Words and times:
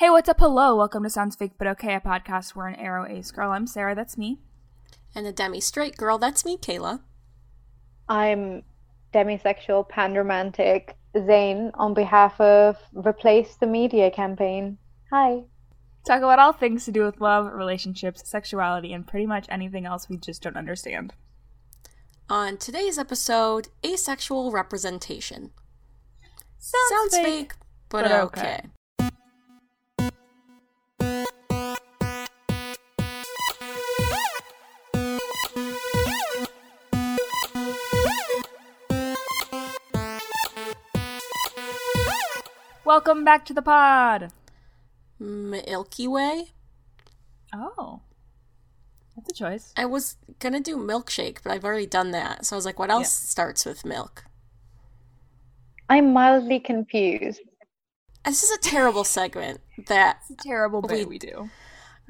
Hey, 0.00 0.08
what's 0.08 0.30
up? 0.30 0.40
Hello. 0.40 0.76
Welcome 0.76 1.02
to 1.02 1.10
Sounds 1.10 1.36
Fake 1.36 1.58
But 1.58 1.66
Okay, 1.66 1.94
a 1.94 2.00
podcast 2.00 2.56
where 2.56 2.66
an 2.66 2.82
aro 2.82 3.06
ace 3.06 3.30
girl. 3.30 3.50
I'm 3.50 3.66
Sarah, 3.66 3.94
that's 3.94 4.16
me. 4.16 4.38
And 5.14 5.26
a 5.26 5.30
demi 5.30 5.60
straight 5.60 5.98
girl, 5.98 6.16
that's 6.16 6.42
me, 6.42 6.56
Kayla. 6.56 7.02
I'm 8.08 8.62
demisexual 9.12 9.90
panromantic 9.90 10.94
Zane 11.26 11.70
on 11.74 11.92
behalf 11.92 12.40
of 12.40 12.78
Replace 12.94 13.56
the 13.56 13.66
Media 13.66 14.10
campaign. 14.10 14.78
Hi. 15.12 15.42
Talk 16.06 16.20
about 16.20 16.38
all 16.38 16.54
things 16.54 16.86
to 16.86 16.92
do 16.92 17.04
with 17.04 17.20
love, 17.20 17.52
relationships, 17.52 18.26
sexuality, 18.26 18.94
and 18.94 19.06
pretty 19.06 19.26
much 19.26 19.44
anything 19.50 19.84
else 19.84 20.08
we 20.08 20.16
just 20.16 20.40
don't 20.40 20.56
understand. 20.56 21.12
On 22.30 22.56
today's 22.56 22.96
episode, 22.96 23.68
asexual 23.84 24.50
representation. 24.50 25.50
Sounds, 26.58 26.88
Sounds 26.88 27.16
fake, 27.16 27.26
fake, 27.26 27.52
but, 27.90 28.04
but 28.04 28.12
okay. 28.12 28.40
okay. 28.40 28.60
Welcome 42.90 43.24
back 43.24 43.44
to 43.44 43.54
the 43.54 43.62
pod. 43.62 44.32
Mm, 45.22 45.64
Milky 45.64 46.08
Way? 46.08 46.46
Oh. 47.54 48.00
That's 49.14 49.30
a 49.30 49.32
choice. 49.32 49.72
I 49.76 49.86
was 49.86 50.16
gonna 50.40 50.58
do 50.58 50.76
milkshake, 50.76 51.38
but 51.44 51.52
I've 51.52 51.64
already 51.64 51.86
done 51.86 52.10
that. 52.10 52.46
So 52.46 52.56
I 52.56 52.58
was 52.58 52.66
like, 52.66 52.80
what 52.80 52.90
else 52.90 53.22
Yeah. 53.22 53.30
starts 53.30 53.64
with 53.64 53.84
milk? 53.84 54.24
I'm 55.88 56.12
mildly 56.12 56.58
confused. 56.58 57.42
This 58.24 58.42
is 58.42 58.50
a 58.50 58.58
terrible 58.58 59.04
segment 59.04 59.60
that 59.86 60.22
It's 60.22 60.30
a 60.42 60.48
terrible 60.48 60.82
bit 60.82 61.06
We- 61.06 61.14
we 61.14 61.18
do. 61.20 61.48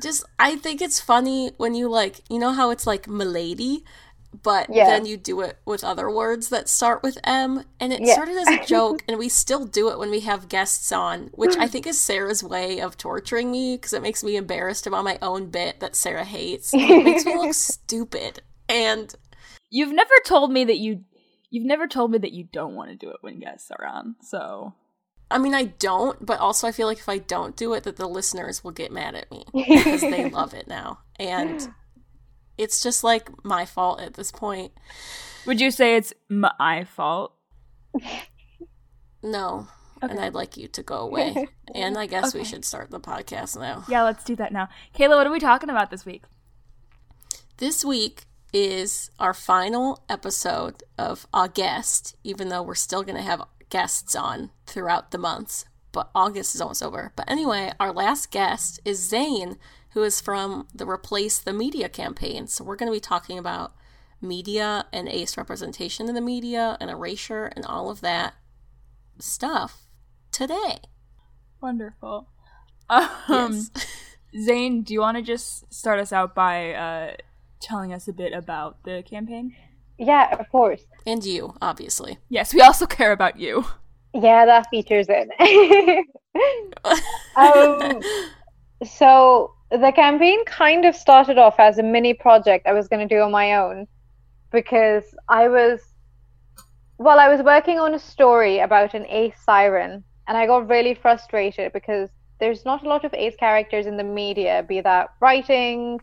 just 0.02 0.24
I 0.38 0.56
think 0.56 0.80
it's 0.80 0.98
funny 0.98 1.52
when 1.58 1.74
you 1.74 1.90
like 1.90 2.22
you 2.30 2.38
know 2.38 2.52
how 2.52 2.70
it's 2.70 2.86
like 2.86 3.06
milady, 3.06 3.84
but 4.42 4.68
Yeah. 4.70 4.86
then 4.86 5.06
you 5.06 5.16
do 5.16 5.40
it 5.40 5.58
with 5.64 5.82
other 5.84 6.10
words 6.10 6.48
that 6.50 6.68
start 6.68 7.02
with 7.02 7.18
M, 7.24 7.64
and 7.80 7.92
it 7.92 8.00
Yeah. 8.02 8.12
started 8.14 8.36
as 8.36 8.50
a 8.50 8.56
joke, 8.66 9.02
and 9.08 9.18
we 9.18 9.28
still 9.28 9.64
do 9.66 9.88
it 9.90 9.98
when 9.98 10.10
we 10.10 10.20
have 10.20 10.48
guests 10.48 10.92
on, 10.92 11.30
which 11.34 11.56
I 11.58 11.66
think 11.66 11.86
is 11.86 12.00
Sarah's 12.00 12.42
way 12.44 12.80
of 12.80 12.96
torturing 12.96 13.50
me 13.50 13.76
because 13.76 13.92
it 13.92 14.02
makes 14.02 14.22
me 14.22 14.36
embarrassed 14.36 14.86
about 14.86 15.04
my 15.04 15.18
own 15.20 15.50
bit 15.50 15.80
that 15.80 15.96
Sarah 15.96 16.24
hates. 16.24 16.72
it 16.72 17.04
makes 17.04 17.24
me 17.26 17.36
look 17.36 17.54
stupid, 17.54 18.42
and 18.68 19.14
You've 19.72 19.92
never 19.92 20.14
told 20.26 20.50
me 20.52 20.64
that 20.64 20.78
you 20.78 21.04
you've 21.50 21.66
never 21.66 21.86
told 21.88 22.10
me 22.12 22.18
that 22.18 22.32
you 22.32 22.44
don't 22.52 22.74
want 22.74 22.90
to 22.90 22.96
do 22.96 23.10
it 23.10 23.16
when 23.22 23.38
guests 23.40 23.70
are 23.70 23.86
on. 23.86 24.16
So 24.22 24.74
I 25.30 25.38
mean 25.38 25.54
I 25.54 25.64
don't, 25.64 26.24
but 26.26 26.40
also 26.40 26.66
I 26.66 26.72
feel 26.72 26.88
like 26.88 26.98
if 26.98 27.08
I 27.08 27.18
don't 27.18 27.56
do 27.56 27.72
it, 27.74 27.84
that 27.84 27.96
the 27.96 28.08
listeners 28.08 28.64
will 28.64 28.72
get 28.72 28.90
mad 28.90 29.14
at 29.14 29.30
me 29.30 29.44
because 29.52 30.00
they 30.00 30.28
love 30.28 30.54
it 30.54 30.66
now, 30.66 31.00
and 31.20 31.72
it's 32.60 32.82
just 32.82 33.02
like 33.02 33.30
my 33.42 33.64
fault 33.64 34.00
at 34.00 34.14
this 34.14 34.30
point. 34.30 34.72
would 35.46 35.60
you 35.60 35.70
say 35.70 35.96
it's 35.96 36.12
my 36.28 36.84
fault? 36.84 37.32
No. 39.22 39.68
And 40.02 40.18
I'd 40.20 40.34
like 40.34 40.56
you 40.56 40.68
to 40.68 40.82
go 40.82 40.98
away. 40.98 41.48
and 41.74 41.96
I 41.96 42.06
guess 42.06 42.34
we 42.34 42.44
should 42.44 42.64
start 42.64 42.90
the 42.90 43.00
podcast 43.00 43.58
now. 43.58 43.84
Yeah, 43.88 44.02
let's 44.02 44.24
do 44.24 44.36
that 44.36 44.52
now. 44.52 44.68
Kayla, 44.94 45.16
what 45.16 45.26
are 45.26 45.32
we 45.32 45.40
talking 45.40 45.70
about 45.70 45.90
this 45.90 46.04
week? 46.04 46.24
This 47.56 47.84
week 47.84 48.24
is 48.52 49.10
our 49.18 49.34
final 49.34 50.02
episode 50.08 50.82
of 50.98 51.26
August, 51.32 52.16
even 52.24 52.48
though 52.48 52.62
we're 52.62 52.74
still 52.74 53.02
going 53.02 53.16
to 53.16 53.22
have 53.22 53.42
guests 53.68 54.14
on 54.14 54.50
throughout 54.66 55.10
the 55.10 55.18
months. 55.18 55.64
But 55.92 56.10
August 56.14 56.54
is 56.54 56.60
almost 56.60 56.82
over. 56.82 57.12
But 57.16 57.30
anyway, 57.30 57.72
our 57.80 57.92
last 57.92 58.30
guest 58.30 58.80
is 58.84 59.06
Zane, 59.06 59.58
who 59.92 60.02
is 60.02 60.20
from 60.20 60.68
the 60.74 60.86
Replace 60.86 61.38
the 61.38 61.52
Media 61.52 61.88
campaign. 61.88 62.46
So 62.46 62.64
we're 62.64 62.76
going 62.76 62.90
to 62.90 62.96
be 62.96 63.00
talking 63.00 63.38
about 63.38 63.74
media 64.22 64.86
and 64.92 65.08
ace 65.08 65.36
representation 65.36 66.08
in 66.08 66.14
the 66.14 66.20
media 66.20 66.76
and 66.80 66.90
erasure 66.90 67.46
and 67.56 67.64
all 67.64 67.90
of 67.90 68.00
that 68.02 68.34
stuff 69.18 69.84
today. 70.30 70.78
Wonderful. 71.60 72.28
Um, 72.88 73.08
Yes. 73.28 73.70
Zane, 74.44 74.82
do 74.82 74.94
you 74.94 75.00
want 75.00 75.16
to 75.16 75.22
just 75.22 75.72
start 75.72 75.98
us 75.98 76.12
out 76.12 76.34
by 76.34 76.72
uh, 76.74 77.14
telling 77.60 77.92
us 77.92 78.06
a 78.06 78.12
bit 78.12 78.32
about 78.32 78.82
the 78.84 79.02
campaign? 79.08 79.54
Yeah, 79.98 80.34
of 80.38 80.48
course. 80.50 80.82
And 81.04 81.24
you, 81.24 81.54
obviously. 81.60 82.18
Yes, 82.28 82.54
we 82.54 82.60
also 82.60 82.86
care 82.86 83.12
about 83.12 83.38
you. 83.38 83.64
Yeah, 84.14 84.46
that 84.46 84.68
features 84.70 85.06
it. 85.08 85.28
um, 87.36 88.00
so 88.84 89.54
the 89.70 89.92
campaign 89.94 90.44
kind 90.44 90.84
of 90.84 90.96
started 90.96 91.38
off 91.38 91.60
as 91.60 91.78
a 91.78 91.82
mini 91.82 92.14
project 92.14 92.66
I 92.66 92.72
was 92.72 92.88
going 92.88 93.06
to 93.06 93.14
do 93.14 93.20
on 93.22 93.30
my 93.30 93.54
own 93.54 93.86
because 94.50 95.04
I 95.28 95.48
was, 95.48 95.80
well, 96.98 97.20
I 97.20 97.28
was 97.28 97.40
working 97.42 97.78
on 97.78 97.94
a 97.94 97.98
story 97.98 98.58
about 98.58 98.94
an 98.94 99.06
ace 99.06 99.40
siren, 99.44 100.02
and 100.26 100.36
I 100.36 100.46
got 100.46 100.68
really 100.68 100.94
frustrated 100.94 101.72
because 101.72 102.10
there's 102.40 102.64
not 102.64 102.84
a 102.84 102.88
lot 102.88 103.04
of 103.04 103.14
ace 103.14 103.36
characters 103.36 103.86
in 103.86 103.96
the 103.96 104.04
media, 104.04 104.64
be 104.66 104.80
that 104.80 105.10
writing, 105.20 106.00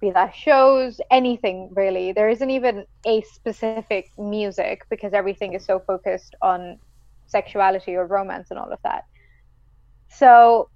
be 0.00 0.10
that 0.10 0.34
shows, 0.34 1.00
anything 1.10 1.70
really. 1.74 2.12
There 2.12 2.28
isn't 2.28 2.50
even 2.50 2.84
ace 3.06 3.30
specific 3.32 4.10
music 4.18 4.84
because 4.90 5.12
everything 5.12 5.52
is 5.52 5.64
so 5.64 5.78
focused 5.78 6.34
on 6.42 6.78
sexuality 7.26 7.94
or 7.94 8.06
romance 8.06 8.50
and 8.50 8.58
all 8.58 8.72
of 8.72 8.80
that. 8.82 9.04
So 10.08 10.70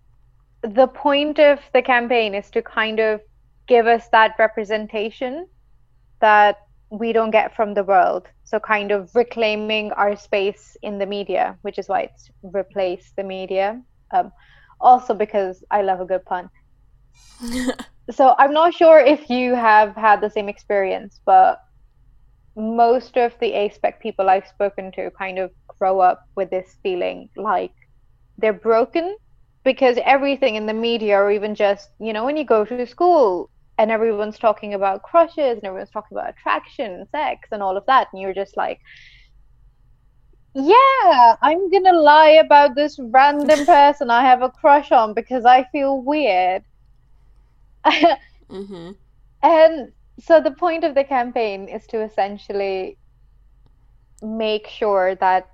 the 0.62 0.86
point 0.86 1.38
of 1.38 1.60
the 1.72 1.82
campaign 1.82 2.34
is 2.34 2.50
to 2.50 2.62
kind 2.62 3.00
of 3.00 3.20
give 3.66 3.86
us 3.86 4.08
that 4.12 4.34
representation 4.38 5.46
that 6.20 6.56
we 6.90 7.12
don't 7.12 7.30
get 7.30 7.54
from 7.56 7.74
the 7.74 7.84
world. 7.84 8.28
So 8.44 8.60
kind 8.60 8.92
of 8.92 9.14
reclaiming 9.14 9.92
our 9.92 10.14
space 10.16 10.76
in 10.82 10.98
the 10.98 11.06
media, 11.06 11.56
which 11.62 11.78
is 11.78 11.88
why 11.88 12.02
it's 12.02 12.30
replace 12.42 13.12
the 13.16 13.24
media. 13.24 13.82
Um, 14.12 14.30
also 14.80 15.14
because 15.14 15.64
I 15.70 15.82
love 15.82 16.00
a 16.00 16.04
good 16.04 16.24
pun. 16.24 16.50
So 18.10 18.34
I'm 18.36 18.52
not 18.52 18.74
sure 18.74 18.98
if 18.98 19.30
you 19.30 19.54
have 19.54 19.94
had 19.94 20.20
the 20.20 20.28
same 20.28 20.48
experience, 20.48 21.20
but 21.24 21.62
most 22.56 23.16
of 23.16 23.32
the 23.38 23.52
A-spec 23.52 24.02
people 24.02 24.28
I've 24.28 24.48
spoken 24.48 24.90
to 24.92 25.10
kind 25.12 25.38
of 25.38 25.52
grow 25.78 26.00
up 26.00 26.26
with 26.34 26.50
this 26.50 26.76
feeling 26.82 27.30
like 27.36 27.72
they're 28.38 28.52
broken 28.52 29.16
because 29.64 29.98
everything 30.04 30.56
in 30.56 30.66
the 30.66 30.74
media 30.74 31.18
or 31.18 31.30
even 31.30 31.54
just, 31.54 31.90
you 32.00 32.12
know, 32.12 32.24
when 32.24 32.36
you 32.36 32.44
go 32.44 32.64
to 32.64 32.80
school 32.80 33.44
and 33.72 33.84
everyone's 33.84 34.32
talking 34.32 34.72
about 34.74 35.02
crushes 35.02 35.56
and 35.56 35.64
everyone's 35.64 35.90
talking 35.90 36.16
about 36.16 36.30
attraction 36.30 36.92
and 36.92 37.08
sex 37.08 37.48
and 37.52 37.62
all 37.62 37.76
of 37.76 37.84
that 37.86 38.08
and 38.12 38.20
you're 38.20 38.34
just 38.34 38.56
like 38.56 38.78
yeah, 40.54 41.36
I'm 41.42 41.70
gonna 41.70 41.92
lie 41.92 42.30
about 42.30 42.74
this 42.74 42.98
random 42.98 43.66
person 43.66 44.10
I 44.10 44.22
have 44.22 44.42
a 44.42 44.50
crush 44.50 44.90
on 44.92 45.14
because 45.14 45.44
I 45.44 45.64
feel 45.64 46.00
weird. 46.02 46.64
hmm 48.48 48.92
And 49.42 49.92
so 50.18 50.40
the 50.40 50.50
point 50.52 50.84
of 50.84 50.94
the 50.94 51.04
campaign 51.04 51.68
is 51.68 51.86
to 51.88 52.00
essentially 52.02 52.98
make 54.22 54.66
sure 54.66 55.14
that 55.16 55.48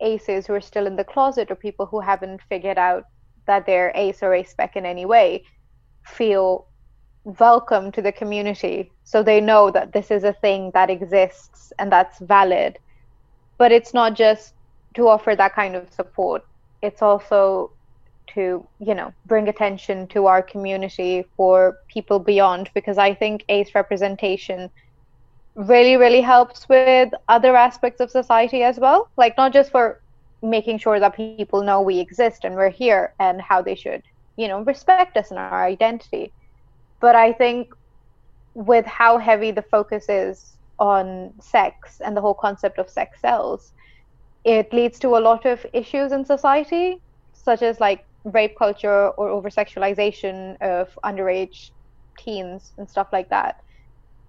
aces 0.00 0.46
who 0.46 0.54
are 0.54 0.60
still 0.60 0.86
in 0.86 0.96
the 0.96 1.04
closet 1.04 1.50
or 1.50 1.56
people 1.56 1.86
who 1.86 2.00
haven't 2.00 2.42
figured 2.48 2.78
out 2.78 3.04
that 3.48 3.66
they're 3.66 3.92
ace 3.94 4.22
or 4.22 4.32
ace 4.32 4.50
spec 4.50 4.76
in 4.76 4.86
any 4.86 5.04
way 5.04 5.42
feel 6.04 6.66
welcome 7.24 7.92
to 7.92 8.00
the 8.00 8.12
community. 8.12 8.90
So 9.04 9.22
they 9.22 9.40
know 9.40 9.70
that 9.72 9.92
this 9.92 10.10
is 10.10 10.24
a 10.24 10.32
thing 10.32 10.70
that 10.72 10.88
exists 10.88 11.72
and 11.78 11.92
that's 11.92 12.18
valid. 12.20 12.78
But 13.58 13.72
it's 13.72 13.92
not 13.92 14.14
just 14.14 14.54
to 14.94 15.08
offer 15.08 15.34
that 15.34 15.54
kind 15.54 15.74
of 15.76 15.92
support. 15.92 16.46
It's 16.80 17.02
also 17.02 17.72
to 18.34 18.66
you 18.78 18.94
know 18.94 19.12
bring 19.26 19.48
attention 19.48 20.06
to 20.08 20.26
our 20.26 20.42
community 20.42 21.24
for 21.34 21.78
people 21.88 22.18
beyond 22.18 22.68
because 22.74 22.98
i 22.98 23.14
think 23.14 23.42
ace 23.48 23.74
representation 23.74 24.68
really 25.58 25.96
really 25.96 26.20
helps 26.20 26.68
with 26.68 27.12
other 27.28 27.56
aspects 27.56 28.00
of 28.00 28.10
society 28.10 28.62
as 28.62 28.78
well. 28.78 29.08
Like 29.16 29.36
not 29.36 29.52
just 29.52 29.72
for 29.72 30.00
making 30.42 30.78
sure 30.78 31.00
that 31.00 31.16
people 31.16 31.62
know 31.62 31.80
we 31.80 31.98
exist 31.98 32.44
and 32.44 32.54
we're 32.54 32.70
here 32.70 33.14
and 33.18 33.40
how 33.40 33.60
they 33.60 33.74
should 33.74 34.02
you 34.36 34.48
know 34.48 34.62
respect 34.62 35.16
us 35.16 35.30
and 35.30 35.38
our 35.38 35.64
identity. 35.64 36.32
But 37.00 37.14
i 37.14 37.32
think 37.32 37.72
with 38.54 38.86
how 38.86 39.18
heavy 39.18 39.50
the 39.52 39.62
focus 39.62 40.08
is 40.08 40.56
on 40.78 41.32
sex 41.40 42.00
and 42.04 42.16
the 42.16 42.20
whole 42.20 42.34
concept 42.34 42.78
of 42.78 42.88
sex 42.88 43.20
sells 43.20 43.72
it 44.44 44.72
leads 44.72 44.98
to 45.00 45.16
a 45.16 45.20
lot 45.20 45.44
of 45.44 45.66
issues 45.72 46.12
in 46.12 46.24
society 46.24 47.00
such 47.32 47.62
as 47.62 47.80
like 47.80 48.04
rape 48.24 48.56
culture 48.56 49.08
or 49.10 49.28
over 49.28 49.50
sexualization 49.50 50.60
of 50.60 50.98
underage 51.04 51.70
teens 52.18 52.72
and 52.78 52.88
stuff 52.88 53.08
like 53.12 53.28
that. 53.30 53.62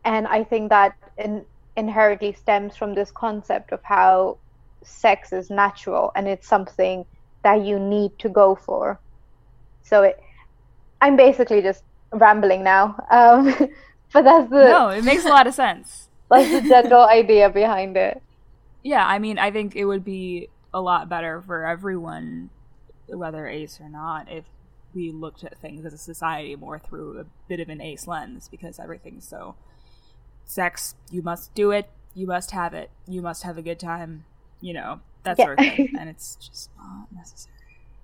And 0.05 0.27
i 0.27 0.43
think 0.43 0.69
that 0.69 0.95
in, 1.17 1.45
inherently 1.75 2.33
stems 2.33 2.75
from 2.75 2.93
this 2.93 3.11
concept 3.11 3.71
of 3.71 3.81
how 3.83 4.37
sex 4.83 5.33
is 5.33 5.49
natural 5.49 6.11
and 6.15 6.27
it's 6.27 6.47
something 6.47 7.05
that 7.43 7.65
you 7.65 7.79
need 7.79 8.17
to 8.19 8.29
go 8.29 8.55
for 8.55 8.99
So 9.83 10.03
it, 10.03 10.21
I'm 11.01 11.15
basically 11.15 11.61
just 11.61 11.83
rambling 12.11 12.63
now. 12.63 12.95
Um, 13.09 13.53
but 14.13 14.23
that's 14.23 14.49
the 14.49 14.69
no, 14.69 14.89
it 14.89 15.03
makes 15.03 15.25
a 15.25 15.29
lot 15.29 15.47
of 15.47 15.53
sense. 15.53 16.07
That's 16.29 16.51
the 16.51 16.61
general 16.69 17.07
idea 17.07 17.49
behind 17.49 17.97
it. 17.97 18.21
Yeah, 18.83 19.03
I 19.03 19.17
mean, 19.17 19.39
I 19.39 19.49
think 19.49 19.75
it 19.75 19.85
would 19.85 20.05
be 20.05 20.49
a 20.71 20.79
lot 20.79 21.09
better 21.09 21.41
for 21.41 21.65
everyone, 21.65 22.51
whether 23.07 23.47
ace 23.47 23.79
or 23.81 23.89
not, 23.89 24.31
if 24.31 24.45
we 24.93 25.11
looked 25.11 25.43
at 25.43 25.57
things 25.57 25.85
as 25.85 25.93
a 25.93 25.97
society 25.97 26.55
more 26.55 26.77
through 26.77 27.19
a 27.19 27.25
bit 27.47 27.59
of 27.59 27.69
an 27.69 27.81
ace 27.81 28.07
lens 28.07 28.47
because 28.47 28.79
everything's 28.79 29.27
so 29.27 29.55
sex, 30.45 30.95
you 31.09 31.21
must 31.21 31.53
do 31.55 31.71
it, 31.71 31.89
you 32.13 32.27
must 32.27 32.51
have 32.51 32.73
it, 32.73 32.91
you 33.07 33.21
must 33.21 33.43
have 33.43 33.57
a 33.57 33.61
good 33.61 33.79
time, 33.79 34.25
you 34.61 34.73
know, 34.73 35.01
that 35.23 35.37
Yeah. 35.37 35.45
sort 35.45 35.59
of 35.59 35.65
thing. 35.65 35.91
and 35.97 36.09
it's 36.09 36.35
just 36.35 36.69
not 36.77 37.07
necessary. 37.11 37.55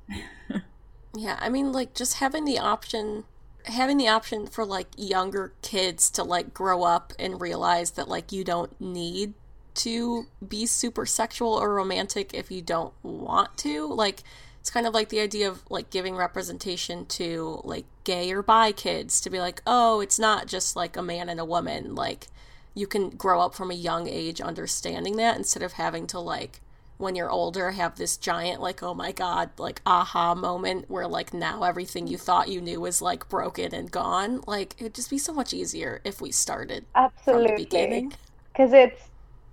Yeah, 1.15 1.37
I 1.39 1.49
mean, 1.49 1.71
like, 1.71 1.93
just 1.93 2.15
having 2.15 2.45
the 2.45 2.59
option, 2.59 3.23
having 3.65 3.97
the 3.97 4.07
option 4.09 4.47
for, 4.47 4.65
like, 4.65 4.89
younger 4.97 5.53
kids 5.61 6.09
to, 6.11 6.23
like, 6.23 6.53
grow 6.53 6.83
up 6.83 7.13
and 7.17 7.39
realize 7.39 7.91
that, 7.91 8.07
like, 8.09 8.31
you 8.31 8.43
don't 8.43 8.79
need 8.81 9.33
to 9.75 10.27
be 10.45 10.65
super 10.65 11.05
sexual 11.05 11.53
or 11.53 11.73
romantic 11.73 12.33
if 12.33 12.51
you 12.51 12.61
don't 12.61 12.93
want 13.01 13.57
to. 13.59 13.87
Like, 13.87 14.23
it's 14.59 14.69
kind 14.69 14.87
of 14.87 14.93
like 14.93 15.09
the 15.09 15.19
idea 15.19 15.49
of, 15.49 15.63
like, 15.69 15.89
giving 15.89 16.15
representation 16.15 17.05
to, 17.07 17.61
like, 17.63 17.85
gay 18.03 18.31
or 18.31 18.41
bi 18.43 18.71
kids 18.71 19.21
to 19.21 19.29
be 19.29 19.39
like, 19.39 19.61
oh, 19.67 20.01
it's 20.01 20.19
not 20.19 20.47
just, 20.47 20.75
like, 20.75 20.97
a 20.97 21.01
man 21.03 21.29
and 21.29 21.39
a 21.39 21.45
woman. 21.45 21.95
Like, 21.95 22.27
you 22.75 22.85
can 22.87 23.09
grow 23.09 23.41
up 23.41 23.55
from 23.55 23.71
a 23.71 23.75
young 23.75 24.07
age 24.07 24.41
understanding 24.41 25.15
that 25.17 25.37
instead 25.37 25.63
of 25.63 25.73
having 25.73 26.05
to, 26.07 26.19
like, 26.19 26.61
when 26.97 27.15
you're 27.15 27.29
older 27.29 27.71
have 27.71 27.95
this 27.97 28.15
giant 28.17 28.61
like 28.61 28.81
oh 28.81 28.93
my 28.93 29.11
god 29.11 29.49
like 29.57 29.81
aha 29.85 30.33
moment 30.33 30.89
where 30.89 31.07
like 31.07 31.33
now 31.33 31.63
everything 31.63 32.07
you 32.07 32.17
thought 32.17 32.47
you 32.47 32.61
knew 32.61 32.85
is 32.85 33.01
like 33.01 33.27
broken 33.27 33.73
and 33.73 33.91
gone 33.91 34.41
like 34.47 34.75
it'd 34.79 34.95
just 34.95 35.09
be 35.09 35.17
so 35.17 35.33
much 35.33 35.53
easier 35.53 36.01
if 36.03 36.21
we 36.21 36.31
started 36.31 36.85
from 37.23 37.43
the 37.43 37.51
Absolutely. 37.51 37.65
beginning 37.65 38.13
because 38.51 38.71
it's 38.71 39.01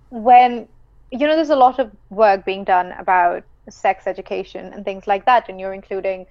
when 0.09 0.67
you 1.11 1.19
know 1.19 1.35
there's 1.35 1.49
a 1.49 1.55
lot 1.55 1.79
of 1.79 1.91
work 2.09 2.45
being 2.45 2.63
done 2.63 2.93
about 2.93 3.43
sex 3.69 4.07
education 4.07 4.71
and 4.73 4.85
things 4.85 5.07
like 5.07 5.25
that 5.25 5.49
and 5.49 5.59
you're 5.59 5.73
including 5.73 6.25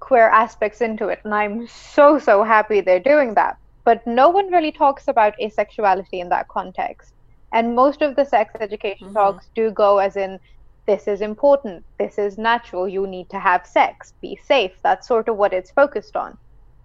queer 0.00 0.28
aspects 0.28 0.80
into 0.80 1.08
it 1.08 1.20
and 1.24 1.34
i'm 1.34 1.66
so 1.68 2.18
so 2.18 2.42
happy 2.42 2.80
they're 2.80 3.00
doing 3.00 3.34
that 3.34 3.58
but 3.88 4.06
no 4.06 4.30
one 4.30 4.52
really 4.56 4.72
talks 4.72 5.08
about 5.08 5.40
asexuality 5.48 6.20
in 6.24 6.30
that 6.30 6.48
context 6.56 7.14
and 7.52 7.76
most 7.76 8.02
of 8.02 8.16
the 8.16 8.26
sex 8.26 8.56
education 8.60 9.10
Mhm. 9.10 9.14
talks 9.14 9.50
do 9.54 9.70
go 9.72 9.98
as 9.98 10.16
in 10.16 10.38
this 10.86 11.08
is 11.08 11.22
important 11.22 11.84
this 11.98 12.18
is 12.18 12.38
natural 12.38 12.88
you 12.88 13.06
need 13.06 13.28
to 13.30 13.40
have 13.40 13.66
sex 13.66 14.14
be 14.22 14.36
safe 14.44 14.78
that's 14.84 15.08
sort 15.08 15.28
of 15.28 15.36
what 15.36 15.52
it's 15.54 15.72
focused 15.72 16.16
on 16.16 16.36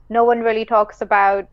no 0.09 0.23
one 0.23 0.41
really 0.41 0.65
talks 0.65 1.01
about 1.01 1.45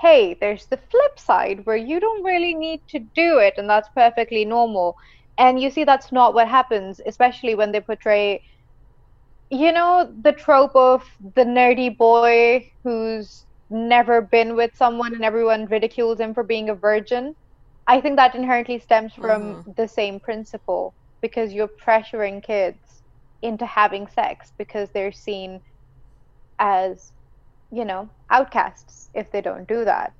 hey, 0.00 0.36
there's 0.40 0.66
the 0.68 0.78
flip 0.90 1.18
side 1.18 1.60
where 1.66 1.76
you 1.76 2.00
don't 2.00 2.24
really 2.24 2.54
need 2.54 2.80
to 2.88 2.98
do 3.14 3.38
it, 3.38 3.54
and 3.58 3.68
that's 3.70 3.88
perfectly 3.94 4.44
normal. 4.44 4.94
And 5.38 5.60
you 5.60 5.70
see, 5.70 5.84
that's 5.84 6.12
not 6.12 6.34
what 6.34 6.48
happens, 6.48 7.00
especially 7.06 7.54
when 7.54 7.72
they 7.72 7.80
portray, 7.80 8.42
you 9.50 9.72
know, 9.72 10.12
the 10.22 10.32
trope 10.32 10.74
of 10.76 11.04
the 11.36 11.44
nerdy 11.44 11.96
boy 11.96 12.66
who's 12.84 13.46
never 13.72 14.20
been 14.20 14.54
with 14.56 14.76
someone 14.76 15.14
and 15.14 15.24
everyone 15.24 15.66
ridicules 15.66 16.20
him 16.20 16.34
for 16.34 16.42
being 16.42 16.68
a 16.68 16.74
virgin. 16.74 17.34
I 17.86 18.00
think 18.00 18.16
that 18.16 18.34
inherently 18.34 18.78
stems 18.78 19.12
from 19.14 19.64
mm. 19.64 19.76
the 19.76 19.88
same 19.88 20.20
principle 20.20 20.94
because 21.20 21.52
you're 21.52 21.68
pressuring 21.68 22.42
kids 22.42 23.02
into 23.42 23.66
having 23.66 24.06
sex 24.06 24.52
because 24.56 24.90
they're 24.90 25.12
seen 25.12 25.60
as 26.58 27.12
you 27.72 27.84
know, 27.86 28.08
outcasts 28.30 29.08
if 29.14 29.32
they 29.32 29.40
don't 29.40 29.66
do 29.66 29.84
that. 29.84 30.12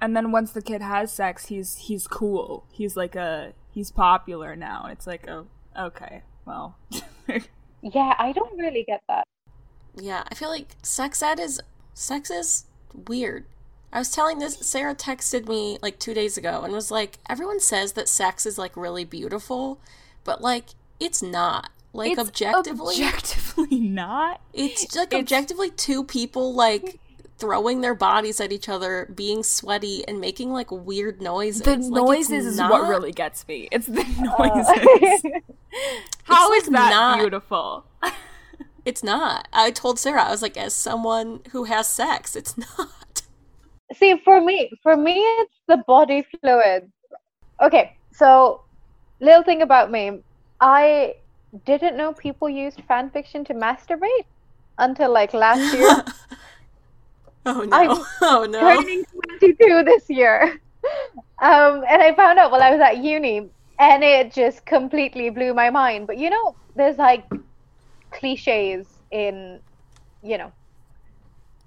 And 0.00 0.14
then 0.16 0.32
once 0.32 0.50
the 0.50 0.60
kid 0.60 0.82
has 0.82 1.12
sex, 1.12 1.46
he's 1.46 1.76
he's 1.76 2.06
cool. 2.06 2.66
He's 2.72 2.96
like 2.96 3.14
a 3.14 3.52
he's 3.70 3.90
popular 3.90 4.56
now. 4.56 4.88
It's 4.90 5.06
like 5.06 5.28
oh 5.28 5.46
okay, 5.78 6.22
well. 6.44 6.76
Yeah, 7.92 8.14
I 8.18 8.32
don't 8.32 8.58
really 8.58 8.82
get 8.84 9.02
that. 9.08 9.26
yeah 10.00 10.24
i 10.30 10.34
feel 10.34 10.48
like 10.48 10.74
sex 10.82 11.22
ed 11.22 11.38
is 11.38 11.60
sex 11.94 12.30
is 12.30 12.64
weird 13.08 13.44
i 13.92 13.98
was 13.98 14.10
telling 14.10 14.38
this 14.38 14.56
sarah 14.58 14.94
texted 14.94 15.48
me 15.48 15.78
like 15.82 15.98
two 15.98 16.12
days 16.14 16.36
ago 16.36 16.62
and 16.62 16.72
was 16.72 16.90
like 16.90 17.18
everyone 17.28 17.60
says 17.60 17.92
that 17.92 18.08
sex 18.08 18.44
is 18.46 18.58
like 18.58 18.76
really 18.76 19.04
beautiful 19.04 19.78
but 20.24 20.40
like 20.42 20.66
it's 21.00 21.22
not 21.22 21.70
like 21.92 22.10
It's 22.12 22.20
objectively 22.20 22.94
objectively 22.96 23.78
not. 23.80 24.40
It's 24.52 24.96
like 24.96 25.08
It's- 25.12 25.20
objectively 25.22 25.70
two 25.70 26.02
people 26.02 26.52
like 26.52 26.98
throwing 27.38 27.82
their 27.82 27.94
bodies 27.94 28.40
at 28.40 28.50
each 28.50 28.68
other, 28.68 29.08
being 29.14 29.44
sweaty 29.44 30.02
and 30.08 30.20
making 30.20 30.50
like 30.52 30.72
weird 30.72 31.22
noises. 31.22 31.62
The 31.62 31.76
Like, 31.76 32.04
noises 32.04 32.46
is 32.46 32.58
what 32.60 32.88
really 32.88 33.12
gets 33.12 33.46
me. 33.46 33.68
It's 33.70 33.86
the 33.86 34.02
noises. 34.38 35.42
How 36.24 36.52
It's, 36.52 36.66
is 36.66 36.72
like, 36.72 36.80
that 36.80 36.90
not- 36.90 37.18
beautiful? 37.20 37.84
It's 38.84 39.02
not. 39.02 39.48
I 39.52 39.70
told 39.70 39.98
Sarah, 39.98 40.24
I 40.24 40.30
was 40.30 40.42
like, 40.42 40.56
as 40.56 40.74
someone 40.74 41.40
who 41.52 41.64
has 41.64 41.88
sex, 41.88 42.36
it's 42.36 42.56
not. 42.78 43.22
See, 43.94 44.20
for 44.24 44.40
me, 44.40 44.70
for 44.82 44.96
me, 44.96 45.14
it's 45.14 45.54
the 45.68 45.78
body 45.86 46.26
fluids. 46.40 46.90
Okay, 47.62 47.96
so 48.12 48.62
little 49.20 49.42
thing 49.42 49.62
about 49.62 49.90
me, 49.90 50.20
I 50.60 51.14
didn't 51.64 51.96
know 51.96 52.12
people 52.12 52.48
used 52.48 52.82
fan 52.88 53.10
fiction 53.10 53.44
to 53.44 53.54
masturbate 53.54 54.24
until 54.78 55.12
like 55.12 55.32
last 55.32 55.74
year. 55.74 56.04
oh 57.46 57.62
no! 57.62 57.76
I'm 57.76 58.04
oh 58.22 58.46
no! 58.50 58.60
turning 58.60 59.04
22 59.40 59.84
this 59.84 60.10
year. 60.10 60.60
Um, 61.40 61.84
and 61.88 62.02
I 62.02 62.14
found 62.14 62.38
out 62.38 62.50
while 62.50 62.62
I 62.62 62.70
was 62.70 62.80
at 62.80 62.98
uni, 62.98 63.48
and 63.78 64.04
it 64.04 64.32
just 64.32 64.66
completely 64.66 65.30
blew 65.30 65.54
my 65.54 65.70
mind. 65.70 66.06
But 66.06 66.18
you 66.18 66.30
know, 66.30 66.56
there's 66.74 66.98
like 66.98 67.24
cliches 68.14 68.86
in, 69.10 69.60
you 70.22 70.38
know, 70.38 70.52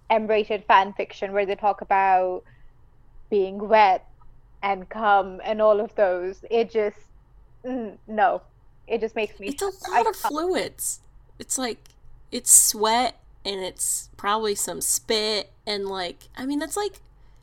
M-rated 0.09 0.63
fan 0.65 0.93
fiction 0.93 1.33
where 1.33 1.45
they 1.45 1.55
talk 1.55 1.81
about 1.81 2.43
being 3.29 3.57
wet 3.67 4.05
and 4.63 4.89
cum 4.89 5.41
and 5.43 5.61
all 5.61 5.79
of 5.79 5.93
those. 5.95 6.43
It 6.49 6.71
just, 6.71 6.97
mm, 7.63 7.97
no, 8.07 8.41
it 8.87 9.01
just 9.01 9.15
makes 9.15 9.39
me. 9.39 9.47
It's 9.47 9.61
a 9.61 9.91
lot 9.91 10.07
of 10.07 10.15
fluids. 10.15 11.01
It's 11.39 11.57
like 11.57 11.79
it's 12.31 12.51
sweat 12.51 13.19
and 13.45 13.61
it's 13.61 14.09
probably 14.17 14.55
some 14.55 14.81
spit 14.81 15.51
and 15.65 15.87
like 15.87 16.27
I 16.35 16.45
mean 16.45 16.59
that's 16.59 16.75
like 16.75 16.99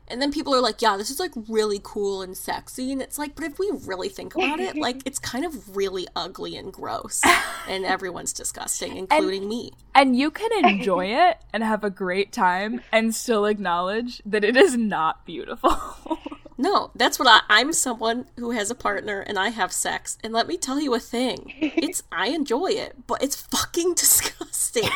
and 0.07 0.21
then 0.21 0.31
people 0.31 0.53
are 0.53 0.61
like, 0.61 0.81
yeah, 0.81 0.97
this 0.97 1.09
is 1.09 1.19
like 1.19 1.31
really 1.47 1.79
cool 1.83 2.21
and 2.21 2.37
sexy 2.37 2.91
and 2.91 3.01
it's 3.01 3.17
like, 3.17 3.35
but 3.35 3.45
if 3.45 3.59
we 3.59 3.71
really 3.85 4.09
think 4.09 4.35
about 4.35 4.59
it, 4.59 4.75
like 4.75 5.01
it's 5.05 5.19
kind 5.19 5.45
of 5.45 5.75
really 5.75 6.07
ugly 6.15 6.55
and 6.55 6.71
gross. 6.71 7.21
and 7.67 7.85
everyone's 7.95 8.33
disgusting, 8.33 8.97
including 8.97 9.47
me. 9.47 9.71
And 9.93 10.15
you 10.15 10.31
can 10.31 10.51
enjoy 10.65 11.05
it 11.29 11.37
and 11.53 11.63
have 11.63 11.83
a 11.83 11.89
great 11.89 12.31
time 12.31 12.81
and 12.91 13.15
still 13.15 13.45
acknowledge 13.45 14.21
that 14.25 14.43
it 14.43 14.55
is 14.55 14.77
not 14.77 15.25
beautiful. 15.25 15.77
No, 16.57 16.91
that's 16.95 17.19
what 17.19 17.27
I 17.27 17.41
I'm 17.49 17.73
someone 17.73 18.27
who 18.37 18.51
has 18.51 18.71
a 18.71 18.75
partner 18.75 19.19
and 19.19 19.37
I 19.37 19.49
have 19.49 19.73
sex 19.73 20.17
and 20.23 20.31
let 20.31 20.47
me 20.47 20.55
tell 20.55 20.79
you 20.79 20.93
a 20.93 20.99
thing. 21.01 21.53
It's 21.59 22.01
I 22.13 22.27
enjoy 22.29 22.67
it, 22.67 23.07
but 23.07 23.21
it's 23.21 23.35
fucking 23.35 23.93
disgusting. 23.95 24.89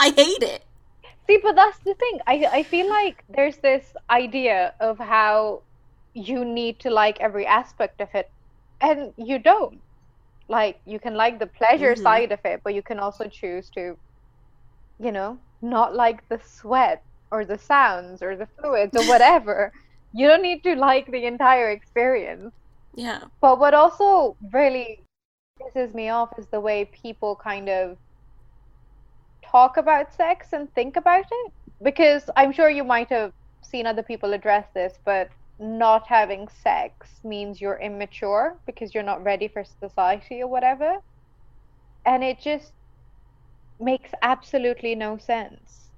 I 0.00 0.12
hate 0.14 0.42
it. 0.42 0.65
See, 1.26 1.38
but 1.42 1.54
that's 1.56 1.78
the 1.80 1.94
thing. 1.94 2.20
I 2.26 2.46
I 2.52 2.62
feel 2.64 2.88
like 2.88 3.24
there's 3.28 3.58
this 3.58 3.94
idea 4.10 4.74
of 4.80 4.98
how 4.98 5.64
you 6.14 6.44
need 6.44 6.80
to 6.80 6.90
like 6.90 7.20
every 7.20 7.46
aspect 7.46 8.00
of 8.00 8.08
it, 8.14 8.26
and 8.80 9.12
you 9.16 9.38
don't. 9.38 9.82
Like 10.48 10.80
you 10.86 10.98
can 11.00 11.14
like 11.14 11.38
the 11.38 11.46
pleasure 11.46 11.94
Mhm. 11.94 11.96
side 11.96 12.32
of 12.32 12.40
it, 12.44 12.60
but 12.64 12.74
you 12.74 12.82
can 12.82 12.98
also 13.00 13.28
choose 13.28 13.70
to, 13.70 13.96
you 14.98 15.12
know, 15.12 15.38
not 15.62 15.94
like 15.94 16.28
the 16.28 16.38
sweat 16.40 17.02
or 17.30 17.44
the 17.44 17.58
sounds 17.58 18.22
or 18.22 18.36
the 18.36 18.46
fluids 18.60 18.96
or 18.96 19.02
whatever. 19.02 19.72
you 20.12 20.26
don't 20.28 20.42
need 20.42 20.62
to 20.62 20.74
like 20.76 21.06
the 21.10 21.26
entire 21.26 21.70
experience. 21.70 22.54
Yeah. 22.94 23.28
But 23.40 23.58
what 23.58 23.74
also 23.74 24.36
really 24.52 25.04
pisses 25.60 25.94
me 25.94 26.08
off 26.08 26.30
is 26.38 26.48
the 26.48 26.60
way 26.60 26.84
people 27.02 27.36
kind 27.42 27.68
of 27.68 27.98
talk 29.50 29.76
about 29.76 30.14
sex 30.14 30.48
and 30.52 30.72
think 30.74 30.96
about 30.96 31.24
it. 31.30 31.52
Because 31.82 32.30
I'm 32.36 32.52
sure 32.52 32.70
you 32.70 32.84
might 32.84 33.10
have 33.10 33.32
seen 33.62 33.86
other 33.86 34.02
people 34.02 34.32
address 34.32 34.66
this, 34.74 34.94
but 35.04 35.28
not 35.58 36.06
having 36.06 36.48
sex 36.62 37.08
means 37.24 37.60
you're 37.60 37.78
immature 37.78 38.58
because 38.66 38.94
you're 38.94 39.02
not 39.02 39.24
ready 39.24 39.48
for 39.48 39.64
society 39.64 40.42
or 40.42 40.48
whatever. 40.48 40.96
And 42.04 42.22
it 42.24 42.40
just 42.40 42.72
makes 43.80 44.10
absolutely 44.22 44.94
no 44.94 45.18
sense. 45.18 45.90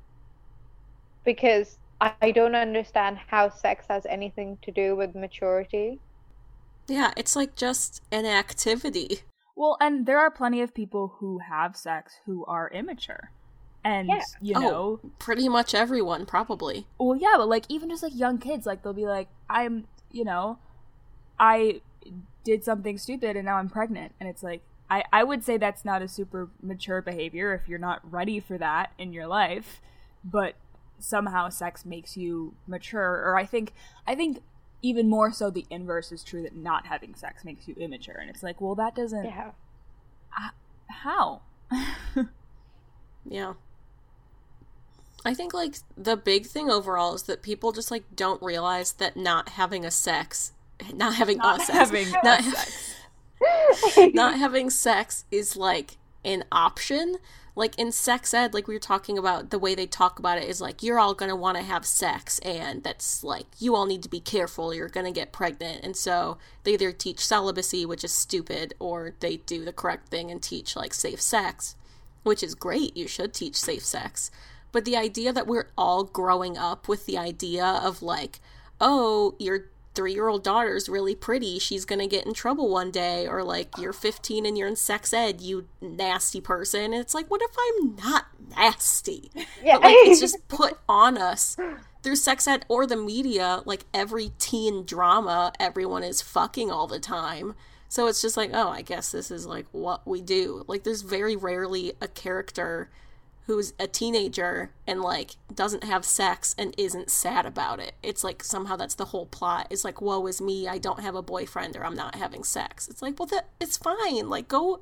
Because 1.25 1.78
I 2.00 2.12
I 2.23 2.31
don't 2.31 2.55
understand 2.55 3.19
how 3.26 3.49
sex 3.50 3.87
has 3.88 4.07
anything 4.07 4.59
to 4.62 4.71
do 4.73 4.95
with 4.97 5.14
maturity. 5.14 6.00
Yeah, 6.88 7.12
it's 7.17 7.37
like 7.37 7.57
just 7.57 8.02
an 8.12 8.25
activity. 8.26 9.21
well, 9.57 9.76
and 9.81 10.07
there 10.07 10.19
are 10.21 10.31
plenty 10.31 10.61
of 10.62 10.75
people 10.75 11.17
who 11.19 11.38
have 11.38 11.76
sex 11.76 12.14
who 12.26 12.45
are 12.47 12.71
immature. 12.71 13.33
And 13.85 14.08
Yeah. 14.08 14.23
you 14.40 14.54
Oh. 14.56 14.61
know, 14.61 15.00
Pretty 15.18 15.49
much 15.49 15.75
everyone, 15.75 16.26
probably. 16.26 16.87
well, 16.99 17.16
yeah, 17.16 17.35
but 17.37 17.49
like 17.49 17.64
even 17.68 17.88
just 17.90 18.02
like 18.02 18.14
young 18.14 18.38
kids, 18.38 18.66
like 18.66 18.82
they'll 18.82 18.92
be 18.92 19.06
like, 19.06 19.28
I'm, 19.49 19.87
you 20.11 20.25
know, 20.25 20.58
I 21.38 21.80
did 22.44 22.64
something 22.64 22.99
stupid 22.99 23.37
and 23.37 23.44
now 23.47 23.56
I'm 23.56 23.68
pregnant, 23.68 24.12
and 24.20 24.28
it's 24.28 24.42
like, 24.42 24.62
I 24.90 25.04
I 25.12 25.23
would 25.25 25.44
say 25.44 25.56
that's 25.58 25.85
not 25.85 26.02
a 26.02 26.08
super 26.08 26.49
mature 26.62 27.02
behavior 27.02 27.54
if 27.54 27.68
you're 27.68 27.78
not 27.78 28.00
ready 28.11 28.40
for 28.40 28.58
that 28.58 28.92
in 28.99 29.12
your 29.12 29.26
life, 29.26 29.80
but 30.25 30.54
somehow 30.99 31.49
sex 31.49 31.85
makes 31.85 32.16
you 32.16 32.54
mature, 32.66 33.23
or 33.25 33.37
I 33.38 33.44
think 33.47 33.73
I 34.06 34.14
think 34.14 34.42
even 34.82 35.08
more 35.08 35.32
so 35.32 35.50
the 35.50 35.66
inverse 35.70 36.11
is 36.12 36.23
true 36.25 36.42
that 36.42 36.54
not 36.56 36.87
having 36.87 37.14
sex 37.14 37.44
makes 37.44 37.68
you 37.68 37.75
immature, 37.78 38.16
and 38.16 38.30
it's 38.30 38.42
like, 38.42 38.61
well, 38.61 38.75
that 38.76 38.94
doesn't 38.94 39.25
Yeah. 39.25 39.50
how. 40.88 41.42
Yeah. 43.25 43.54
I 45.25 45.34
think 45.34 45.52
like 45.52 45.76
the 45.96 46.16
big 46.16 46.46
thing 46.46 46.70
overall 46.70 47.14
is 47.14 47.25
that 47.25 47.42
people 47.42 47.72
just 47.72 47.90
like 47.90 48.04
don't 48.14 48.42
realize 48.42 48.92
that 48.94 49.16
not 49.16 49.50
having 49.50 49.84
a 49.84 49.90
sex, 49.90 50.52
not 50.94 51.14
having 51.14 51.38
not 51.38 51.60
a 51.60 51.64
sex, 51.64 51.78
having 51.78 52.10
not, 52.22 52.44
sex. 52.44 52.94
not 54.14 54.38
having 54.38 54.70
sex 54.70 55.25
is 55.30 55.56
like 55.56 55.96
an 56.25 56.44
option. 56.52 57.16
Like 57.56 57.76
in 57.76 57.90
sex 57.90 58.32
ed, 58.32 58.54
like 58.54 58.68
we 58.68 58.75
were 58.75 58.80
talking 58.80 59.18
about, 59.18 59.50
the 59.50 59.58
way 59.58 59.75
they 59.75 59.87
talk 59.87 60.20
about 60.20 60.38
it 60.38 60.44
is 60.44 60.60
like 60.60 60.80
you're 60.80 61.00
all 61.00 61.12
gonna 61.12 61.34
want 61.34 61.56
to 61.56 61.64
have 61.64 61.84
sex, 61.84 62.38
and 62.38 62.84
that's 62.84 63.25
like 63.25 63.46
you 63.58 63.75
all 63.75 63.84
need 63.84 64.04
to 64.04 64.08
be 64.08 64.20
careful. 64.20 64.72
You're 64.72 64.88
gonna 64.88 65.10
get 65.10 65.32
pregnant, 65.32 65.82
and 65.82 65.96
so 65.96 66.38
they 66.62 66.75
either 66.75 66.92
teach 66.92 67.26
celibacy, 67.26 67.84
which 67.84 68.04
is 68.04 68.12
stupid, 68.12 68.75
or 68.78 69.14
they 69.18 69.38
do 69.38 69.64
the 69.64 69.72
correct 69.72 70.08
thing 70.08 70.30
and 70.30 70.40
teach 70.40 70.76
like 70.76 70.94
safe 70.94 71.20
sex, 71.20 71.75
which 72.22 72.44
is 72.44 72.54
great. 72.54 72.96
You 72.96 73.08
should 73.08 73.34
teach 73.34 73.56
safe 73.56 73.84
sex, 73.84 74.30
but 74.72 74.84
the 74.84 74.96
idea 74.96 75.32
that 75.32 75.46
we're 75.46 75.68
all 75.76 76.04
growing 76.04 76.56
up 76.58 76.88
with 76.88 77.06
the 77.06 77.18
idea 77.18 77.64
of 77.64 78.02
like, 78.02 78.40
oh, 78.80 79.34
your 79.38 79.66
three 79.94 80.12
year 80.12 80.28
old 80.28 80.44
daughter's 80.44 80.88
really 80.88 81.14
pretty, 81.14 81.58
she's 81.58 81.84
gonna 81.84 82.06
get 82.06 82.26
in 82.26 82.34
trouble 82.34 82.70
one 82.70 82.90
day, 82.90 83.26
or 83.26 83.42
like 83.42 83.76
you're 83.78 83.92
15 83.92 84.46
and 84.46 84.56
you're 84.56 84.68
in 84.68 84.76
sex 84.76 85.12
ed, 85.12 85.40
you 85.40 85.66
nasty 85.80 86.40
person. 86.40 86.92
And 86.92 86.94
it's 86.94 87.14
like, 87.14 87.28
what 87.30 87.42
if 87.42 87.50
I'm 87.58 87.96
not 87.96 88.26
nasty? 88.56 89.30
Yeah. 89.62 89.75
But 89.75 89.84
like 89.84 89.94
it's 89.98 90.20
just 90.20 90.46
put 90.48 90.78
on 90.88 91.18
us 91.18 91.56
through 92.02 92.16
sex 92.16 92.46
ed 92.46 92.64
or 92.68 92.87
the 92.87 92.96
media, 92.96 93.62
like 93.64 93.84
every 93.92 94.32
teen 94.38 94.84
drama, 94.84 95.52
everyone 95.58 96.04
is 96.04 96.22
fucking 96.22 96.70
all 96.70 96.87
the 96.87 97.00
time. 97.00 97.54
So 97.88 98.06
it's 98.06 98.20
just 98.20 98.37
like, 98.37 98.50
oh, 98.52 98.68
I 98.68 98.82
guess 98.82 99.10
this 99.10 99.30
is 99.30 99.46
like 99.46 99.66
what 99.72 100.06
we 100.06 100.20
do. 100.20 100.64
Like 100.68 100.84
there's 100.84 101.02
very 101.02 101.37
rarely 101.37 101.94
a 102.00 102.08
character 102.08 102.90
who's 103.49 103.73
a 103.81 103.87
teenager 103.87 104.71
and 104.87 105.00
like 105.00 105.31
doesn't 105.55 105.83
have 105.83 106.05
sex 106.05 106.55
and 106.59 106.75
isn't 106.76 107.11
sad 107.11 107.47
about 107.47 107.81
it. 107.81 107.95
It's 108.02 108.23
like 108.23 108.45
somehow 108.45 108.76
that's 108.76 108.95
the 108.95 109.07
whole 109.07 109.25
plot. 109.25 109.67
It's 109.71 109.85
like, 109.87 110.02
woe 110.02 110.26
is 110.26 110.38
me, 110.40 110.69
I 110.69 110.76
don't 110.76 111.00
have 111.00 111.14
a 111.14 111.23
boyfriend 111.23 111.75
or 111.75 111.83
I'm 111.85 111.95
not 111.97 112.14
having 112.14 112.45
sex. 112.45 112.87
It's 112.88 113.00
like, 113.00 113.19
well 113.19 113.26
that 113.28 113.49
it's 113.59 113.78
fine. 113.78 114.28
Like 114.28 114.49
go 114.49 114.81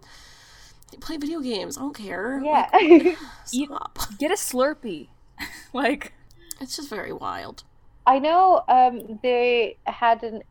play 1.00 1.16
video 1.16 1.38
games. 1.40 1.78
I 1.78 1.82
don't 1.82 1.96
care. 1.96 2.42
yeah. 2.44 2.68
You- 3.52 3.66
Stop. 3.68 4.00
Get 4.18 4.32
a 4.32 4.34
Slurpee. 4.34 5.08
like 5.72 6.12
It's 6.60 6.74
just 6.76 6.90
very 6.90 7.12
wild. 7.12 7.62
I 8.04 8.18
know 8.18 8.64
um, 8.68 9.20
they 9.22 9.76
had 9.86 10.24
an 10.24 10.42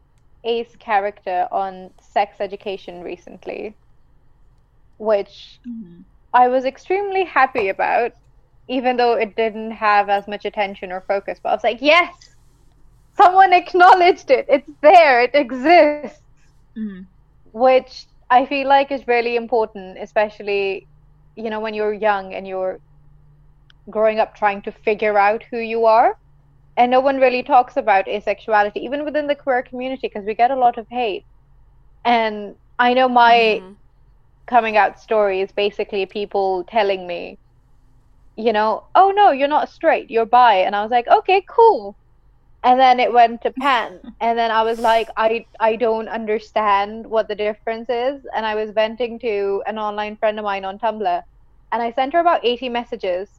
ace 0.46 0.74
character 0.80 1.50
on 1.52 1.90
sex 2.02 2.38
education 2.40 3.02
recently, 3.02 3.76
which 5.00 5.60
I 6.36 6.50
was 6.50 6.66
extremely 6.66 7.26
happy 7.26 7.70
about, 7.70 8.14
even 8.70 8.98
though 8.98 9.14
it 9.14 9.36
didn't 9.36 9.72
have 9.72 10.10
as 10.10 10.28
much 10.28 10.46
attention 10.46 10.92
or 10.92 11.02
focus. 11.08 11.40
But 11.44 11.50
I 11.52 11.56
was 11.56 11.64
like, 11.66 11.82
yes, 11.82 12.16
someone 13.16 13.54
acknowledged 13.54 14.32
it. 14.32 14.46
It's 14.50 14.72
there. 14.82 15.22
It 15.22 15.36
exists. 15.36 16.12
Mhm. 16.76 17.08
Which 17.54 18.08
I 18.30 18.46
feel 18.46 18.68
like 18.68 18.92
is 18.92 19.08
really 19.08 19.36
important, 19.36 19.98
especially, 20.00 20.88
you 21.36 21.50
know, 21.50 21.60
when 21.60 21.74
you're 21.74 21.94
young 21.94 22.34
and 22.34 22.48
you're 22.48 22.80
growing 23.90 24.20
up 24.20 24.36
trying 24.36 24.62
to 24.64 24.72
figure 24.72 25.18
out 25.18 25.44
who 25.52 25.58
you 25.58 25.86
are. 25.86 26.18
And 26.78 26.92
no 26.92 27.00
one 27.02 27.18
really 27.20 27.44
talks 27.44 27.78
about 27.78 28.06
asexuality, 28.08 28.78
even 28.78 29.06
within 29.06 29.28
the 29.28 29.36
queer 29.36 29.64
community, 29.64 30.08
because 30.08 30.26
we 30.26 30.36
get 30.36 30.52
a 30.52 30.56
lot 30.56 30.78
of 30.78 30.88
hate. 30.90 31.26
And 32.06 32.56
I 32.80 32.94
know 32.94 33.08
my 33.10 33.64
Mhm. 33.64 33.78
Coming 34.46 34.78
out 34.78 35.00
story 35.00 35.42
is 35.42 35.52
basically 35.52 36.06
people 36.06 36.64
telling 36.66 37.08
me, 37.08 37.38
you 38.36 38.54
know, 38.54 38.84
oh 38.96 39.12
no, 39.16 39.32
you're 39.32 39.48
not 39.48 39.70
straight, 39.70 40.12
you're 40.12 40.26
bi. 40.26 40.56
And 40.56 40.76
I 40.76 40.82
was 40.82 40.92
like, 40.92 41.08
okay, 41.08 41.44
cool. 41.48 41.96
And 42.64 42.80
then 42.80 43.00
it 43.00 43.14
went 43.14 43.42
to 43.44 43.52
pan. 43.52 44.00
and 44.20 44.38
then 44.38 44.52
I 44.52 44.64
was 44.64 44.80
like, 44.80 45.10
I 45.18 45.46
I 45.60 45.76
don't 45.76 46.10
understand 46.10 47.06
what 47.06 47.28
the 47.28 47.36
difference 47.36 47.90
is. 47.90 48.26
And 48.36 48.46
I 48.46 48.56
was 48.56 48.72
venting 48.72 49.20
to 49.20 49.64
an 49.68 49.78
online 49.78 50.18
friend 50.18 50.40
of 50.40 50.46
mine 50.46 50.66
on 50.66 50.80
Tumblr. 50.80 51.24
And 51.72 51.82
I 51.82 51.92
sent 51.92 52.14
her 52.14 52.20
about 52.20 52.46
80 52.46 52.70
messages. 52.70 53.30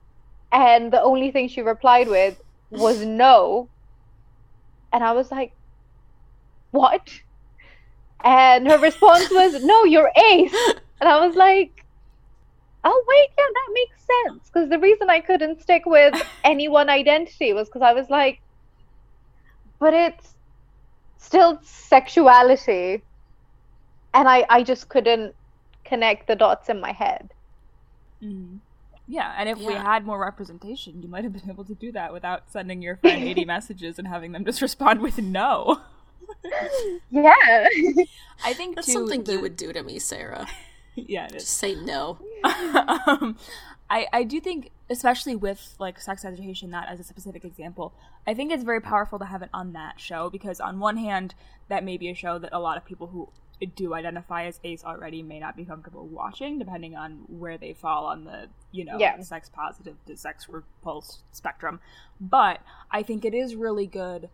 And 0.53 0.93
the 0.93 1.03
only 1.03 1.31
thing 1.31 1.49
she 1.49 1.63
replied 1.63 2.09
with 2.09 2.41
was 2.71 3.05
no. 3.25 3.69
And 4.93 5.05
I 5.05 5.13
was 5.13 5.31
like, 5.31 5.53
what? 6.71 7.11
And 8.25 8.67
her 8.67 8.79
response 8.79 9.31
was, 9.31 9.63
no, 9.63 9.85
you're 9.85 10.11
ace. 10.17 10.55
And 11.01 11.09
I 11.09 11.25
was 11.27 11.37
like, 11.37 11.85
oh, 12.85 13.05
wait, 13.09 13.29
yeah, 13.37 13.45
that 13.53 13.75
makes 13.75 13.97
sense. 14.07 14.51
Because 14.51 14.71
the 14.71 14.79
reason 14.79 15.11
I 15.11 15.21
couldn't 15.21 15.61
stick 15.63 15.85
with 15.87 16.15
any 16.45 16.69
one 16.69 16.89
identity 16.89 17.53
was 17.53 17.69
because 17.69 17.83
I 17.83 17.93
was 17.93 18.09
like, 18.09 18.41
but 19.79 19.93
it's 19.93 20.35
still 21.19 21.59
sexuality. 21.63 23.03
And 24.15 24.29
I, 24.29 24.47
I 24.49 24.63
just 24.63 24.89
couldn't 24.89 25.35
connect 25.85 26.27
the 26.27 26.37
dots 26.37 26.69
in 26.69 26.81
my 26.81 26.93
head. 26.93 27.31
Mhm. 28.23 28.61
Yeah, 29.09 29.33
and 29.39 29.49
if 29.49 29.59
we 29.59 29.73
had 29.73 30.05
more 30.05 30.19
representation, 30.19 31.01
you 31.01 31.09
might 31.09 31.23
have 31.23 31.33
been 31.33 31.49
able 31.49 31.65
to 31.67 31.75
do 31.77 31.93
that 31.93 32.13
without 32.13 32.51
sending 32.51 32.83
your 32.83 32.97
friend 32.97 33.23
80 33.23 33.45
messages 33.55 34.01
and 34.01 34.09
having 34.09 34.33
them 34.33 34.45
just 34.45 34.61
respond 34.63 35.01
with 35.01 35.19
no. 35.19 35.81
Yeah. 37.11 37.35
I 38.45 38.53
think 38.53 38.75
That's 38.75 38.87
too, 38.89 38.93
something 38.95 39.23
the- 39.23 39.33
you 39.33 39.41
would 39.41 39.57
do 39.57 39.73
to 39.73 39.83
me, 39.85 39.99
Sarah. 40.01 40.47
Yeah, 41.09 41.27
it 41.27 41.35
is. 41.37 41.43
Just 41.45 41.59
say 41.59 41.75
no. 41.75 42.19
um, 42.45 43.37
I 43.91 44.07
I 44.13 44.25
do 44.25 44.41
think, 44.41 44.71
especially 44.91 45.37
with 45.37 45.75
like 45.79 46.01
sex 46.01 46.25
education, 46.25 46.71
that 46.71 46.89
as 46.89 46.99
a 47.01 47.05
specific 47.05 47.45
example, 47.45 47.93
I 48.27 48.35
think 48.35 48.51
it's 48.53 48.65
very 48.65 48.81
powerful 48.81 49.19
to 49.19 49.25
have 49.27 49.43
it 49.43 49.51
on 49.53 49.73
that 49.75 50.01
show 50.01 50.31
because 50.31 50.61
on 50.61 50.81
one 50.81 50.97
hand, 50.97 51.35
that 51.69 51.85
may 51.85 51.97
be 51.97 52.09
a 52.09 52.15
show 52.15 52.39
that 52.39 52.51
a 52.53 52.59
lot 52.59 52.77
of 52.77 52.85
people 52.85 53.09
who 53.09 53.29
do 53.75 53.95
identify 53.95 54.45
as 54.45 54.61
ace 54.65 54.85
already 54.85 55.23
may 55.23 55.39
not 55.41 55.57
be 55.57 55.65
comfortable 55.65 56.07
watching, 56.07 56.59
depending 56.59 56.95
on 56.95 57.25
where 57.29 57.57
they 57.57 57.73
fall 57.73 58.07
on 58.07 58.25
the 58.25 58.49
you 58.73 58.85
know 58.85 58.99
Yeah. 58.99 59.21
sex 59.21 59.49
positive 59.49 59.97
to 60.07 60.17
sex 60.17 60.47
repulsed 60.49 61.21
spectrum. 61.33 61.81
But 62.21 62.61
I 62.91 63.03
think 63.03 63.25
it 63.25 63.35
is 63.35 63.55
really 63.55 63.87
good, 63.87 64.29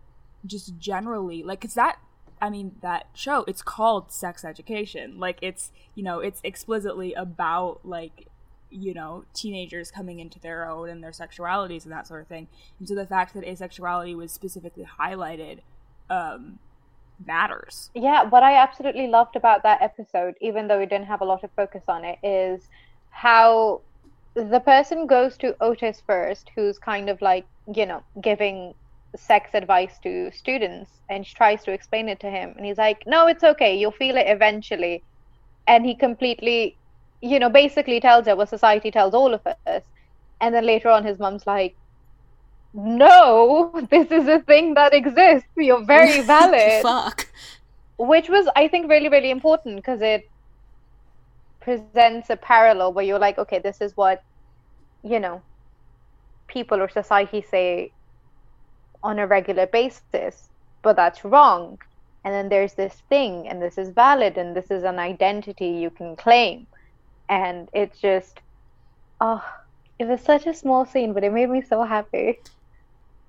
just 0.46 0.78
generally, 0.78 1.42
like 1.42 1.64
it's 1.64 1.74
that 1.74 1.98
I 2.42 2.50
mean, 2.50 2.74
that 2.82 3.06
show, 3.14 3.44
it's 3.46 3.62
called 3.62 4.10
Sex 4.10 4.44
Education. 4.44 5.20
Like, 5.20 5.38
it's, 5.40 5.70
you 5.94 6.02
know, 6.02 6.18
it's 6.18 6.40
explicitly 6.42 7.14
about, 7.14 7.80
like, 7.84 8.26
you 8.68 8.92
know, 8.92 9.24
teenagers 9.32 9.92
coming 9.92 10.18
into 10.18 10.40
their 10.40 10.68
own 10.68 10.88
and 10.88 11.04
their 11.04 11.12
sexualities 11.12 11.84
and 11.84 11.92
that 11.92 12.08
sort 12.08 12.20
of 12.20 12.26
thing. 12.26 12.48
And 12.80 12.88
so 12.88 12.96
the 12.96 13.06
fact 13.06 13.34
that 13.34 13.44
asexuality 13.44 14.16
was 14.16 14.32
specifically 14.32 14.84
highlighted 15.00 15.60
um, 16.10 16.58
matters. 17.24 17.90
Yeah, 17.94 18.24
what 18.24 18.42
I 18.42 18.56
absolutely 18.56 19.06
loved 19.06 19.36
about 19.36 19.62
that 19.62 19.80
episode, 19.80 20.34
even 20.40 20.66
though 20.66 20.80
we 20.80 20.86
didn't 20.86 21.06
have 21.06 21.20
a 21.20 21.24
lot 21.24 21.44
of 21.44 21.50
focus 21.54 21.84
on 21.86 22.04
it, 22.04 22.18
is 22.24 22.68
how 23.10 23.82
the 24.34 24.60
person 24.60 25.06
goes 25.06 25.36
to 25.36 25.54
Otis 25.60 26.02
first, 26.04 26.50
who's 26.56 26.78
kind 26.78 27.08
of 27.08 27.22
like, 27.22 27.46
you 27.72 27.86
know, 27.86 28.02
giving 28.20 28.74
sex 29.16 29.50
advice 29.54 29.98
to 30.02 30.30
students, 30.32 30.90
and 31.08 31.26
she 31.26 31.34
tries 31.34 31.64
to 31.64 31.72
explain 31.72 32.08
it 32.08 32.20
to 32.20 32.30
him. 32.30 32.54
And 32.56 32.64
he's 32.66 32.78
like, 32.78 33.04
no, 33.06 33.26
it's 33.26 33.44
okay, 33.44 33.76
you'll 33.78 33.90
feel 33.90 34.16
it 34.16 34.26
eventually. 34.28 35.02
And 35.66 35.84
he 35.84 35.94
completely, 35.94 36.76
you 37.20 37.38
know, 37.38 37.50
basically 37.50 38.00
tells 38.00 38.26
her 38.26 38.36
what 38.36 38.48
society 38.48 38.90
tells 38.90 39.14
all 39.14 39.34
of 39.34 39.46
us. 39.66 39.82
And 40.40 40.54
then 40.54 40.66
later 40.66 40.88
on, 40.88 41.04
his 41.04 41.18
mom's 41.18 41.46
like, 41.46 41.76
no, 42.74 43.70
this 43.90 44.10
is 44.10 44.26
a 44.28 44.40
thing 44.40 44.74
that 44.74 44.94
exists. 44.94 45.48
You're 45.56 45.84
very 45.84 46.20
valid 46.34 46.82
Fuck. 46.82 47.28
which 47.98 48.28
was 48.28 48.48
i 48.56 48.66
think 48.66 48.88
really 48.88 49.08
really 49.08 49.30
important 49.30 49.76
because 49.76 50.00
it 50.00 50.28
presents 51.60 52.30
a 52.30 52.36
parallel 52.36 52.92
where 52.92 53.04
you're 53.04 53.18
like 53.18 53.38
okay 53.38 53.58
this 53.58 53.80
is 53.80 53.96
what 53.96 54.22
you 55.04 55.20
know 55.20 55.40
people 56.48 56.80
or 56.80 56.88
society 56.88 57.44
say 57.48 57.92
on 59.02 59.18
a 59.18 59.26
regular 59.26 59.66
basis 59.66 60.48
but 60.82 60.96
that's 60.96 61.24
wrong 61.24 61.78
and 62.24 62.34
then 62.34 62.48
there's 62.48 62.74
this 62.74 63.02
thing 63.08 63.48
and 63.48 63.60
this 63.62 63.78
is 63.78 63.90
valid 63.90 64.38
and 64.38 64.54
this 64.56 64.70
is 64.70 64.84
an 64.84 64.98
identity 64.98 65.68
you 65.68 65.90
can 65.90 66.16
claim 66.16 66.66
and 67.28 67.68
it's 67.72 67.98
just 68.00 68.40
oh 69.20 69.42
It 69.98 70.06
was 70.08 70.20
such 70.22 70.46
a 70.46 70.54
small 70.54 70.84
scene, 70.84 71.12
but 71.14 71.24
it 71.24 71.32
made 71.32 71.50
me 71.50 71.62
so 71.62 71.84
happy. 71.84 72.40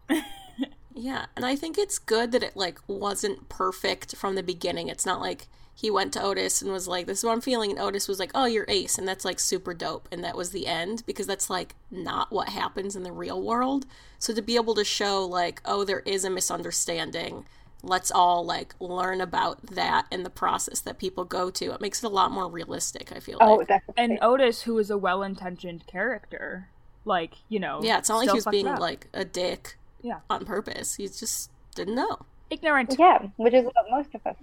yeah, 0.96 1.26
and 1.36 1.46
I 1.46 1.56
think 1.56 1.78
it's 1.78 2.00
good 2.00 2.32
that 2.32 2.44
it 2.44 2.56
like 2.58 2.80
wasn't 2.88 3.50
perfect 3.50 4.16
from 4.16 4.36
the 4.36 4.44
beginning. 4.44 4.88
It's 4.90 5.06
not 5.06 5.22
like 5.22 5.48
he 5.76 5.90
went 5.90 6.14
to 6.14 6.22
Otis 6.22 6.62
and 6.62 6.72
was 6.72 6.88
like, 6.88 7.08
"This 7.08 7.20
is 7.20 7.24
what 7.24 7.32
I'm 7.34 7.42
feeling," 7.42 7.72
and 7.72 7.80
Otis 7.80 8.08
was 8.08 8.20
like, 8.20 8.32
"Oh, 8.36 8.46
you're 8.46 8.66
Ace," 8.68 8.98
and 8.98 9.08
that's 9.08 9.26
like 9.26 9.40
super 9.40 9.74
dope, 9.74 10.08
and 10.12 10.24
that 10.24 10.38
was 10.38 10.52
the 10.52 10.68
end 10.68 11.04
because 11.06 11.28
that's 11.28 11.50
like 11.50 11.76
not 11.92 12.32
what 12.32 12.50
happens 12.50 12.96
in 12.96 13.04
the 13.04 13.12
real 13.12 13.42
world. 13.42 13.86
So 14.20 14.34
to 14.34 14.42
be 14.42 14.56
able 14.56 14.76
to 14.76 14.84
show 14.86 15.26
like, 15.26 15.62
oh, 15.66 15.84
there 15.84 16.00
is 16.02 16.24
a 16.24 16.30
misunderstanding, 16.30 17.46
let's 17.82 18.12
all 18.12 18.46
like 18.46 18.76
learn 18.80 19.20
about 19.20 19.66
that 19.68 20.06
and 20.12 20.26
the 20.26 20.30
process 20.30 20.80
that 20.82 20.98
people 20.98 21.26
go 21.26 21.50
to. 21.50 21.74
It 21.74 21.82
makes 21.82 22.04
it 22.04 22.08
a 22.08 22.10
lot 22.10 22.32
more 22.32 22.48
realistic. 22.48 23.12
I 23.16 23.20
feel. 23.20 23.38
Oh, 23.42 23.56
like. 23.56 23.68
definitely. 23.68 24.04
And 24.04 24.20
Otis, 24.22 24.62
who 24.62 24.78
is 24.78 24.90
a 24.90 24.98
well-intentioned 24.98 25.86
character, 25.88 26.70
like 27.06 27.34
you 27.50 27.60
know, 27.60 27.82
yeah, 27.84 27.98
it's 27.98 28.10
not 28.10 28.18
like 28.18 28.26
still 28.30 28.36
he 28.36 28.38
was 28.38 28.46
being 28.46 28.68
up. 28.68 28.80
like 28.80 29.08
a 29.14 29.26
dick. 29.26 29.78
Yeah. 30.02 30.20
on 30.30 30.44
purpose. 30.46 30.96
He 30.96 31.08
just 31.08 31.50
didn't 31.76 31.96
know. 31.96 32.26
ignorant. 32.50 32.96
Yeah, 33.00 33.20
which 33.38 33.54
is 33.54 33.64
what 33.64 33.86
most 33.90 34.14
of 34.14 34.28
us. 34.28 34.36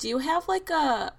Do 0.00 0.08
you 0.08 0.18
have 0.18 0.48
like 0.48 0.70
a 0.70 1.12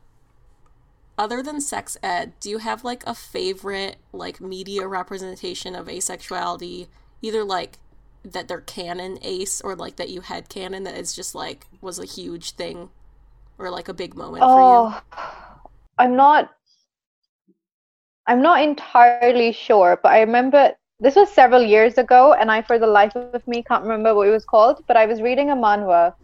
other 1.17 1.43
than 1.43 1.61
sex 1.61 1.97
ed, 2.01 2.33
do 2.39 2.49
you 2.49 2.57
have 2.57 2.83
like 2.83 3.03
a 3.05 3.13
favorite 3.13 3.97
like 4.11 4.41
media 4.41 4.87
representation 4.87 5.75
of 5.75 5.87
asexuality? 5.87 6.87
Either 7.21 7.43
like 7.43 7.77
that 8.23 8.47
they're 8.47 8.61
canon 8.61 9.19
ace 9.21 9.61
or 9.61 9.75
like 9.75 9.97
that 9.97 10.09
you 10.09 10.21
had 10.21 10.49
canon 10.49 10.83
that 10.83 10.95
is 10.95 11.15
just 11.15 11.35
like 11.35 11.67
was 11.79 11.99
a 11.99 12.05
huge 12.05 12.51
thing 12.53 12.89
or 13.59 13.69
like 13.69 13.87
a 13.87 13.93
big 13.93 14.15
moment 14.15 14.41
for 14.41 14.47
Oh, 14.47 15.01
I'm 15.99 16.15
not. 16.15 16.51
I'm 18.27 18.41
not 18.41 18.63
entirely 18.63 19.51
sure, 19.51 19.99
but 20.01 20.11
I 20.11 20.21
remember 20.21 20.73
this 20.99 21.15
was 21.15 21.29
several 21.31 21.61
years 21.63 21.97
ago, 21.99 22.33
and 22.33 22.51
I, 22.51 22.61
for 22.63 22.79
the 22.79 22.87
life 22.87 23.15
of 23.15 23.47
me, 23.47 23.63
can't 23.63 23.83
remember 23.83 24.15
what 24.15 24.27
it 24.27 24.31
was 24.31 24.45
called. 24.45 24.83
But 24.87 24.97
I 24.97 25.05
was 25.05 25.21
reading 25.21 25.51
a 25.51 25.55
manhwa, 25.55 26.15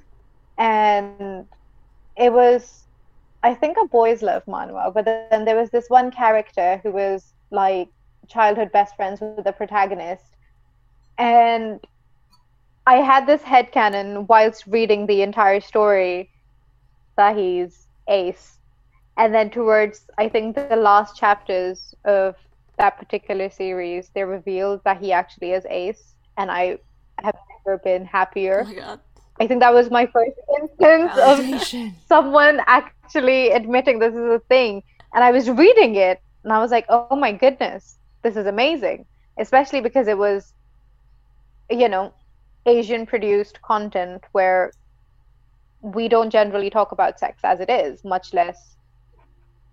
and 0.58 1.46
it 2.18 2.34
was, 2.34 2.88
I 3.44 3.54
think, 3.56 3.78
a 3.78 3.88
boys' 3.88 4.24
love 4.24 4.46
manhwa. 4.46 4.94
But 4.94 5.06
then 5.06 5.26
there 5.26 5.38
was 5.38 5.54
this 5.54 5.70
one 5.70 6.12
character 6.12 6.60
who 6.64 6.74
was 6.74 7.14
like 7.36 7.90
childhood 8.16 8.62
best 8.72 8.96
friends 8.96 9.22
with 9.22 9.32
the 9.32 9.52
protagonist, 9.54 10.36
and 11.18 11.80
I 12.86 12.96
had 12.98 13.26
this 13.28 13.44
headcanon 13.44 14.28
whilst 14.28 14.66
reading 14.68 15.06
the 15.08 15.22
entire 15.22 15.60
story 15.62 16.32
that 17.18 17.36
he's 17.38 17.88
ace 18.08 18.60
and 19.18 19.34
then 19.34 19.50
towards 19.50 20.10
i 20.18 20.28
think 20.30 20.56
the 20.56 20.64
last 20.76 21.16
chapters 21.16 21.94
of 22.06 22.36
that 22.78 22.98
particular 22.98 23.50
series 23.50 24.10
they 24.14 24.24
revealed 24.24 24.82
that 24.84 24.98
he 25.00 25.12
actually 25.12 25.52
is 25.52 25.66
ace 25.70 26.16
and 26.38 26.52
i 26.52 26.78
have 27.22 27.36
never 27.66 27.78
been 27.80 28.06
happier 28.06 28.68
Oh. 28.68 29.00
I 29.40 29.48
think 29.48 29.60
that 29.60 29.74
was 29.74 29.90
my 29.90 30.06
first 30.06 30.38
instance 30.62 31.12
of 31.18 31.38
someone 32.08 32.62
actually 32.66 33.52
admitting 33.52 34.00
this 34.00 34.14
is 34.14 34.30
a 34.40 34.42
thing. 34.50 34.84
And 35.14 35.24
i 35.24 35.32
was 35.32 35.50
reading 35.50 35.96
it 35.96 36.22
and 36.44 36.54
i 36.54 36.60
was 36.60 36.72
like 36.72 36.86
oh 36.90 37.16
my 37.16 37.32
goodness 37.32 37.98
this 38.24 38.36
is 38.36 38.46
amazing. 38.48 39.06
Especially 39.40 39.82
because 39.82 40.08
it 40.08 40.18
was 40.18 40.54
you 41.70 41.90
know 41.90 42.14
asian 42.66 43.06
produced 43.06 43.62
content 43.62 44.24
where 44.32 44.72
we 45.82 46.08
don't 46.08 46.32
generally 46.32 46.70
talk 46.70 46.92
about 46.92 47.20
sex 47.20 47.40
as 47.44 47.60
it 47.60 47.70
is 47.70 48.04
much 48.04 48.34
less 48.34 48.76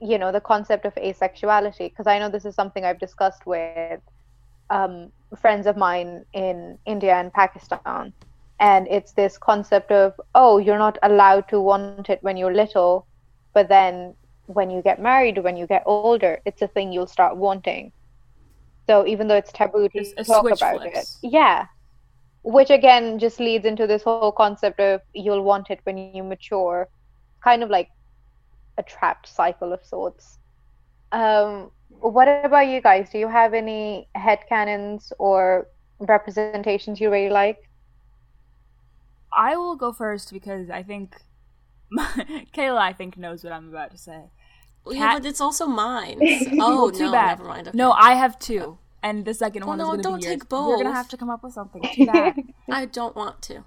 you 0.01 0.19
know 0.19 0.31
the 0.31 0.41
concept 0.41 0.85
of 0.85 0.95
asexuality. 0.97 1.89
Because 1.91 2.07
i 2.07 2.19
know 2.19 2.29
this 2.29 2.45
is 2.45 2.55
something 2.55 2.85
i've 2.85 3.01
discussed 3.01 3.47
with 3.47 4.01
um, 4.71 5.11
friends 5.41 5.67
of 5.67 5.77
mine 5.77 6.25
in 6.33 6.79
india 6.87 7.15
and 7.15 7.33
pakistan 7.33 8.13
and 8.61 8.87
it's 8.89 9.13
this 9.13 9.37
concept 9.37 9.91
of 9.91 10.19
oh 10.35 10.59
you're 10.59 10.79
not 10.79 10.99
allowed 11.03 11.49
to 11.49 11.61
want 11.61 12.09
it 12.09 12.23
when 12.23 12.37
you're 12.37 12.55
little 12.55 13.07
but 13.53 13.69
then 13.69 14.15
when 14.47 14.71
you 14.71 14.83
get 14.83 15.01
married 15.01 15.39
when 15.39 15.57
you 15.57 15.67
get 15.67 15.83
older 15.87 16.41
it's 16.45 16.63
a 16.63 16.69
thing 16.69 16.93
you'll 16.93 17.07
start 17.07 17.37
wanting. 17.37 17.93
So 18.87 19.07
even 19.07 19.29
though 19.29 19.37
it's 19.37 19.53
taboo 19.53 19.89
to 19.89 19.99
It's 19.99 20.29
talk 20.29 20.45
about 20.45 20.81
flips. 20.81 21.19
it 21.23 21.31
yeah. 21.31 21.67
Which 22.43 22.71
again 22.71 23.19
just 23.19 23.41
leads 23.41 23.65
into 23.65 23.87
this 23.87 24.03
whole 24.03 24.31
concept 24.33 24.79
of 24.79 25.01
you'll 25.15 25.43
want 25.43 25.71
it 25.71 25.81
when 25.85 25.97
you 25.97 26.23
mature. 26.23 26.89
Kind 27.43 27.63
of 27.63 27.71
like 27.71 27.89
a 28.77 28.83
trapped 28.83 29.27
cycle 29.27 29.73
of 29.73 29.85
sorts. 29.85 30.39
Um 31.13 31.71
what 32.01 32.29
about 32.45 32.69
you 32.69 32.83
guys? 32.83 33.09
Do 33.11 33.19
you 33.19 33.29
have 33.29 33.55
any 33.55 34.09
head 34.15 34.41
headcanons 34.51 35.13
or 35.19 35.69
representations 36.01 37.01
you 37.01 37.11
really 37.11 37.31
like 37.31 37.69
I 39.37 39.57
will 39.57 39.77
go 39.77 39.93
first 39.93 40.33
because 40.33 40.71
I 40.71 40.83
think 40.83 41.17
Kayla, 42.55 42.79
I 42.79 42.93
think, 42.93 43.17
knows 43.17 43.45
what 43.45 43.53
I'm 43.53 43.69
about 43.69 43.91
to 43.93 43.99
say. 43.99 44.25
Well, 44.85 44.95
yeah, 44.95 45.15
but 45.19 45.25
it's 45.27 45.41
also 45.41 45.67
mine. 45.67 46.21
Oh 46.61 46.91
too 46.99 47.05
no, 47.07 47.13
bad. 47.13 47.39
never 47.39 47.49
mind. 47.49 47.69
Okay. 47.69 47.77
No, 47.77 47.93
I 47.93 48.15
have 48.15 48.39
two, 48.39 48.79
and 49.03 49.25
the 49.25 49.35
second 49.35 49.63
Oh, 49.65 49.69
one 49.69 49.79
no, 49.79 49.93
is 49.95 50.03
don't 50.03 50.19
be 50.21 50.27
yours. 50.27 50.41
take 50.41 50.53
We're 50.53 50.77
gonna 50.77 50.93
have 50.93 51.09
to 51.09 51.17
come 51.17 51.31
up 51.31 51.43
with 51.43 51.53
something. 51.55 51.83
Too 51.95 52.07
bad. 52.07 52.37
I 52.71 52.85
don't 52.87 53.17
want 53.17 53.41
to. 53.43 53.65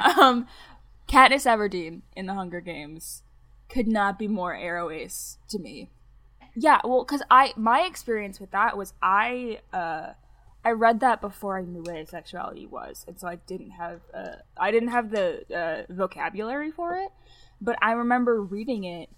um, 0.00 0.46
Katniss 1.08 1.46
Everdeen 1.46 2.02
in 2.16 2.26
the 2.26 2.34
Hunger 2.34 2.60
Games 2.60 3.22
could 3.68 3.86
not 3.88 4.18
be 4.18 4.28
more 4.28 4.54
aro 4.54 4.94
ace 4.94 5.38
to 5.48 5.58
me. 5.58 5.90
Yeah, 6.54 6.80
well, 6.84 7.04
because 7.04 7.22
I 7.30 7.52
my 7.56 7.80
experience 7.82 8.38
with 8.40 8.50
that 8.52 8.76
was 8.76 8.92
I 9.02 9.60
uh 9.72 10.12
I 10.64 10.70
read 10.70 11.00
that 11.00 11.20
before 11.20 11.58
I 11.58 11.62
knew 11.62 11.82
what 11.82 11.94
asexuality 11.94 12.68
was, 12.68 13.04
and 13.06 13.18
so 13.18 13.28
I 13.28 13.36
didn't 13.36 13.72
have 13.72 14.00
uh 14.12 14.36
I 14.56 14.70
didn't 14.70 14.90
have 14.90 15.10
the 15.10 15.44
uh, 15.54 15.92
vocabulary 15.92 16.70
for 16.70 16.96
it. 16.96 17.10
But 17.60 17.76
I 17.80 17.92
remember 17.92 18.42
reading 18.42 18.84
it 18.84 19.10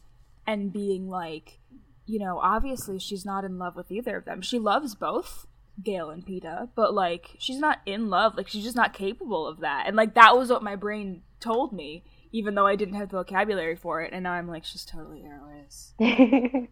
and 0.47 0.73
being 0.73 1.09
like, 1.09 1.61
you 2.07 2.19
know, 2.19 2.39
obviously 2.39 2.99
she's 2.99 3.25
not 3.25 3.45
in 3.45 3.59
love 3.59 3.77
with 3.77 3.91
either 3.91 4.17
of 4.17 4.25
them. 4.25 4.43
She 4.43 4.59
loves 4.59 4.95
both 4.95 5.47
Gale 5.83 6.11
and 6.11 6.25
Peeta, 6.25 6.69
but 6.75 6.95
like 6.95 7.37
she's 7.39 7.59
not 7.59 7.81
in 7.87 8.09
love. 8.09 8.37
Like 8.37 8.49
she's 8.49 8.65
just 8.65 8.77
not 8.77 8.93
capable 8.93 9.47
of 9.47 9.61
that. 9.61 9.85
And 9.87 9.97
like 9.97 10.15
that 10.15 10.37
was 10.37 10.51
what 10.51 10.63
my 10.63 10.77
brain 10.77 11.23
told 11.41 11.73
me, 11.73 12.05
even 12.33 12.55
though 12.55 12.67
I 12.67 12.77
didn't 12.77 12.95
have 12.95 13.11
the 13.11 13.19
vocabulary 13.19 13.77
for 13.77 14.03
it. 14.03 14.13
And 14.13 14.25
now 14.25 14.33
I'm 14.33 14.49
like, 14.49 14.65
she's 14.65 14.85
totally 14.85 15.25
aro 15.25 15.65
ace. 15.65 15.95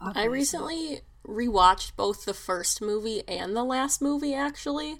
I 0.00 0.24
recently 0.24 1.00
rewatched 1.26 1.92
both 1.96 2.24
the 2.24 2.34
first 2.34 2.80
movie 2.80 3.22
and 3.28 3.54
the 3.56 3.64
last 3.64 4.00
movie 4.02 4.34
actually. 4.34 4.96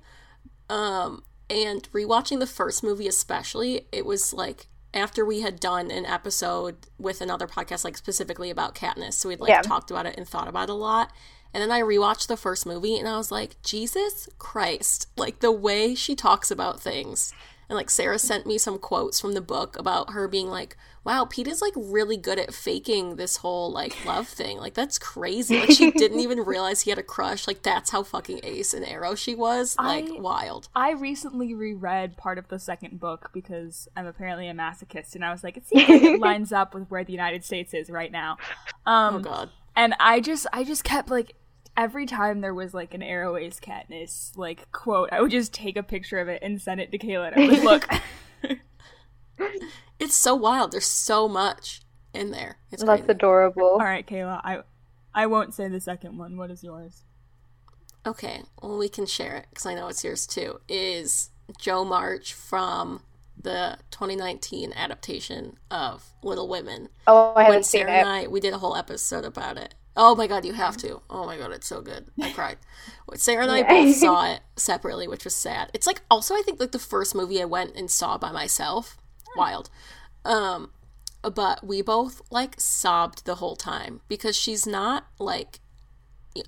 Um 0.68 1.22
and 1.48 1.90
rewatching 1.92 2.38
the 2.38 2.46
first 2.46 2.82
movie 2.84 3.08
especially, 3.08 3.86
it 3.90 4.06
was 4.06 4.32
like 4.32 4.68
after 4.94 5.24
we 5.24 5.40
had 5.40 5.58
done 5.60 5.90
an 5.90 6.04
episode 6.06 6.76
with 6.98 7.20
another 7.20 7.46
podcast 7.46 7.84
like 7.84 7.96
specifically 7.96 8.50
about 8.50 8.74
Katniss, 8.74 9.14
so 9.14 9.28
we'd 9.28 9.40
like 9.40 9.48
Yeah. 9.50 9.62
talked 9.62 9.90
about 9.90 10.06
it 10.06 10.16
and 10.16 10.28
thought 10.28 10.48
about 10.48 10.68
it 10.68 10.72
a 10.72 10.74
lot. 10.74 11.12
And 11.52 11.60
then 11.62 11.70
I 11.72 11.80
rewatched 11.80 12.28
the 12.28 12.36
first 12.36 12.64
movie 12.64 12.96
and 12.96 13.08
I 13.08 13.16
was 13.16 13.32
like, 13.32 13.60
Jesus 13.62 14.28
Christ. 14.38 15.08
Like 15.16 15.40
the 15.40 15.50
way 15.50 15.96
she 15.96 16.14
talks 16.14 16.50
about 16.52 16.80
things. 16.80 17.32
And 17.70 17.76
like 17.76 17.88
Sarah 17.88 18.18
sent 18.18 18.46
me 18.46 18.58
some 18.58 18.78
quotes 18.78 19.20
from 19.20 19.32
the 19.34 19.40
book 19.40 19.78
about 19.78 20.10
her 20.10 20.26
being 20.26 20.48
like, 20.48 20.76
wow, 21.04 21.24
Peeta 21.24 21.46
is 21.46 21.62
like 21.62 21.72
really 21.76 22.16
good 22.16 22.36
at 22.38 22.52
faking 22.52 23.14
this 23.14 23.36
whole 23.36 23.70
like 23.72 24.04
love 24.04 24.26
thing. 24.26 24.58
Like 24.58 24.74
that's 24.74 24.98
crazy. 24.98 25.60
Like 25.60 25.70
she 25.70 25.92
didn't 25.92 26.18
even 26.26 26.40
realize 26.40 26.80
he 26.80 26.90
had 26.90 26.98
a 26.98 27.02
crush. 27.04 27.46
Like 27.46 27.62
that's 27.62 27.90
how 27.90 28.02
fucking 28.02 28.40
ace 28.42 28.74
and 28.74 28.84
aro 28.84 29.16
she 29.16 29.36
was. 29.36 29.76
Like 29.78 30.06
I- 30.10 30.20
wild. 30.20 30.68
I 30.74 30.90
recently 30.90 31.54
reread 31.54 32.16
part 32.16 32.38
of 32.38 32.48
the 32.48 32.58
second 32.58 32.98
book 32.98 33.30
because 33.32 33.88
I'm 33.96 34.06
apparently 34.06 34.48
a 34.48 34.52
masochist, 34.52 35.14
and 35.14 35.24
I 35.24 35.30
was 35.30 35.44
like, 35.44 35.56
it 35.56 35.66
seems 35.68 35.88
like 35.88 36.02
it 36.02 36.20
lines 36.20 36.52
up 36.52 36.74
with 36.74 36.90
where 36.90 37.04
the 37.04 37.12
United 37.12 37.44
States 37.44 37.72
is 37.72 37.88
right 37.88 38.10
now. 38.10 38.36
Um, 38.84 39.14
Oh 39.14 39.18
god. 39.20 39.50
and 39.76 39.94
I 40.00 40.18
just, 40.18 40.48
I 40.52 40.64
just 40.64 40.82
kept 40.82 41.08
like, 41.08 41.34
every 41.80 42.04
time 42.06 42.42
there 42.42 42.52
was 42.54 42.74
like 42.74 42.92
an 42.92 43.00
Aro 43.00 43.40
Ace 43.40 43.58
Katniss 43.58 44.36
like 44.36 44.70
quote, 44.70 45.08
I 45.12 45.20
would 45.22 45.30
just 45.30 45.52
take 45.54 45.76
a 45.78 45.82
picture 45.82 46.18
of 46.18 46.28
it 46.28 46.42
and 46.42 46.60
send 46.60 46.78
it 46.80 46.92
to 46.92 46.98
Kayla. 46.98 47.32
And 47.32 47.42
I 47.42 47.48
was 47.48 47.64
like, 47.64 47.90
look, 48.44 48.58
It's 49.98 50.16
so 50.16 50.34
wild. 50.34 50.72
There's 50.72 50.86
so 50.86 51.28
much 51.28 51.80
in 52.14 52.30
there. 52.30 52.58
It's 52.70 52.82
That's 52.82 53.00
crazy. 53.02 53.12
adorable. 53.12 53.64
all 53.72 53.78
right, 53.78 54.06
Kayla, 54.06 54.40
I, 54.44 54.60
I 55.14 55.26
won't 55.26 55.54
say 55.54 55.68
the 55.68 55.80
second 55.80 56.18
one. 56.18 56.36
What 56.36 56.50
is 56.50 56.62
yours? 56.62 57.04
Okay, 58.06 58.42
well, 58.62 58.78
we 58.78 58.88
can 58.88 59.06
share 59.06 59.36
it 59.36 59.46
because 59.50 59.66
I 59.66 59.74
know 59.74 59.88
it's 59.88 60.02
yours 60.04 60.26
too. 60.26 60.60
Is 60.68 61.30
Jo 61.58 61.84
March 61.84 62.32
from 62.32 63.02
the 63.38 63.78
2019 63.90 64.72
adaptation 64.74 65.58
of 65.70 66.12
Little 66.22 66.48
Women? 66.48 66.88
Oh, 67.06 67.32
I 67.36 67.44
When 67.44 67.44
haven't 67.46 67.64
seen 67.64 67.82
Sarah 67.86 67.92
it. 67.98 68.00
and 68.00 68.08
I, 68.08 68.26
we 68.26 68.40
did 68.40 68.54
a 68.54 68.58
whole 68.58 68.76
episode 68.76 69.24
about 69.26 69.58
it. 69.58 69.74
Oh 69.96 70.14
my 70.14 70.26
god, 70.26 70.44
you 70.44 70.52
have 70.52 70.76
to. 70.78 71.02
Oh 71.10 71.26
my 71.26 71.36
god, 71.36 71.50
it's 71.52 71.66
so 71.66 71.80
good. 71.80 72.06
I 72.22 72.30
cried. 72.32 72.58
Sarah 73.14 73.42
and 73.42 73.52
I 73.52 73.62
both 73.62 73.96
saw 73.96 74.32
it 74.32 74.40
separately, 74.56 75.08
which 75.08 75.24
was 75.24 75.34
sad. 75.34 75.70
It's 75.74 75.86
like 75.86 76.02
also 76.10 76.34
I 76.34 76.42
think 76.44 76.60
like 76.60 76.72
the 76.72 76.78
first 76.78 77.14
movie 77.14 77.42
I 77.42 77.44
went 77.44 77.74
and 77.76 77.90
saw 77.90 78.16
by 78.18 78.30
myself. 78.32 78.96
Wild. 79.36 79.68
Um 80.24 80.70
but 81.22 81.62
we 81.66 81.82
both 81.82 82.22
like 82.30 82.54
sobbed 82.58 83.26
the 83.26 83.36
whole 83.36 83.56
time 83.56 84.00
because 84.08 84.36
she's 84.36 84.66
not 84.66 85.06
like 85.18 85.60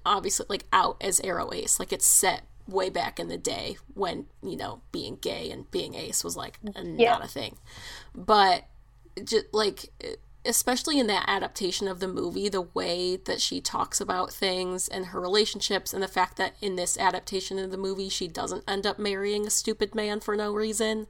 obviously 0.07 0.47
like 0.49 0.65
out 0.73 0.97
as 1.01 1.21
Aro 1.21 1.53
Ace. 1.55 1.79
Like 1.79 1.93
it's 1.93 2.07
set 2.07 2.43
way 2.69 2.89
back 2.89 3.19
in 3.19 3.27
the 3.29 3.37
day 3.37 3.77
when 3.93 4.27
you 4.43 4.57
know 4.57 4.81
being 4.93 5.17
gay 5.17 5.51
and 5.51 5.69
being 5.73 5.95
ace 5.97 6.23
was 6.23 6.37
like 6.37 6.61
Yeah. 6.63 7.11
not 7.11 7.25
a 7.25 7.29
thing 7.29 7.57
but 8.15 8.65
just 9.25 9.47
like 9.53 9.91
especially 10.45 10.99
in 10.99 11.07
that 11.07 11.25
adaptation 11.29 11.87
of 11.87 12.01
the 12.01 12.09
movie 12.09 12.49
the 12.49 12.61
way 12.61 13.17
that 13.17 13.41
she 13.41 13.61
talks 13.61 14.01
about 14.01 14.33
things 14.33 14.89
and 14.89 15.07
her 15.07 15.21
relationships 15.21 15.95
and 15.95 16.03
the 16.03 16.09
fact 16.09 16.37
that 16.37 16.55
in 16.61 16.77
this 16.77 16.99
adaptation 16.99 17.59
of 17.59 17.71
the 17.71 17.77
movie 17.77 18.09
she 18.09 18.27
doesn't 18.27 18.65
end 18.67 18.87
up 18.87 18.99
marrying 18.99 19.47
a 19.47 19.51
stupid 19.51 19.95
man 19.95 20.21
for 20.21 20.37
no 20.37 20.53
reason 20.53 21.07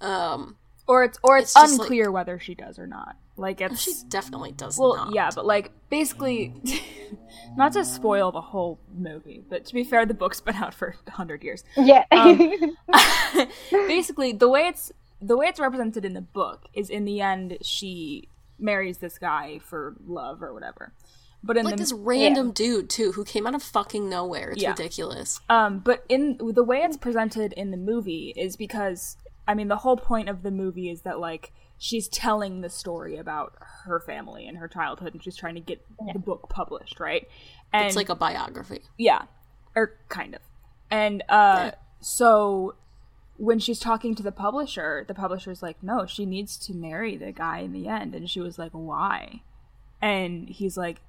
um 0.00 0.56
or 0.88 1.04
it's 1.04 1.18
or 1.22 1.36
it's, 1.36 1.50
It's 1.50 1.54
just, 1.54 1.78
like- 1.78 1.86
unclear 1.86 2.10
whether 2.10 2.38
she 2.38 2.54
does 2.54 2.78
or 2.78 2.86
not. 2.86 3.16
Like 3.36 3.60
it's 3.60 3.82
she 3.82 3.92
definitely 4.08 4.50
does 4.50 4.76
well, 4.78 4.96
not 4.96 5.14
yeah, 5.14 5.30
but 5.32 5.46
like 5.46 5.70
basically, 5.90 6.52
not 7.56 7.72
to 7.74 7.84
spoil 7.84 8.32
the 8.32 8.40
whole 8.40 8.80
movie, 8.92 9.44
but 9.48 9.64
to 9.66 9.74
be 9.74 9.84
fair, 9.84 10.04
the 10.06 10.14
book's 10.14 10.40
been 10.40 10.56
out 10.56 10.74
for 10.74 10.96
hundred 11.08 11.44
years. 11.44 11.62
Yeah. 11.76 12.04
Um, 12.10 12.76
basically, 13.70 14.32
the 14.32 14.48
way 14.48 14.62
it's 14.62 14.90
the 15.22 15.36
way 15.36 15.46
it's 15.46 15.60
represented 15.60 16.04
in 16.04 16.14
the 16.14 16.20
book 16.20 16.64
is 16.72 16.90
in 16.90 17.04
the 17.04 17.20
end 17.20 17.58
she 17.60 18.28
marries 18.58 18.98
this 18.98 19.18
guy 19.18 19.58
for 19.58 19.94
love 20.06 20.42
or 20.42 20.52
whatever. 20.52 20.92
But 21.42 21.56
in 21.56 21.64
like 21.64 21.76
the 21.76 21.82
this 21.82 21.92
random 21.92 22.50
dude 22.52 22.90
too 22.90 23.12
who 23.12 23.24
came 23.24 23.46
out 23.46 23.54
of 23.54 23.62
fucking 23.62 24.08
nowhere 24.08 24.50
it's 24.50 24.62
Yeah. 24.62 24.70
ridiculous 24.70 25.40
Um, 25.48 25.78
but 25.78 26.04
in 26.08 26.36
the 26.38 26.64
way 26.64 26.78
it's 26.78 26.96
presented 26.96 27.52
in 27.52 27.70
the 27.70 27.76
movie 27.76 28.32
is 28.36 28.56
because 28.56 29.16
I 29.46 29.54
mean 29.54 29.68
the 29.68 29.76
whole 29.76 29.96
point 29.96 30.28
of 30.28 30.42
the 30.42 30.50
movie 30.50 30.90
is 30.90 31.02
that 31.02 31.20
like 31.20 31.52
she's 31.78 32.08
telling 32.08 32.60
the 32.60 32.68
story 32.68 33.16
about 33.16 33.54
her 33.84 34.00
family 34.00 34.48
and 34.48 34.58
her 34.58 34.66
childhood, 34.66 35.14
and 35.14 35.22
she's 35.22 35.36
trying 35.36 35.54
to 35.54 35.60
get 35.60 35.80
the 36.12 36.18
book 36.18 36.48
published, 36.50 36.98
right? 36.98 37.28
And 37.72 37.86
it's 37.86 37.94
like 37.94 38.08
a 38.08 38.16
biography 38.16 38.82
yeah, 38.98 39.22
or 39.76 39.92
kind 40.08 40.34
of, 40.34 40.40
and 40.90 41.22
uh, 41.28 41.66
Yeah. 41.70 41.74
so 42.00 42.74
when 43.38 43.58
she's 43.58 43.78
talking 43.78 44.14
to 44.16 44.22
the 44.22 44.32
publisher, 44.32 45.04
the 45.06 45.14
publisher's 45.14 45.62
like, 45.62 45.82
no, 45.82 46.04
she 46.06 46.26
needs 46.26 46.56
to 46.58 46.74
marry 46.74 47.16
the 47.16 47.32
guy 47.32 47.60
in 47.60 47.72
the 47.72 47.88
end, 47.88 48.14
and 48.14 48.28
she 48.28 48.40
was 48.40 48.58
like, 48.58 48.72
why? 48.72 49.42
And 50.02 50.48
he's 50.48 50.76
like, 50.76 51.00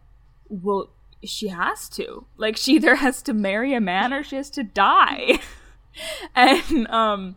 well, 0.47 0.89
she 1.23 1.49
has 1.49 1.89
to. 1.89 2.25
Like, 2.37 2.55
she 2.55 2.73
either 2.75 2.95
has 2.95 3.21
to 3.23 3.33
marry 3.33 3.73
a 3.73 3.81
man 3.81 4.13
or 4.13 4.23
she 4.23 4.35
has 4.35 4.49
to 4.51 4.63
die. 4.63 5.39
and 6.35 6.87
um, 6.87 7.35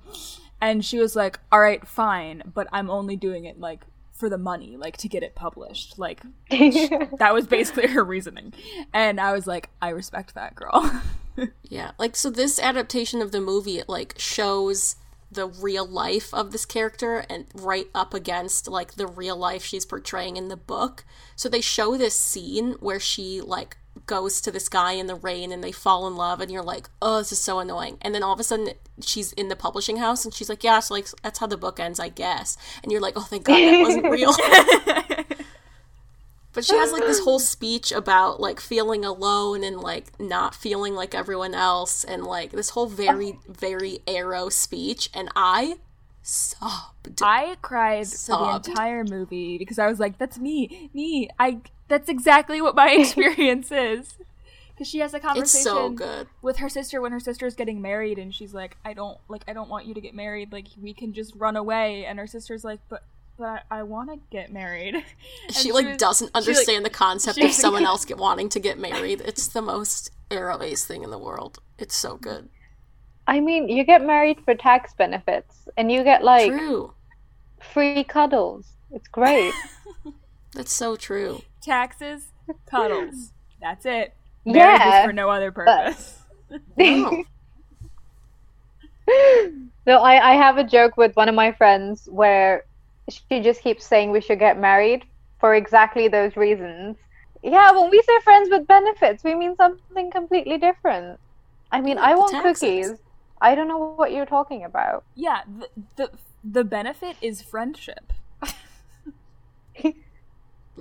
and 0.61 0.85
she 0.85 0.99
was 0.99 1.17
like, 1.17 1.41
all 1.51 1.61
right, 1.61 1.87
fine, 1.87 2.43
but 2.55 2.69
I'm 2.73 2.91
only 2.91 3.17
doing 3.17 3.47
it 3.47 3.59
like 3.59 3.85
for 4.13 4.29
the 4.29 4.39
money, 4.39 4.77
like 4.77 4.97
to 4.99 5.09
get 5.09 5.23
it 5.23 5.35
published. 5.35 5.99
Like 5.99 6.23
that 6.51 7.31
was 7.33 7.47
basically 7.47 7.89
her 7.89 8.05
reasoning. 8.05 8.53
And 8.93 9.21
I 9.21 9.33
was 9.33 9.47
like, 9.47 9.71
I 9.81 9.89
respect 9.89 10.35
that 10.35 10.55
girl. 10.55 11.03
Yeah, 11.62 11.92
like 11.99 12.16
so 12.16 12.31
this 12.31 12.59
adaptation 12.59 13.23
of 13.23 13.33
the 13.33 13.40
movie 13.40 13.79
it 13.79 13.88
like 13.88 14.14
shows 14.18 14.97
the 15.31 15.47
real 15.47 15.87
life 15.87 16.33
of 16.35 16.53
this 16.53 16.66
character 16.66 17.25
and 17.31 17.47
right 17.55 17.88
up 17.95 18.12
against 18.12 18.68
like 18.68 18.95
the 18.95 19.07
real 19.07 19.37
life 19.37 19.64
she's 19.64 19.87
portraying 19.87 20.37
in 20.37 20.49
the 20.49 20.57
book. 20.57 21.05
So 21.37 21.49
they 21.49 21.62
show 21.62 21.97
this 21.97 22.14
scene 22.14 22.73
where 22.81 23.01
she 23.01 23.40
like 23.40 23.79
goes 24.07 24.40
to 24.42 24.51
this 24.51 24.68
guy 24.68 24.92
in 24.92 25.07
the 25.07 25.14
rain 25.14 25.53
and 25.53 25.62
they 25.62 25.73
fall 25.73 26.07
in 26.07 26.16
love 26.16 26.40
and 26.40 26.51
you're 26.51 26.62
like, 26.62 26.88
"Oh, 27.01 27.18
this 27.18 27.33
is 27.33 27.38
so 27.38 27.59
annoying." 27.59 27.99
And 28.03 28.14
then 28.14 28.23
all 28.23 28.33
of 28.33 28.40
a 28.40 28.45
sudden 28.45 28.71
she's 29.01 29.33
in 29.33 29.49
the 29.49 29.57
publishing 29.57 29.97
house 29.97 30.25
and 30.25 30.35
she's 30.35 30.49
like, 30.49 30.64
"Yeah, 30.64 30.81
so 30.81 30.95
like 30.95 31.07
that's 31.23 31.38
how 31.38 31.47
the 31.47 31.57
book 31.57 31.81
ends, 31.81 32.01
I 32.01 32.09
guess." 32.09 32.57
And 32.83 32.92
you're 32.92 33.01
like, 33.01 33.14
"Oh, 33.16 33.23
thank 33.23 33.45
God 33.45 33.57
that 33.57 33.81
wasn't 33.81 34.11
real." 34.11 34.33
But 36.53 36.65
she 36.65 36.77
has 36.77 36.93
like 36.93 37.03
this 37.03 37.21
whole 37.25 37.38
speech 37.38 37.93
about 37.93 38.41
like 38.41 38.61
feeling 38.61 39.05
alone 39.05 39.65
and 39.65 39.81
like 39.81 40.19
not 40.21 40.55
feeling 40.55 40.95
like 40.95 41.15
everyone 41.15 41.55
else 41.55 42.05
and 42.05 42.25
like 42.25 42.53
this 42.53 42.71
whole 42.71 42.87
very 42.87 43.38
very 43.49 44.01
aro 44.07 44.53
speech 44.53 45.09
and 45.15 45.31
I 45.35 45.77
sobbed. 46.23 47.21
I 47.23 47.57
cried 47.61 48.07
for 48.07 48.61
the 48.62 48.71
entire 48.71 49.05
movie 49.05 49.59
because 49.59 49.79
I 49.79 49.87
was 49.87 50.01
like, 50.01 50.19
"That's 50.19 50.38
me, 50.38 50.91
me. 50.95 51.29
I. 51.38 51.61
That's 51.88 52.09
exactly 52.09 52.62
what 52.62 52.75
my 52.75 52.91
experience 52.99 53.71
is." 53.71 54.15
Because 54.71 54.88
she 54.88 55.01
has 55.01 55.12
a 55.12 55.21
conversation 55.21 55.65
so 55.65 55.91
good. 55.91 56.29
with 56.41 56.57
her 56.57 56.69
sister 56.69 57.01
when 57.03 57.12
her 57.12 57.21
sister's 57.21 57.55
getting 57.55 57.83
married, 57.83 58.19
and 58.19 58.35
she's 58.35 58.55
like, 58.55 58.77
"I 58.85 58.95
don't 58.95 59.19
like. 59.29 59.43
I 59.49 59.53
don't 59.53 59.69
want 59.69 59.87
you 59.87 59.95
to 59.95 60.01
get 60.01 60.15
married. 60.15 60.53
Like, 60.53 60.69
we 60.81 60.95
can 60.95 61.12
just 61.12 61.35
run 61.37 61.57
away." 61.57 62.07
And 62.07 62.19
her 62.19 62.27
sister's 62.27 62.65
like, 62.65 62.81
"But, 62.88 63.03
but 63.38 63.64
I, 63.71 63.79
I 63.79 63.83
want 63.83 64.11
to 64.11 64.18
get 64.31 64.53
married." 64.53 64.95
And 64.95 65.55
She 65.55 65.73
like 65.73 65.87
was- 65.87 65.97
doesn't 65.97 66.29
she, 66.29 66.33
like- 66.35 66.49
understand 66.49 66.85
the 66.85 66.90
concept 66.90 67.38
she- 67.38 67.45
of 67.47 67.53
someone 67.53 67.85
else 67.85 68.05
get 68.05 68.18
wanting 68.18 68.49
to 68.51 68.61
get 68.61 68.79
married. 68.79 69.23
It's 69.25 69.47
the 69.49 69.62
most 69.62 70.11
aro 70.31 70.61
ace 70.62 70.85
thing 70.85 71.03
in 71.03 71.11
the 71.11 71.18
world. 71.18 71.59
It's 71.79 71.97
so 71.97 72.16
good. 72.16 72.49
I 73.27 73.40
mean, 73.40 73.68
you 73.68 73.85
get 73.85 74.05
married 74.05 74.40
for 74.45 74.55
tax 74.55 74.95
benefits, 74.95 75.68
and 75.77 75.90
you 75.92 76.03
get 76.05 76.25
like 76.25 76.51
True. 76.51 76.92
free 77.61 78.05
cuddles. 78.05 78.66
It's 78.90 79.09
great. 79.09 79.53
That's 80.55 80.73
so 80.73 80.97
true. 80.97 81.42
Taxes, 81.62 82.27
cuddles. 82.66 83.33
That's 83.61 83.87
it. 83.87 84.12
Marriage 84.45 84.81
is 84.81 84.87
yeah. 84.87 85.07
for 85.07 85.12
no 85.12 85.31
other 85.31 85.51
purpose. 85.53 86.18
No. 86.77 87.25
No, 89.87 89.99
I, 90.01 90.33
I 90.33 90.35
have 90.35 90.59
a 90.59 90.64
joke 90.64 90.97
with 90.97 91.16
one 91.16 91.29
of 91.29 91.35
my 91.35 91.51
friends 91.53 92.09
where 92.11 92.64
she 93.09 93.41
just 93.41 93.62
keeps 93.62 93.85
saying 93.85 94.11
we 94.11 94.21
should 94.21 94.38
get 94.38 94.59
married 94.59 95.05
for 95.41 95.55
exactly 95.55 96.09
those 96.09 96.37
reasons. 96.37 96.97
Yeah, 97.43 97.73
when 97.73 97.91
we 97.91 98.01
say 98.03 98.21
friends 98.23 98.49
with 98.51 98.67
benefits, 98.67 99.25
we 99.25 99.35
mean 99.35 99.57
something 99.57 100.11
completely 100.11 100.59
different. 100.59 101.19
I 101.73 101.81
mean, 101.81 101.97
Yeah, 101.97 102.05
I 102.05 102.15
want 102.15 102.31
taxes. 102.33 102.61
cookies. 102.61 102.93
I 103.41 103.55
don't 103.57 103.67
know 103.67 103.95
what 103.97 104.12
you're 104.12 104.27
talking 104.27 104.65
about. 104.65 105.05
yeah, 105.17 105.43
the, 105.59 105.69
the 105.97 106.11
the 106.45 106.65
benefit 106.65 107.17
is 107.21 107.43
friendship. 107.43 108.12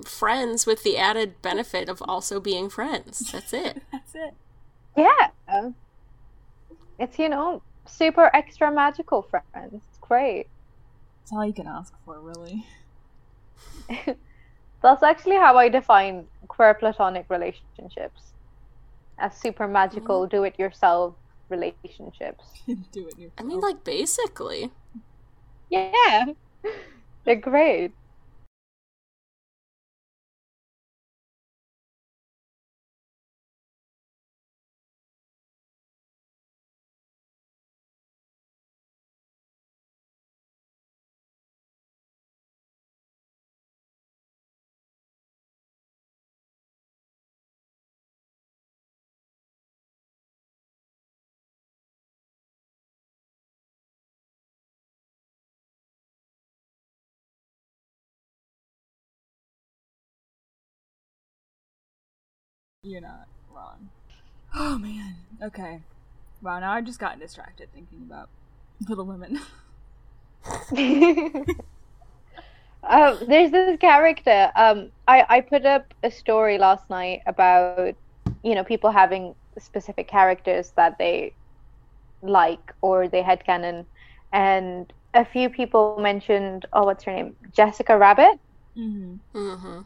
Friends 0.05 0.65
with 0.65 0.84
the 0.84 0.97
added 0.97 1.41
benefit 1.41 1.89
of 1.89 2.01
also 2.07 2.39
being 2.39 2.69
friends. 2.69 3.19
That's 3.31 3.51
it. 3.51 3.81
That's 3.91 4.15
it. 4.15 4.34
Yeah. 4.95 5.71
It's, 6.97 7.19
you 7.19 7.27
know, 7.29 7.62
super 7.86 8.29
extra 8.34 8.71
magical 8.71 9.21
friends. 9.23 9.73
It's 9.73 9.97
great. 9.99 10.47
That's 11.31 11.37
all 11.37 11.45
you 11.45 11.53
can 11.53 11.67
ask 11.67 11.93
for, 12.03 12.19
really. 12.19 12.65
That's 14.81 15.01
actually 15.01 15.37
how 15.37 15.57
I 15.57 15.69
define 15.69 16.25
queer 16.49 16.73
platonic 16.73 17.25
relationships 17.29 18.33
as 19.17 19.37
super 19.37 19.65
magical, 19.65 20.21
mm-hmm. 20.21 20.29
do 20.35 20.43
it 20.43 20.59
yourself 20.59 21.15
relationships. 21.47 22.43
Do 22.67 23.07
it 23.07 23.17
yourself. 23.17 23.33
I 23.37 23.43
mean 23.43 23.61
like 23.61 23.85
basically. 23.85 24.71
Yeah. 25.69 26.25
They're 27.23 27.35
great. 27.37 27.93
You're 62.83 63.01
not 63.01 63.27
wrong. 63.53 63.89
Oh 64.55 64.77
man. 64.77 65.15
Okay. 65.43 65.81
Wow. 66.41 66.59
Now 66.59 66.73
I've 66.73 66.85
just 66.85 66.99
gotten 66.99 67.19
distracted 67.19 67.71
thinking 67.73 67.99
about 68.01 68.27
Little 68.89 69.05
Women. 69.05 69.39
um, 72.83 73.17
there's 73.27 73.51
this 73.51 73.77
character. 73.79 74.51
Um, 74.55 74.89
I, 75.07 75.25
I 75.29 75.41
put 75.41 75.63
up 75.63 75.93
a 76.01 76.09
story 76.09 76.57
last 76.57 76.89
night 76.89 77.21
about, 77.27 77.93
you 78.43 78.55
know, 78.55 78.63
people 78.63 78.89
having 78.89 79.35
specific 79.59 80.07
characters 80.07 80.71
that 80.75 80.97
they 80.97 81.33
like 82.23 82.73
or 82.81 83.07
they 83.07 83.21
headcanon. 83.21 83.85
And 84.33 84.91
a 85.13 85.23
few 85.23 85.49
people 85.51 85.99
mentioned, 85.99 86.65
oh, 86.73 86.85
what's 86.85 87.03
her 87.03 87.13
name? 87.13 87.35
Jessica 87.53 87.95
Rabbit. 87.95 88.39
mm-hmm. 88.75 89.37
Mm-hmm. 89.37 89.81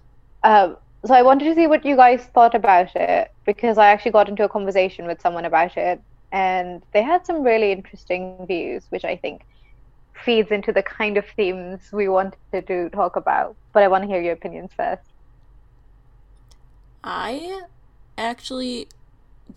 Um, 0.45 0.77
so 1.05 1.13
I 1.13 1.21
wanted 1.21 1.45
to 1.45 1.55
see 1.55 1.67
what 1.67 1.85
you 1.85 1.95
guys 1.95 2.25
thought 2.33 2.55
about 2.55 2.95
it 2.95 3.31
because 3.45 3.77
I 3.77 3.87
actually 3.87 4.11
got 4.11 4.27
into 4.27 4.43
a 4.43 4.49
conversation 4.49 5.05
with 5.05 5.21
someone 5.21 5.45
about 5.45 5.77
it, 5.77 6.01
and 6.31 6.81
they 6.93 7.03
had 7.03 7.25
some 7.25 7.43
really 7.43 7.71
interesting 7.71 8.45
views, 8.47 8.85
which 8.89 9.05
I 9.05 9.15
think 9.15 9.45
feeds 10.23 10.51
into 10.51 10.71
the 10.71 10.81
kind 10.81 11.17
of 11.17 11.25
themes 11.35 11.91
we 11.91 12.07
wanted 12.07 12.67
to 12.67 12.89
talk 12.89 13.15
about. 13.15 13.55
But 13.73 13.83
I 13.83 13.87
want 13.87 14.03
to 14.03 14.07
hear 14.07 14.21
your 14.21 14.33
opinions 14.33 14.71
first. 14.75 15.03
I 17.03 17.61
actually 18.17 18.87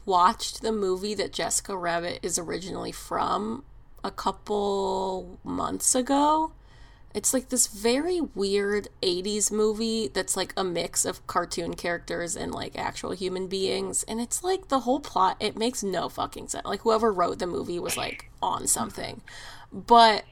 watched 0.05 0.61
the 0.61 0.73
movie 0.73 1.15
that 1.15 1.33
Jessica 1.33 1.77
Rabbit 1.77 2.19
is 2.23 2.39
originally 2.39 2.93
from 2.93 3.65
a 4.05 4.11
couple 4.11 5.39
months 5.45 5.95
ago. 5.95 6.53
It's 7.15 7.33
like 7.33 7.49
this 7.49 7.67
very 7.67 8.21
weird 8.21 8.89
80s 9.03 9.51
movie 9.51 10.09
that's 10.09 10.37
like 10.37 10.53
a 10.57 10.63
mix 10.63 11.05
of 11.05 11.27
cartoon 11.27 11.75
characters 11.75 12.37
and 12.37 12.53
like 12.53 12.79
actual 12.79 13.13
human 13.13 13.49
beings. 13.49 14.05
And 14.05 14.21
it's 14.21 14.45
like 14.45 14.69
the 14.69 14.81
whole 14.81 15.01
plot, 15.01 15.37
it 15.41 15.57
makes 15.57 15.83
no 15.83 16.09
fucking 16.09 16.49
sense. 16.49 16.67
Like 16.67 16.83
whoever 16.83 17.13
wrote 17.13 17.39
the 17.39 17.47
movie 17.47 17.79
was 17.79 17.97
like 17.97 18.31
on 18.43 18.67
something. 18.67 19.23
But 19.73 20.25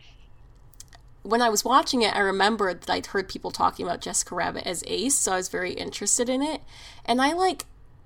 when 1.22 1.42
I 1.42 1.48
was 1.48 1.64
watching 1.64 2.02
it, 2.02 2.14
I 2.14 2.20
remembered 2.20 2.82
that 2.82 2.92
I'd 2.92 3.06
heard 3.06 3.28
people 3.28 3.50
talking 3.50 3.84
about 3.84 4.00
Jessica 4.00 4.34
Rabbit 4.34 4.66
as 4.66 4.84
Ace, 4.86 5.16
so 5.16 5.32
I 5.32 5.36
was 5.36 5.48
very 5.48 5.72
interested 5.72 6.28
in 6.28 6.42
it. 6.42 6.62
And 7.04 7.20
I 7.20 7.32
like 7.32 7.64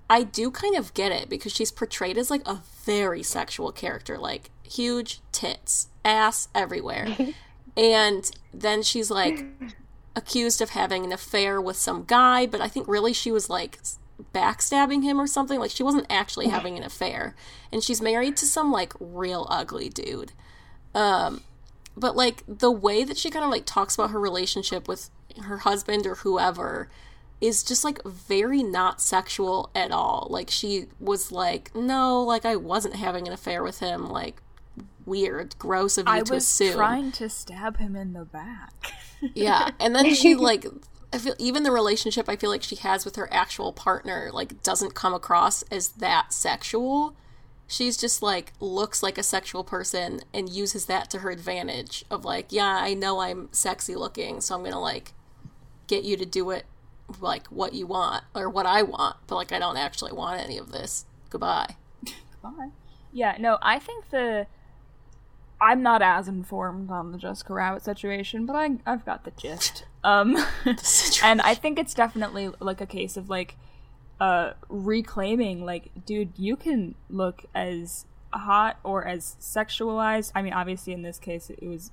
I 0.08 0.24
do 0.24 0.50
kind 0.50 0.76
of 0.76 0.92
get 0.94 1.12
it 1.12 1.28
because 1.28 1.52
she's 1.52 1.70
portrayed 1.70 2.18
as 2.18 2.30
like 2.30 2.42
a 2.46 2.62
very 2.84 3.22
sexual 3.22 3.70
character, 3.70 4.18
like 4.18 4.50
huge 4.64 5.20
tits, 5.30 5.88
ass 6.04 6.48
everywhere. 6.52 7.16
and 7.76 8.30
then 8.52 8.82
she's 8.82 9.10
like 9.10 9.44
accused 10.16 10.60
of 10.60 10.70
having 10.70 11.04
an 11.04 11.12
affair 11.12 11.60
with 11.60 11.76
some 11.76 12.04
guy, 12.04 12.46
but 12.46 12.60
I 12.60 12.68
think 12.68 12.88
really 12.88 13.12
she 13.12 13.30
was 13.30 13.48
like 13.48 13.78
backstabbing 14.34 15.02
him 15.02 15.20
or 15.20 15.26
something. 15.26 15.58
Like 15.58 15.70
she 15.70 15.82
wasn't 15.82 16.06
actually 16.10 16.48
having 16.48 16.76
an 16.76 16.82
affair. 16.82 17.34
And 17.72 17.82
she's 17.82 18.02
married 18.02 18.36
to 18.38 18.46
some 18.46 18.72
like 18.72 18.92
real 18.98 19.46
ugly 19.48 19.88
dude. 19.88 20.32
Um 20.94 21.42
but 21.96 22.16
like 22.16 22.42
the 22.46 22.70
way 22.70 23.04
that 23.04 23.16
she 23.16 23.30
kind 23.30 23.44
of 23.44 23.50
like 23.50 23.66
talks 23.66 23.94
about 23.94 24.10
her 24.10 24.20
relationship 24.20 24.88
with 24.88 25.10
her 25.42 25.58
husband 25.58 26.06
or 26.06 26.16
whoever 26.16 26.88
is 27.40 27.62
just 27.62 27.84
like 27.84 28.02
very 28.04 28.62
not 28.62 29.00
sexual 29.00 29.70
at 29.74 29.90
all. 29.90 30.26
Like 30.30 30.50
she 30.50 30.86
was 30.98 31.32
like, 31.32 31.74
no, 31.74 32.22
like 32.22 32.44
I 32.44 32.56
wasn't 32.56 32.96
having 32.96 33.26
an 33.26 33.32
affair 33.32 33.62
with 33.62 33.78
him. 33.78 34.08
Like 34.08 34.42
weird, 35.10 35.58
gross 35.58 35.98
of 35.98 36.06
you 36.06 36.12
I 36.12 36.20
to 36.20 36.34
was 36.34 36.44
assume. 36.44 36.74
trying 36.74 37.12
to 37.12 37.28
stab 37.28 37.76
him 37.76 37.96
in 37.96 38.14
the 38.14 38.24
back. 38.24 38.72
yeah, 39.34 39.70
and 39.78 39.94
then 39.94 40.14
she 40.14 40.34
like. 40.34 40.64
I 41.12 41.18
feel 41.18 41.34
even 41.40 41.64
the 41.64 41.72
relationship 41.72 42.28
I 42.28 42.36
feel 42.36 42.50
like 42.50 42.62
she 42.62 42.76
has 42.76 43.04
with 43.04 43.16
her 43.16 43.28
actual 43.32 43.72
partner 43.72 44.30
like 44.32 44.62
doesn't 44.62 44.94
come 44.94 45.12
across 45.12 45.62
as 45.62 45.88
that 45.88 46.32
sexual. 46.32 47.16
She's 47.66 47.96
just 47.96 48.22
like 48.22 48.52
looks 48.60 49.02
like 49.02 49.18
a 49.18 49.24
sexual 49.24 49.64
person 49.64 50.20
and 50.32 50.48
uses 50.48 50.86
that 50.86 51.10
to 51.10 51.18
her 51.18 51.32
advantage 51.32 52.04
of 52.12 52.24
like, 52.24 52.52
yeah, 52.52 52.78
I 52.80 52.94
know 52.94 53.20
I'm 53.20 53.48
sexy 53.50 53.96
looking, 53.96 54.40
so 54.40 54.54
I'm 54.54 54.60
going 54.60 54.72
to 54.72 54.78
like 54.78 55.12
get 55.88 56.04
you 56.04 56.16
to 56.16 56.24
do 56.24 56.50
it 56.50 56.64
like 57.20 57.48
what 57.48 57.72
you 57.72 57.86
want 57.86 58.22
or 58.34 58.48
what 58.48 58.66
I 58.66 58.82
want, 58.82 59.16
but 59.26 59.34
like 59.34 59.50
I 59.50 59.58
don't 59.58 59.76
actually 59.76 60.12
want 60.12 60.40
any 60.40 60.58
of 60.58 60.70
this. 60.70 61.06
Goodbye. 61.28 61.74
Goodbye. 62.04 62.70
Yeah, 63.12 63.36
no, 63.40 63.58
I 63.60 63.78
think 63.78 64.10
the 64.10 64.46
I'm 65.60 65.82
not 65.82 66.00
as 66.00 66.26
informed 66.26 66.90
on 66.90 67.12
the 67.12 67.18
Jessica 67.18 67.52
Rabbit 67.52 67.82
situation, 67.84 68.46
but 68.46 68.56
I 68.56 68.70
I've 68.86 69.04
got 69.04 69.24
the 69.24 69.32
gist. 69.32 69.84
Um 70.02 70.36
and 71.22 71.40
I 71.42 71.54
think 71.54 71.78
it's 71.78 71.94
definitely 71.94 72.50
like 72.60 72.80
a 72.80 72.86
case 72.86 73.16
of 73.16 73.28
like 73.28 73.56
uh 74.18 74.52
reclaiming 74.68 75.64
like 75.64 75.90
dude, 76.06 76.32
you 76.36 76.56
can 76.56 76.94
look 77.08 77.44
as 77.54 78.06
hot 78.32 78.78
or 78.84 79.06
as 79.06 79.36
sexualized. 79.40 80.32
I 80.34 80.42
mean, 80.42 80.52
obviously 80.52 80.92
in 80.92 81.02
this 81.02 81.18
case 81.18 81.50
it 81.50 81.62
was 81.62 81.90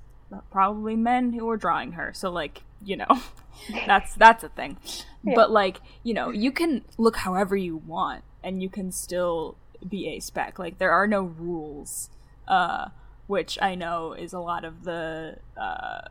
probably 0.52 0.96
men 0.96 1.34
who 1.34 1.46
were 1.46 1.58
drawing 1.58 1.94
her. 1.94 2.14
So 2.14 2.30
like, 2.32 2.64
you 2.84 2.96
know, 2.96 3.22
that's 3.86 4.16
that's 4.16 4.44
a 4.44 4.50
thing. 4.50 4.78
Yeah. 5.24 5.34
But 5.36 5.52
like, 5.52 5.82
you 6.04 6.14
know, 6.14 6.30
you 6.30 6.52
can 6.52 6.86
look 6.98 7.18
however 7.18 7.58
you 7.58 7.78
want 7.78 8.24
and 8.44 8.62
you 8.62 8.70
can 8.70 8.94
still 8.94 9.58
be 9.88 10.08
A-spec. 10.16 10.58
Like 10.58 10.78
there 10.78 10.92
are 10.92 11.08
no 11.08 11.24
rules. 11.24 12.10
Uh 12.48 12.90
which 13.28 13.58
I 13.62 13.76
know 13.76 14.14
is 14.14 14.34
a 14.34 14.40
lot 14.40 14.66
of 14.66 14.84
the 14.84 15.38
uh 15.56 16.02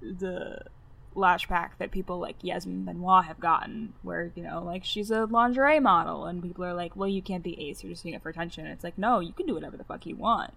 the 0.00 0.62
lashback 1.16 1.70
that 1.78 1.90
people 1.90 2.18
like 2.18 2.36
Yasmin 2.42 2.84
Benoit 2.84 3.24
have 3.24 3.40
gotten, 3.40 3.94
where 4.02 4.30
you 4.34 4.42
know, 4.42 4.62
like 4.62 4.84
she's 4.84 5.10
a 5.10 5.24
lingerie 5.24 5.80
model, 5.80 6.26
and 6.26 6.42
people 6.42 6.64
are 6.64 6.74
like, 6.74 6.94
"Well, 6.94 7.08
you 7.08 7.22
can't 7.22 7.42
be 7.42 7.58
ace; 7.68 7.82
you're 7.82 7.92
just 7.92 8.02
doing 8.02 8.14
it 8.14 8.22
for 8.22 8.28
attention." 8.28 8.66
It's 8.66 8.84
like, 8.84 8.98
no, 8.98 9.20
you 9.20 9.32
can 9.32 9.46
do 9.46 9.54
whatever 9.54 9.76
the 9.76 9.84
fuck 9.84 10.06
you 10.06 10.16
want. 10.16 10.52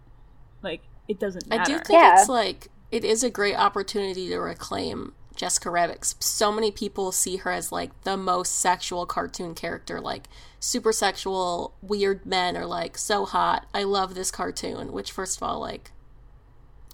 Like, 0.62 0.82
it 1.08 1.20
doesn't 1.20 1.48
matter. 1.48 1.62
I 1.62 1.66
do 1.66 1.74
think 1.74 2.02
yeah. 2.02 2.20
it's 2.20 2.30
like 2.30 2.68
it 2.92 3.04
is 3.04 3.24
a 3.24 3.30
great 3.30 3.56
opportunity 3.56 4.28
to 4.30 4.38
reclaim 4.40 5.14
Jessica 5.40 5.70
Rabbit. 5.70 6.16
So 6.20 6.52
many 6.52 6.70
people 6.70 7.14
see 7.14 7.38
her 7.38 7.52
as 7.52 7.72
like 7.72 7.92
the 8.02 8.18
most 8.18 8.58
sexual 8.58 9.06
cartoon 9.06 9.56
character, 9.56 10.02
like 10.02 10.26
super 10.60 10.92
sexual, 10.92 11.74
weird 11.82 12.26
men 12.26 12.58
are 12.58 12.66
like 12.66 12.98
so 12.98 13.24
hot. 13.24 13.66
I 13.74 13.84
love 13.84 14.16
this 14.16 14.32
cartoon, 14.32 14.92
which 14.92 15.14
first 15.14 15.38
of 15.38 15.44
all, 15.44 15.62
like 15.62 15.92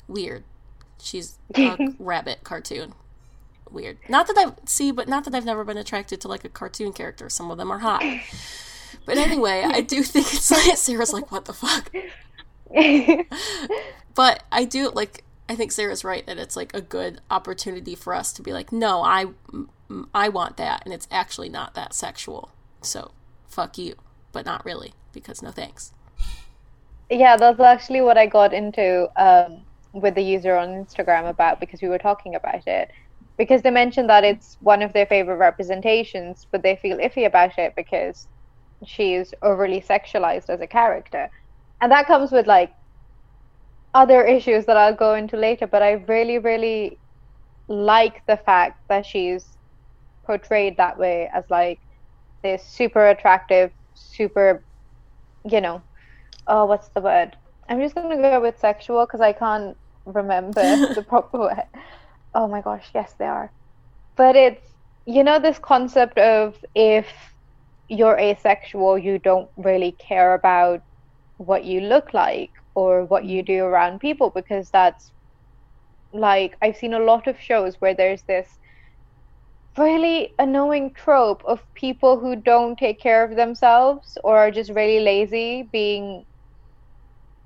weird. 0.08 0.44
She's 1.02 1.40
a 1.56 1.96
rabbit 2.00 2.44
cartoon. 2.44 2.94
Weird. 3.72 3.98
Not 4.08 4.28
that 4.28 4.38
I've 4.38 4.70
see, 4.70 4.92
but 4.92 5.08
not 5.08 5.24
that 5.24 5.34
I've 5.34 5.44
never 5.44 5.64
been 5.64 5.78
attracted 5.78 6.22
to 6.22 6.28
like 6.28 6.46
a 6.46 6.50
cartoon 6.50 6.94
character. 6.94 7.32
Some 7.32 7.50
of 7.50 7.58
them 7.58 7.72
are 7.72 7.80
hot. 7.80 8.04
But 9.08 9.18
anyway, 9.18 9.64
I 9.66 9.82
do 9.82 10.04
think 10.04 10.32
it's 10.32 10.52
like 10.68 10.78
Sarah's 10.78 11.14
like, 11.14 11.32
what 11.32 11.46
the 11.46 11.54
fuck? 11.54 11.92
but 14.14 14.44
I 14.52 14.66
do 14.66 14.92
like 14.92 15.24
I 15.48 15.56
think 15.56 15.72
Sarah's 15.72 16.04
right 16.04 16.26
that 16.26 16.38
it's 16.38 16.56
like 16.56 16.74
a 16.74 16.82
good 16.82 17.22
opportunity 17.30 17.96
for 17.96 18.14
us 18.14 18.34
to 18.34 18.42
be 18.42 18.52
like, 18.52 18.72
no, 18.72 19.04
I 19.04 19.28
I 20.14 20.30
want 20.30 20.58
that, 20.58 20.82
and 20.84 20.94
it's 20.94 21.08
actually 21.12 21.50
not 21.50 21.76
that 21.76 21.94
sexual. 21.94 22.52
So 22.82 23.12
fuck 23.48 23.78
you, 23.78 23.96
but 24.32 24.46
not 24.46 24.66
really 24.66 24.94
because 25.14 25.42
no 25.42 25.52
thanks. 25.52 25.92
Yeah, 27.10 27.38
that's 27.38 27.60
actually 27.60 28.02
what 28.02 28.18
I 28.18 28.26
got 28.26 28.54
into 28.54 29.08
um, 29.22 29.62
with 29.94 30.16
the 30.16 30.24
user 30.24 30.56
on 30.56 30.70
Instagram 30.70 31.30
about 31.30 31.60
because 31.60 31.82
we 31.82 31.88
were 31.88 32.00
talking 32.00 32.36
about 32.36 32.68
it. 32.68 32.92
Because 33.38 33.62
they 33.62 33.70
mentioned 33.70 34.10
that 34.10 34.24
it's 34.24 34.58
one 34.62 34.82
of 34.82 34.94
their 34.94 35.06
favorite 35.06 35.36
representations, 35.36 36.48
but 36.52 36.64
they 36.64 36.78
feel 36.78 36.98
iffy 36.98 37.26
about 37.26 37.58
it 37.60 37.76
because 37.76 38.28
she's 38.86 39.34
overly 39.42 39.82
sexualized 39.82 40.50
as 40.50 40.62
a 40.62 40.68
character. 40.68 41.30
And 41.82 41.92
that 41.92 42.08
comes 42.08 42.32
with 42.32 42.48
like 42.48 42.74
other 43.96 44.26
issues 44.26 44.66
that 44.66 44.76
I'll 44.78 44.94
go 44.94 45.16
into 45.16 45.38
later, 45.38 45.68
but 45.68 45.82
I 45.82 45.94
really, 45.94 46.38
really 46.38 47.00
like 47.70 48.22
the 48.28 48.38
fact 48.38 48.82
that 48.90 49.06
she's 49.06 49.58
portrayed 50.26 50.76
that 50.78 51.00
way 51.00 51.30
as 51.34 51.46
like 51.50 51.80
this 52.44 52.62
super 52.68 53.08
attractive, 53.08 53.72
super, 53.96 54.66
you 55.46 55.62
know, 55.62 55.82
oh, 56.46 56.66
what's 56.66 56.90
the 56.90 57.02
word? 57.02 57.38
I'm 57.70 57.80
just 57.80 57.96
gonna 57.96 58.18
go 58.18 58.42
with 58.42 58.60
sexual 58.60 59.06
because 59.06 59.22
I 59.22 59.32
can't 59.32 59.78
remember 60.06 60.62
the 60.94 61.02
proper 61.02 61.40
word. 61.40 61.64
Oh 62.34 62.48
my 62.50 62.62
gosh, 62.62 62.86
yes, 62.94 63.14
they 63.18 63.26
are. 63.26 63.50
But 64.18 64.36
it's 64.36 64.68
you 65.06 65.24
know 65.24 65.40
this 65.40 65.58
concept 65.58 66.18
of 66.18 66.56
if 66.76 67.08
you're 67.88 68.20
asexual, 68.20 68.98
you 68.98 69.20
don't 69.20 69.50
really 69.56 69.94
care 69.94 70.34
about 70.34 70.82
what 71.38 71.64
you 71.64 71.80
look 71.80 72.14
like 72.14 72.52
or 72.76 73.06
what 73.06 73.26
you 73.26 73.42
do 73.42 73.64
around 73.64 74.00
people 74.00 74.30
because 74.30 74.70
that's 74.70 75.12
like 76.14 76.56
I've 76.62 76.78
seen 76.78 76.94
a 76.94 77.00
lot 77.00 77.28
of 77.28 77.40
shows 77.40 77.82
where 77.82 77.94
there's 77.94 78.22
this 78.24 78.60
really 79.78 80.34
annoying 80.40 80.92
trope 80.92 81.44
of 81.46 81.62
people 81.74 82.20
who 82.20 82.36
don't 82.36 82.78
take 82.78 83.00
care 83.00 83.24
of 83.24 83.36
themselves 83.36 84.18
or 84.24 84.38
are 84.38 84.52
just 84.52 84.72
really 84.72 85.04
lazy 85.04 85.64
being 85.72 86.26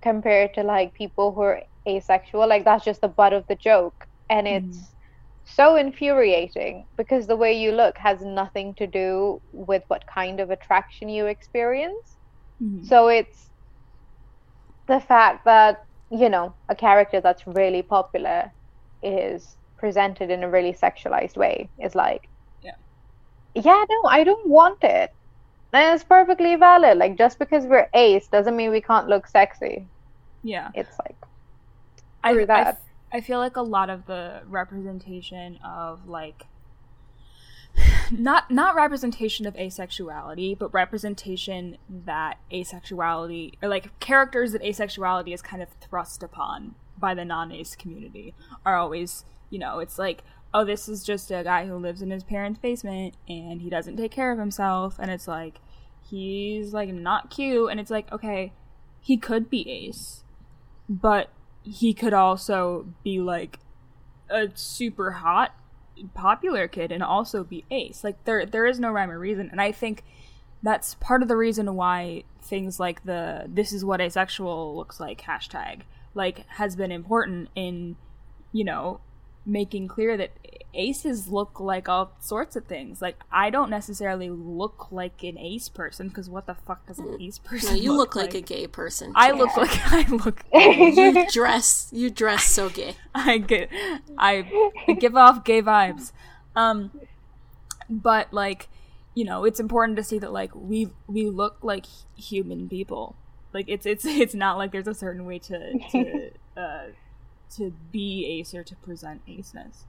compared 0.01 0.53
to 0.53 0.63
like 0.63 0.93
people 0.93 1.31
who 1.31 1.41
are 1.41 1.63
asexual 1.87 2.47
like 2.47 2.63
that's 2.63 2.85
just 2.85 3.01
the 3.01 3.07
butt 3.07 3.33
of 3.33 3.45
the 3.47 3.55
joke 3.55 4.07
and 4.29 4.45
mm-hmm. 4.45 4.69
it's 4.69 4.77
mm. 4.77 4.87
so 5.45 5.75
infuriating 5.75 6.85
because 6.97 7.25
the 7.25 7.35
way 7.35 7.51
you 7.51 7.71
look 7.71 7.97
has 7.97 8.21
nothing 8.21 8.73
to 8.75 8.85
do 8.85 9.41
with 9.51 9.83
what 9.87 10.05
kind 10.05 10.39
of 10.39 10.51
attraction 10.51 11.09
you 11.09 11.25
experience 11.25 12.17
mm-hmm. 12.61 12.83
so 12.83 13.07
it's 13.07 13.48
the 14.89 14.99
fact 14.99 15.45
that 15.45 15.85
you 16.11 16.29
know 16.29 16.53
a 16.67 16.75
character 16.75 17.21
that's 17.21 17.47
really 17.47 17.81
popular 17.81 18.51
is 19.01 19.55
presented 19.77 20.29
in 20.29 20.43
a 20.43 20.49
really 20.49 20.73
sexualized 20.73 21.37
way 21.37 21.69
is 21.79 21.95
like 21.95 22.27
yeah. 22.61 22.75
Yeah 23.55 23.83
no 23.89 24.09
i 24.09 24.23
don't 24.23 24.47
want 24.47 24.83
it. 24.83 25.13
And 25.71 25.93
it's 25.93 26.03
perfectly 26.03 26.55
valid. 26.55 26.97
Like 26.97 27.17
just 27.17 27.37
because 27.37 27.65
we're 27.65 27.89
ace 27.93 28.27
doesn't 28.27 28.55
mean 28.55 28.71
we 28.71 28.81
can't 28.81 29.07
look 29.07 29.27
sexy. 29.27 29.85
Yeah. 30.43 30.69
It's 30.73 30.97
like 30.99 31.15
I, 32.23 32.45
that. 32.45 32.81
I, 33.13 33.17
I 33.17 33.21
feel 33.21 33.39
like 33.39 33.55
a 33.55 33.61
lot 33.61 33.89
of 33.89 34.05
the 34.07 34.41
representation 34.47 35.59
of 35.63 36.07
like 36.07 36.45
not 38.17 38.49
not 38.49 38.75
representation 38.75 39.45
of 39.45 39.53
asexuality, 39.55 40.57
but 40.57 40.73
representation 40.73 41.77
that 41.89 42.37
asexuality 42.51 43.53
or 43.61 43.69
like 43.69 43.97
characters 43.99 44.51
that 44.51 44.61
asexuality 44.61 45.33
is 45.33 45.41
kind 45.41 45.61
of 45.61 45.69
thrust 45.81 46.23
upon 46.23 46.75
by 46.97 47.13
the 47.13 47.25
non-ace 47.25 47.75
community 47.75 48.33
are 48.65 48.75
always, 48.75 49.23
you 49.49 49.59
know, 49.59 49.79
it's 49.79 49.97
like, 49.97 50.23
oh, 50.53 50.65
this 50.65 50.89
is 50.89 51.03
just 51.03 51.31
a 51.31 51.43
guy 51.43 51.65
who 51.65 51.75
lives 51.75 52.01
in 52.01 52.09
his 52.09 52.23
parents' 52.23 52.59
basement 52.59 53.13
and 53.27 53.61
he 53.61 53.69
doesn't 53.69 53.97
take 53.97 54.11
care 54.11 54.31
of 54.31 54.39
himself 54.39 54.97
and 54.99 55.11
it's 55.11 55.27
like 55.27 55.59
he's 56.09 56.73
like 56.73 56.89
not 56.89 57.29
cute 57.29 57.69
and 57.69 57.79
it's 57.79 57.91
like 57.91 58.11
okay 58.11 58.51
he 58.99 59.15
could 59.15 59.49
be 59.49 59.69
ace 59.69 60.23
but 60.89 61.29
he 61.61 61.93
could 61.93 62.13
also 62.13 62.87
be 63.03 63.19
like 63.19 63.59
a 64.29 64.47
super 64.55 65.11
hot 65.11 65.53
popular 66.13 66.67
kid 66.67 66.91
and 66.91 67.03
also 67.03 67.43
be 67.43 67.65
ace. 67.71 68.03
Like 68.03 68.23
there 68.25 68.45
there 68.45 68.65
is 68.65 68.79
no 68.79 68.91
rhyme 68.91 69.11
or 69.11 69.19
reason. 69.19 69.49
And 69.51 69.61
i 69.61 69.71
think 69.71 70.03
that's 70.61 70.95
part 70.95 71.21
of 71.21 71.27
the 71.27 71.37
reason 71.37 71.73
why 71.75 72.23
things 72.41 72.79
like 72.79 73.03
the 73.05 73.45
this 73.47 73.71
is 73.71 73.85
what 73.85 74.01
asexual 74.01 74.75
looks 74.75 74.99
like 74.99 75.21
hashtag 75.21 75.81
like 76.13 76.45
has 76.47 76.75
been 76.75 76.91
important 76.91 77.49
in 77.55 77.95
you 78.51 78.63
know 78.63 78.99
making 79.49 79.87
clear 79.87 80.15
that 80.17 80.31
aces 80.73 81.27
look 81.27 81.59
like 81.59 81.89
all 81.89 82.11
sorts 82.19 82.55
of 82.55 82.65
things. 82.65 83.01
Like 83.01 83.19
I 83.31 83.49
don't 83.49 83.69
necessarily 83.69 84.29
look 84.29 84.91
like 84.91 85.23
an 85.23 85.37
ace 85.37 85.69
person 85.69 86.09
because 86.09 86.29
what 86.29 86.45
the 86.45 86.55
fuck 86.55 86.85
does 86.85 86.99
an 86.99 87.17
ace 87.19 87.39
person? 87.39 87.75
No, 87.75 87.81
you 87.81 87.91
look, 87.91 88.15
look 88.15 88.23
like? 88.23 88.33
a 88.35 88.41
gay 88.41 88.67
person. 88.67 89.11
I 89.15 89.31
look 89.31 89.55
like 89.57 89.69
I 89.91 90.07
look. 90.09 90.43
you 90.53 91.25
dress. 91.31 91.89
You 91.91 92.09
dress 92.09 92.45
so 92.45 92.69
gay. 92.69 92.95
I 93.15 93.39
get. 93.39 93.69
I 94.17 94.71
give 94.99 95.15
off 95.15 95.43
gay 95.43 95.61
vibes. 95.61 96.11
Um, 96.55 96.91
but 97.89 98.31
like, 98.33 98.69
you 99.15 99.25
know, 99.25 99.45
it's 99.45 99.59
important 99.59 99.97
to 99.97 100.03
see 100.03 100.19
that 100.19 100.31
like 100.31 100.51
we 100.53 100.89
we 101.07 101.29
look 101.29 101.57
like 101.61 101.85
human 102.15 102.69
people. 102.69 103.15
Like 103.53 103.65
it's 103.67 103.85
it's 103.85 104.05
it's 104.05 104.35
not 104.35 104.57
like 104.57 104.71
there's 104.71 104.87
a 104.87 104.93
certain 104.93 105.25
way 105.25 105.39
to 105.39 105.79
to 105.91 106.31
uh 106.55 106.83
to 107.55 107.73
be 107.91 108.25
ace 108.25 108.53
or 108.53 108.63
to 108.63 108.75
present 108.75 109.21
aceness. 109.27 109.85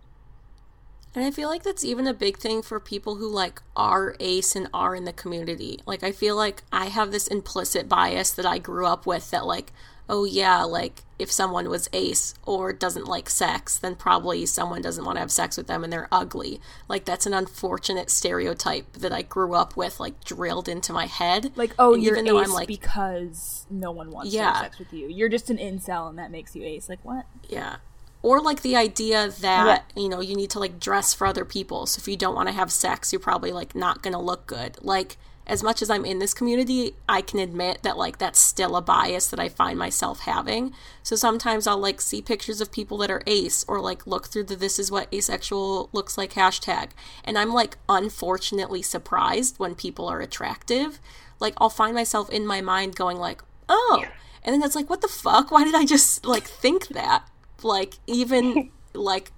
And 1.15 1.25
I 1.25 1.31
feel 1.33 1.49
like 1.49 1.65
that's 1.65 1.85
even 1.85 2.07
a 2.07 2.15
big 2.15 2.37
thing 2.37 2.63
for 2.63 2.79
people 2.79 3.17
who 3.17 3.29
like 3.29 3.61
are 3.75 4.15
ace 4.21 4.55
and 4.55 4.69
are 4.73 4.95
in 4.95 5.05
the 5.05 5.13
community. 5.13 5.81
Like 5.85 6.05
I 6.05 6.13
feel 6.13 6.37
like 6.37 6.63
I 6.73 6.87
have 6.87 7.11
this 7.11 7.27
implicit 7.27 7.89
bias 7.89 8.31
that 8.33 8.47
I 8.47 8.59
grew 8.59 8.87
up 8.87 9.07
with 9.07 9.31
that 9.31 9.45
like, 9.45 9.73
oh 10.11 10.25
yeah, 10.25 10.65
like 10.65 11.03
if 11.19 11.31
someone 11.31 11.71
was 11.71 11.89
ace 11.93 12.35
or 12.45 12.73
doesn't 12.73 13.07
like 13.07 13.31
sex, 13.31 13.79
then 13.79 13.95
probably 13.95 14.45
someone 14.45 14.83
doesn't 14.83 15.05
want 15.05 15.17
to 15.17 15.21
have 15.21 15.31
sex 15.31 15.57
with 15.57 15.69
them 15.69 15.85
and 15.85 15.93
they're 15.93 16.09
ugly. 16.11 16.61
Like 16.89 17.05
that's 17.05 17.27
an 17.27 17.33
unfortunate 17.33 18.11
stereotype 18.11 18.93
that 18.95 19.13
I 19.13 19.23
grew 19.23 19.55
up 19.55 19.77
with 19.77 20.01
like 20.01 20.23
drilled 20.25 20.69
into 20.69 20.93
my 20.93 21.07
head. 21.07 21.53
Like, 21.55 21.75
oh, 21.79 21.95
and 21.95 22.03
you're 22.03 22.15
even 22.15 22.27
ace 22.27 22.33
though 22.33 22.41
I'm 22.41 22.53
like 22.53 22.69
because 22.69 23.67
no 23.71 23.93
one 23.93 24.11
wants 24.11 24.35
yeah. 24.35 24.51
to 24.51 24.53
have 24.53 24.65
sex 24.65 24.79
with 24.81 24.93
you. 24.93 25.09
You're 25.09 25.29
just 25.29 25.49
an 25.49 25.59
incel 25.59 26.11
and 26.11 26.19
that 26.19 26.33
makes 26.33 26.57
you 26.57 26.65
ace. 26.65 26.89
Like 26.89 27.05
what? 27.05 27.25
Yeah 27.49 27.77
or 28.23 28.39
like 28.43 28.61
the 28.61 28.77
idea 28.77 29.31
that 29.41 29.85
yeah. 29.97 30.03
you 30.03 30.07
know 30.07 30.21
you 30.21 30.37
need 30.37 30.51
to 30.51 30.59
like 30.59 30.79
dress 30.79 31.15
for 31.15 31.27
other 31.27 31.43
people 31.43 31.87
so 31.87 31.99
if 31.99 32.07
you 32.07 32.19
don't 32.19 32.35
want 32.35 32.47
to 32.47 32.53
have 32.53 32.71
sex 32.71 33.15
you're 33.15 33.19
probably 33.19 33.51
like 33.51 33.75
not 33.75 34.03
gonna 34.03 34.21
look 34.21 34.47
good 34.47 34.77
like 34.83 35.17
as 35.51 35.65
much 35.65 35.83
as 35.83 35.91
i'm 35.91 36.05
in 36.05 36.21
this 36.21 36.33
community 36.33 36.95
i 37.09 37.21
can 37.21 37.41
admit 37.41 37.83
that 37.83 37.99
like 37.99 38.19
that's 38.19 38.39
still 38.39 38.77
a 38.77 38.81
bias 38.81 39.27
that 39.29 39.41
i 39.41 39.49
find 39.49 39.79
myself 39.79 40.21
having. 40.21 40.73
So 41.03 41.17
sometimes 41.17 41.67
i'll 41.67 41.79
like 41.79 42.01
see 42.01 42.23
pictures 42.23 42.61
of 42.61 42.71
people 42.71 42.97
that 42.99 43.11
are 43.11 43.23
ace 43.27 43.65
or 43.67 43.81
like 43.81 44.07
look 44.07 44.29
through 44.29 44.45
the 44.45 44.57
this 44.57 44.79
is 44.79 44.91
what 44.91 45.13
asexual 45.13 45.91
looks 45.93 46.17
like 46.17 46.35
hashtag. 46.35 46.91
And 47.25 47.37
i'm 47.37 47.53
like 47.53 47.77
unfortunately 47.89 48.83
surprised 48.83 49.59
when 49.59 49.75
people 49.75 50.07
are 50.07 50.21
attractive. 50.21 51.01
Like 51.41 51.55
i'll 51.59 51.69
find 51.69 51.95
myself 51.95 52.31
in 52.31 52.47
my 52.47 52.61
mind 52.61 52.95
going 52.95 53.17
like 53.17 53.43
oh. 53.69 54.05
And 54.43 54.55
then 54.55 54.63
it's 54.63 54.77
like 54.77 54.89
what 54.89 55.03
the 55.03 55.09
fuck? 55.09 55.51
Why 55.51 55.65
did 55.65 55.75
i 55.75 55.85
just 55.85 56.25
like 56.25 56.45
think 56.47 56.89
that? 56.89 57.25
Like 57.63 57.95
even 58.07 58.71
like 58.95 59.33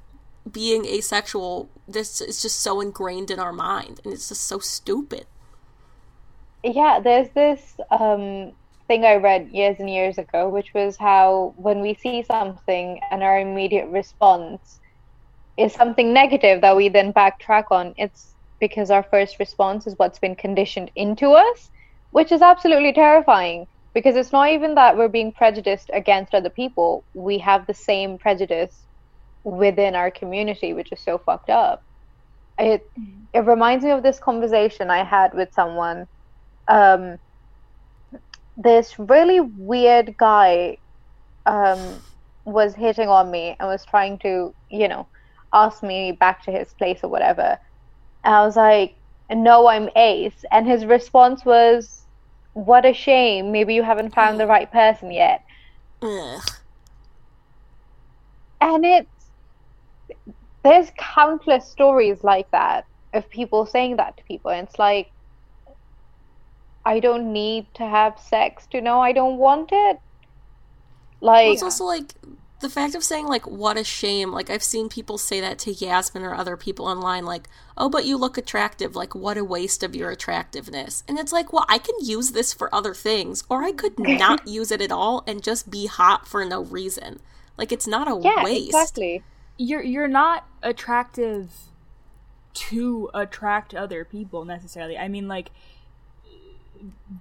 being 0.51 0.85
asexual 0.85 1.71
this 1.87 2.21
is 2.21 2.43
just 2.43 2.61
so 2.61 2.81
ingrained 2.81 3.31
in 3.31 3.39
our 3.39 3.53
mind 3.53 4.01
and 4.03 4.13
it's 4.13 4.29
just 4.29 4.45
so 4.45 4.59
stupid 4.59 5.25
yeah 6.65 7.01
there's 7.03 7.29
this 7.35 7.77
um 7.91 8.53
thing 8.89 9.05
i 9.05 9.17
read 9.17 9.49
years 9.53 9.77
and 9.81 9.91
years 9.91 10.19
ago 10.19 10.49
which 10.51 10.71
was 10.75 10.97
how 10.99 11.55
when 11.57 11.81
we 11.81 11.95
see 11.95 12.23
something 12.23 13.01
and 13.11 13.23
our 13.23 13.39
immediate 13.41 13.89
response 13.89 14.81
is 15.59 15.73
something 15.75 16.13
negative 16.13 16.63
that 16.63 16.77
we 16.77 16.89
then 16.89 17.13
backtrack 17.13 17.65
on 17.71 17.95
it's 17.97 18.35
because 18.61 18.91
our 18.91 19.05
first 19.11 19.39
response 19.41 19.87
is 19.87 19.95
what's 19.99 20.19
been 20.21 20.37
conditioned 20.37 20.91
into 20.97 21.31
us 21.33 21.71
which 22.11 22.33
is 22.33 22.43
absolutely 22.43 22.93
terrifying 22.93 23.67
because 23.95 24.17
it's 24.17 24.33
not 24.33 24.51
even 24.51 24.75
that 24.77 24.97
we're 24.97 25.09
being 25.09 25.33
prejudiced 25.33 25.91
against 25.93 26.35
other 26.35 26.51
people. 26.51 27.05
We 27.15 27.39
have 27.39 27.67
the 27.67 27.75
same 27.75 28.19
prejudice 28.19 28.87
within 29.45 29.95
our 29.95 30.11
community 30.11 30.75
which 30.75 30.93
is 30.93 31.03
so 31.05 31.19
fucked 31.19 31.51
up. 31.51 31.83
It 32.59 32.83
it 33.35 33.41
reminds 33.41 33.85
me 33.85 33.91
of 33.93 34.03
this 34.03 34.19
conversation 34.21 34.91
i 34.91 35.05
had 35.05 35.35
with 35.35 35.51
someone 35.55 36.07
um 36.69 37.17
this 38.57 38.99
really 38.99 39.41
weird 39.41 40.15
guy 40.19 40.77
um 41.47 42.03
was 42.45 42.75
hitting 42.75 43.09
on 43.09 43.31
me 43.31 43.57
and 43.59 43.69
was 43.69 43.85
trying 43.85 44.19
to 44.19 44.55
you 44.71 44.89
know 44.89 45.09
ask 45.55 45.83
me 45.83 46.13
back 46.13 46.43
to 46.45 46.51
his 46.51 46.73
place 46.75 47.01
or 47.03 47.11
whatever 47.11 47.57
and 48.25 48.35
i 48.35 48.45
was 48.45 48.57
like 48.57 48.95
no 49.31 49.67
i'm 49.69 49.89
ace 49.97 50.45
and 50.51 50.67
his 50.67 50.85
response 50.85 51.45
was 51.45 52.03
what 52.55 52.85
a 52.85 52.93
shame. 52.93 53.53
Maybe 53.53 53.75
you 53.75 53.83
haven't 53.83 54.15
found 54.15 54.39
the 54.39 54.47
right 54.47 54.71
person 54.71 55.11
yet. 55.11 55.41
Ugh. 56.03 56.43
And 58.61 58.85
it's 58.85 59.09
there's 60.65 60.93
countless 60.99 61.71
stories 61.71 62.23
like 62.23 62.47
that 62.53 62.85
of 63.15 63.29
people 63.31 63.67
saying 63.67 63.97
that 63.97 64.17
to 64.17 64.25
people, 64.25 64.51
and 64.51 64.69
it's 64.69 64.79
like 64.79 65.09
I 66.85 67.01
don't 67.01 67.33
need 67.33 67.67
to 67.75 67.87
have 67.87 68.19
sex 68.19 68.67
to 68.73 68.81
know? 68.81 69.01
I 69.01 69.13
don't 69.13 69.39
want 69.39 69.71
it. 69.73 70.01
Like 71.21 71.45
well, 71.45 71.53
it's 71.53 71.63
also 71.63 71.85
like 71.85 72.15
the 72.61 72.69
fact 72.69 72.95
of 72.95 73.05
saying 73.05 73.27
like 73.27 73.47
what 73.47 73.77
a 73.77 73.85
shame. 73.85 74.33
Like 74.33 74.51
i've 74.51 74.63
seen 74.63 74.89
people 74.89 75.19
say 75.19 75.41
that 75.41 75.59
to 75.61 75.73
yasmin 75.73 76.25
or 76.25 76.35
other 76.35 76.57
people 76.57 76.87
online 76.87 77.25
like 77.25 77.49
oh 77.77 77.89
but 77.89 78.05
you 78.05 78.17
look 78.17 78.37
attractive. 78.37 78.97
Like 78.97 79.15
what 79.15 79.39
a 79.39 79.45
waste 79.45 79.83
of 79.85 79.95
your 79.95 80.11
attractiveness. 80.11 81.05
And 81.07 81.19
it's 81.19 81.33
like 81.33 81.53
well 81.53 81.65
i 81.69 81.79
can 81.79 81.95
use 82.01 82.33
this 82.33 82.53
for 82.53 82.75
other 82.75 82.95
things 82.95 83.45
or 83.49 83.63
i 83.63 83.71
could 83.71 83.99
not 83.99 84.49
use 84.49 84.73
it 84.73 84.81
at 84.81 84.91
all 84.91 85.23
and 85.27 85.43
just 85.43 85.71
be 85.71 85.87
hot 85.87 86.27
for 86.27 86.45
no 86.45 86.65
reason. 86.65 87.21
Like 87.57 87.71
it's 87.71 87.87
not 87.87 88.09
a 88.09 88.19
yeah, 88.21 88.43
waste. 88.43 88.69
exactly. 88.69 89.23
You're 89.59 89.83
you're 89.83 90.09
not 90.09 90.47
attractive 90.63 91.53
to 92.55 93.11
attract 93.15 93.75
other 93.75 94.05
people 94.05 94.45
necessarily. 94.45 94.99
I 94.99 95.07
mean 95.07 95.29
like 95.29 95.51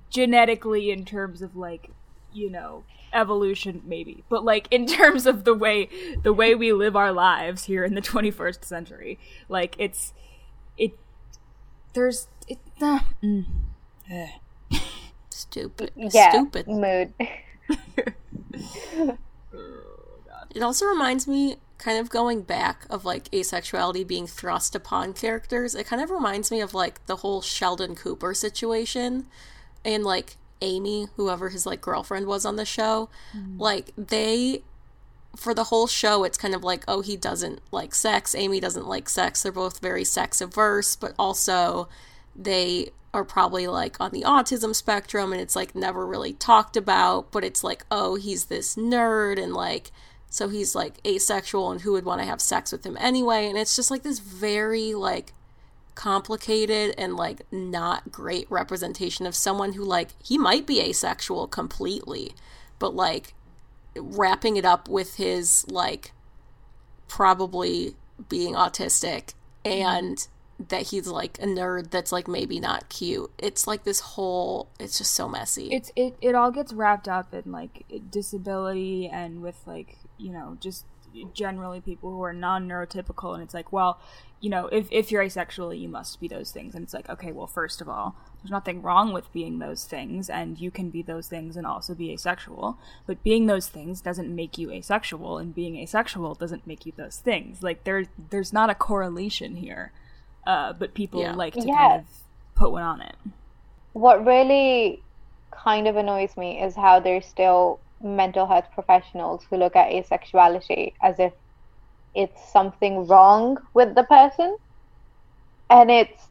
genetically 0.10 0.92
in 0.92 1.06
terms 1.06 1.42
of 1.42 1.56
like 1.56 1.90
you 2.34 2.50
know 2.50 2.84
evolution 3.14 3.82
maybe 3.86 4.24
but 4.30 4.44
like 4.44 4.68
in 4.72 4.86
terms 5.00 5.26
of 5.26 5.44
the 5.44 5.54
way 5.54 5.90
the 6.24 6.34
way 6.34 6.56
we 6.56 6.72
live 6.72 6.96
our 6.96 7.12
lives 7.12 7.66
here 7.66 7.84
in 7.84 7.94
the 7.94 8.02
21st 8.02 8.64
century 8.64 9.20
like 9.50 9.76
it's 9.78 10.14
it 10.78 10.94
there's 11.94 12.28
it 12.48 12.60
uh, 12.82 13.00
mm, 13.22 13.46
uh. 14.12 14.28
stupid. 15.52 15.92
Yeah, 15.96 16.32
stupid. 16.32 16.68
mood. 16.68 17.14
It 20.54 20.62
also 20.62 20.86
reminds 20.86 21.30
me 21.30 21.56
kind 21.82 21.98
of 21.98 22.10
going 22.10 22.42
back 22.42 22.86
of 22.90 23.04
like 23.04 23.30
asexuality 23.32 24.08
being 24.08 24.28
thrust 24.28 24.76
upon 24.76 25.14
characters 25.14 25.76
it 25.76 25.86
kind 25.86 26.02
of 26.02 26.10
reminds 26.10 26.52
me 26.52 26.62
of 26.62 26.74
like 26.74 27.06
the 27.08 27.18
whole 27.18 27.42
sheldon 27.42 27.96
cooper 27.96 28.34
situation 28.34 29.26
and 29.84 30.04
like 30.04 30.38
Amy, 30.62 31.08
whoever 31.16 31.50
his 31.50 31.66
like 31.66 31.82
girlfriend 31.82 32.28
was 32.28 32.46
on 32.46 32.56
the 32.56 32.66
show, 32.66 33.10
mm. 33.36 33.60
like 33.60 33.92
they 33.98 34.64
for 35.36 35.54
the 35.54 35.66
whole 35.66 35.88
show 35.88 36.26
it's 36.26 36.38
kind 36.38 36.54
of 36.54 36.62
like 36.62 36.84
oh 36.90 37.00
he 37.02 37.16
doesn't 37.16 37.62
like 37.72 37.96
sex, 37.96 38.36
Amy 38.36 38.60
doesn't 38.60 38.88
like 38.88 39.10
sex. 39.10 39.44
They're 39.44 39.52
both 39.52 39.80
very 39.80 40.04
sex 40.04 40.42
averse, 40.42 40.96
but 40.96 41.14
also 41.18 41.90
they 42.36 42.90
are 43.14 43.26
probably 43.26 43.68
like 43.68 44.00
on 44.00 44.12
the 44.12 44.22
autism 44.22 44.74
spectrum 44.74 45.34
and 45.34 45.42
it's 45.42 45.56
like 45.56 45.76
never 45.76 46.06
really 46.06 46.34
talked 46.34 46.78
about, 46.78 47.32
but 47.32 47.44
it's 47.44 47.64
like 47.64 47.86
oh 47.90 48.16
he's 48.16 48.46
this 48.46 48.76
nerd 48.76 49.42
and 49.42 49.54
like 49.54 49.92
so 50.32 50.48
he's 50.48 50.74
like 50.74 51.06
asexual 51.06 51.72
and 51.72 51.82
who 51.82 51.92
would 51.92 52.06
want 52.06 52.22
to 52.22 52.26
have 52.26 52.42
sex 52.42 52.72
with 52.72 52.86
him 52.86 52.98
anyway 53.00 53.48
and 53.48 53.58
it's 53.58 53.76
just 53.76 53.92
like 53.92 54.02
this 54.02 54.20
very 54.20 54.96
like 54.96 55.34
complicated 55.94 56.96
and 56.98 57.18
like 57.18 57.42
not 57.52 58.12
great 58.12 58.50
representation 58.50 59.28
of 59.28 59.36
someone 59.36 59.74
who 59.74 59.84
like 59.84 60.10
he 60.24 60.38
might 60.38 60.66
be 60.66 60.80
asexual 60.82 61.48
completely 61.48 62.32
but 62.80 62.96
like 62.96 63.34
wrapping 63.98 64.56
it 64.56 64.64
up 64.64 64.88
with 64.88 65.18
his 65.18 65.66
like 65.70 66.14
probably 67.10 67.94
being 68.30 68.56
autistic 68.56 69.34
and 69.66 70.28
that 70.70 70.88
he's 70.88 71.08
like 71.08 71.38
a 71.40 71.46
nerd 71.46 71.90
that's 71.90 72.12
like 72.12 72.28
maybe 72.28 72.60
not 72.60 72.90
cute. 72.90 73.32
It's 73.38 73.68
like 73.68 73.84
this 73.84 74.00
whole 74.00 74.70
it's 74.80 74.98
just 74.98 75.14
so 75.14 75.28
messy. 75.28 75.70
It's 75.72 75.92
it 75.96 76.16
it 76.22 76.36
all 76.36 76.52
gets 76.52 76.74
wrapped 76.74 77.08
up 77.08 77.34
in 77.34 77.52
like 77.52 77.84
disability 78.10 79.08
and 79.12 79.42
with 79.42 79.58
like, 79.66 79.98
you 80.22 80.32
know, 80.32 80.58
just 80.60 80.86
generally 81.34 81.82
people 81.82 82.10
who 82.10 82.24
are 82.24 82.32
non-neurotypical 82.32 83.34
and 83.34 83.44
it's 83.44 83.54
like 83.54 83.74
well 83.74 84.00
you 84.40 84.50
know 84.50 84.68
if, 84.68 84.88
if 84.92 85.12
you're 85.12 85.22
asexual 85.22 85.74
you 85.74 85.90
must 85.90 86.22
be 86.22 86.28
those 86.30 86.52
things 86.52 86.74
and 86.74 86.84
it's 86.86 86.94
like 86.94 87.10
okay 87.10 87.34
well 87.34 87.46
first 87.48 87.82
of 87.82 87.90
all 87.90 88.16
there's 88.42 88.50
nothing 88.50 88.82
wrong 88.82 89.12
with 89.12 89.30
being 89.34 89.60
those 89.60 89.84
things 89.84 90.30
and 90.30 90.62
you 90.62 90.72
can 90.72 90.90
be 90.90 91.02
those 91.02 91.28
things 91.28 91.58
and 91.58 91.68
also 91.68 91.94
be 91.94 92.14
asexual 92.14 92.78
but 93.06 93.22
being 93.24 93.46
those 93.48 93.68
things 93.68 94.00
doesn't 94.00 94.34
make 94.34 94.58
you 94.58 94.72
asexual 94.72 95.38
and 95.38 95.54
being 95.54 95.76
asexual 95.76 96.34
doesn't 96.34 96.66
make 96.66 96.86
you 96.86 96.94
those 96.96 97.18
things 97.18 97.62
like 97.62 97.84
there 97.84 98.06
there's 98.30 98.54
not 98.54 98.70
a 98.70 98.76
correlation 98.76 99.58
here 99.58 99.92
uh, 100.48 100.72
but 100.72 100.94
people 100.94 101.20
Yeah. 101.20 101.34
like 101.36 101.56
to 101.56 101.68
Yeah. 101.68 101.76
kind 101.90 102.00
of 102.00 102.06
put 102.56 102.72
one 102.72 102.84
on 102.84 103.02
it 103.02 103.18
What 103.92 104.26
really 104.26 105.04
kind 105.52 105.90
of 105.90 105.98
annoys 105.98 106.38
me 106.38 106.62
is 106.64 106.74
how 106.78 107.02
there's 107.02 107.26
still 107.26 107.82
mental 108.04 108.48
health 108.48 108.66
professionals 108.74 109.46
who 109.50 109.58
look 109.58 109.76
at 109.76 109.92
asexuality 109.92 110.94
as 111.02 111.20
if 111.20 111.34
it's 112.14 112.52
something 112.52 113.08
wrong 113.08 113.58
with 113.74 113.96
the 113.96 114.04
person. 114.04 114.56
And 115.70 115.90
it's 115.90 116.30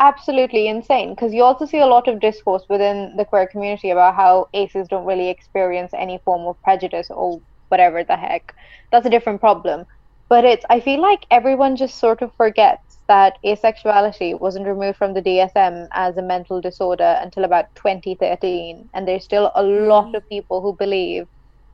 absolutely 0.00 0.66
insane 0.68 1.10
because 1.14 1.32
you 1.32 1.44
also 1.44 1.64
see 1.66 1.78
a 1.78 1.86
lot 1.86 2.08
of 2.08 2.20
discourse 2.20 2.64
within 2.68 3.14
the 3.16 3.24
queer 3.24 3.46
community 3.46 3.90
about 3.90 4.16
how 4.16 4.46
aces 4.54 4.88
don't 4.88 5.06
really 5.06 5.28
experience 5.28 5.92
any 5.96 6.20
form 6.24 6.42
of 6.48 6.60
prejudice 6.62 7.08
or 7.10 7.40
whatever 7.68 8.02
the 8.04 8.16
heck. 8.16 8.52
That's 8.90 9.06
a 9.06 9.10
different 9.10 9.40
problem. 9.40 9.84
But 10.32 10.46
it's, 10.46 10.64
I 10.70 10.80
feel 10.80 10.98
like 10.98 11.26
everyone 11.30 11.76
just 11.76 11.98
sort 11.98 12.22
of 12.22 12.34
forgets 12.36 12.96
that 13.06 13.36
asexuality 13.44 14.40
wasn't 14.40 14.66
removed 14.66 14.96
from 14.96 15.12
the 15.12 15.20
DSM 15.20 15.88
as 15.92 16.16
a 16.16 16.22
mental 16.22 16.58
disorder 16.58 17.18
until 17.20 17.44
about 17.44 17.66
2013. 17.74 18.88
And 18.94 19.06
there's 19.06 19.24
still 19.24 19.52
a 19.54 19.62
lot 19.62 20.14
of 20.14 20.26
people 20.30 20.62
who 20.62 20.72
believe 20.72 21.28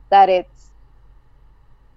that 0.09 0.27
it's, 0.27 0.71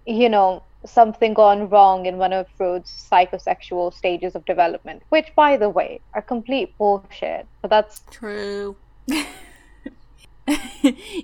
you 0.07 0.29
know, 0.29 0.63
something 0.87 1.35
gone 1.35 1.69
wrong 1.69 2.07
in 2.07 2.19
one 2.19 2.33
of 2.33 2.47
Freud's 2.57 3.09
psychosexual 3.11 3.93
stages 3.93 4.37
of 4.37 4.45
development, 4.45 5.03
which, 5.09 5.35
by 5.35 5.57
the 5.57 5.69
way, 5.69 5.99
are 6.15 6.23
complete 6.23 6.79
bullshit. 6.79 7.45
But 7.61 7.71
that's 7.71 8.03
True. 8.09 8.77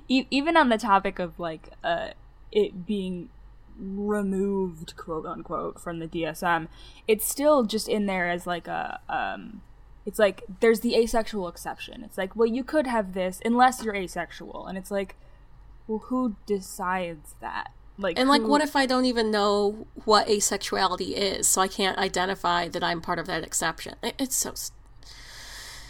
Even 0.08 0.56
on 0.56 0.68
the 0.68 0.78
topic 0.78 1.20
of 1.20 1.38
like 1.38 1.68
uh 1.84 2.08
it 2.50 2.84
being 2.86 3.28
removed 3.78 4.96
quote 4.96 5.24
unquote 5.26 5.80
from 5.80 5.98
the 6.00 6.06
DSM 6.08 6.66
it's 7.06 7.26
still 7.26 7.62
just 7.64 7.88
in 7.88 8.06
there 8.06 8.28
as 8.28 8.46
like 8.46 8.66
a 8.66 9.00
um 9.08 9.62
it's 10.04 10.18
like 10.18 10.42
there's 10.60 10.80
the 10.80 10.96
asexual 10.96 11.46
exception 11.48 12.02
it's 12.02 12.18
like 12.18 12.34
well 12.34 12.48
you 12.48 12.64
could 12.64 12.86
have 12.86 13.14
this 13.14 13.40
unless 13.44 13.84
you're 13.84 13.94
asexual 13.94 14.66
and 14.66 14.76
it's 14.76 14.90
like 14.90 15.14
well 15.86 15.98
who 16.06 16.34
decides 16.46 17.34
that 17.40 17.70
like 18.00 18.16
And 18.18 18.28
like, 18.28 18.42
who- 18.42 18.48
what 18.48 18.60
if 18.60 18.76
I 18.76 18.86
don't 18.86 19.06
even 19.06 19.30
know 19.32 19.88
what 20.04 20.28
asexuality 20.28 21.14
is, 21.14 21.48
so 21.48 21.60
I 21.60 21.66
can't 21.66 21.98
identify 21.98 22.68
that 22.68 22.84
I'm 22.84 23.00
part 23.00 23.18
of 23.18 23.26
that 23.26 23.42
exception? 23.42 23.96
It's 24.20 24.36
so 24.36 24.50
s- 24.52 24.70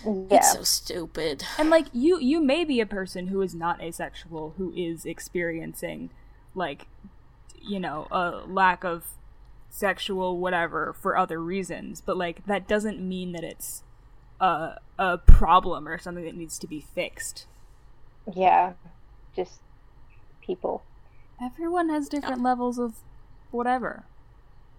yeah. 0.07 0.39
it's 0.39 0.53
so 0.55 0.63
stupid. 0.63 1.45
and 1.59 1.69
like 1.69 1.87
you 1.93 2.19
you 2.19 2.41
may 2.41 2.65
be 2.65 2.81
a 2.81 2.87
person 2.87 3.27
who 3.27 3.43
is 3.43 3.55
not 3.55 3.83
asexual 3.83 4.55
who 4.57 4.73
is 4.75 5.05
experiencing 5.05 6.09
like 6.55 6.87
you 7.63 7.81
know 7.81 8.07
a 8.11 8.43
lack 8.47 8.85
of 8.85 9.05
sexual 9.71 10.39
whatever 10.39 10.95
for 10.95 11.17
other 11.17 11.39
reasons 11.39 12.01
but 12.01 12.17
like 12.17 12.45
that 12.47 12.67
doesn't 12.67 13.01
mean 13.01 13.33
that 13.33 13.45
it's 13.45 13.83
a 14.41 14.79
a 14.99 15.19
problem 15.19 15.89
or 15.89 15.99
something 15.99 16.25
that 16.25 16.37
needs 16.37 16.59
to 16.59 16.67
be 16.67 16.81
fixed. 16.81 17.47
Yeah, 18.35 18.75
just 19.35 19.61
people. 20.41 20.83
everyone 21.41 21.89
has 21.89 22.09
different 22.09 22.43
levels 22.43 22.79
of 22.79 22.95
whatever 23.51 24.05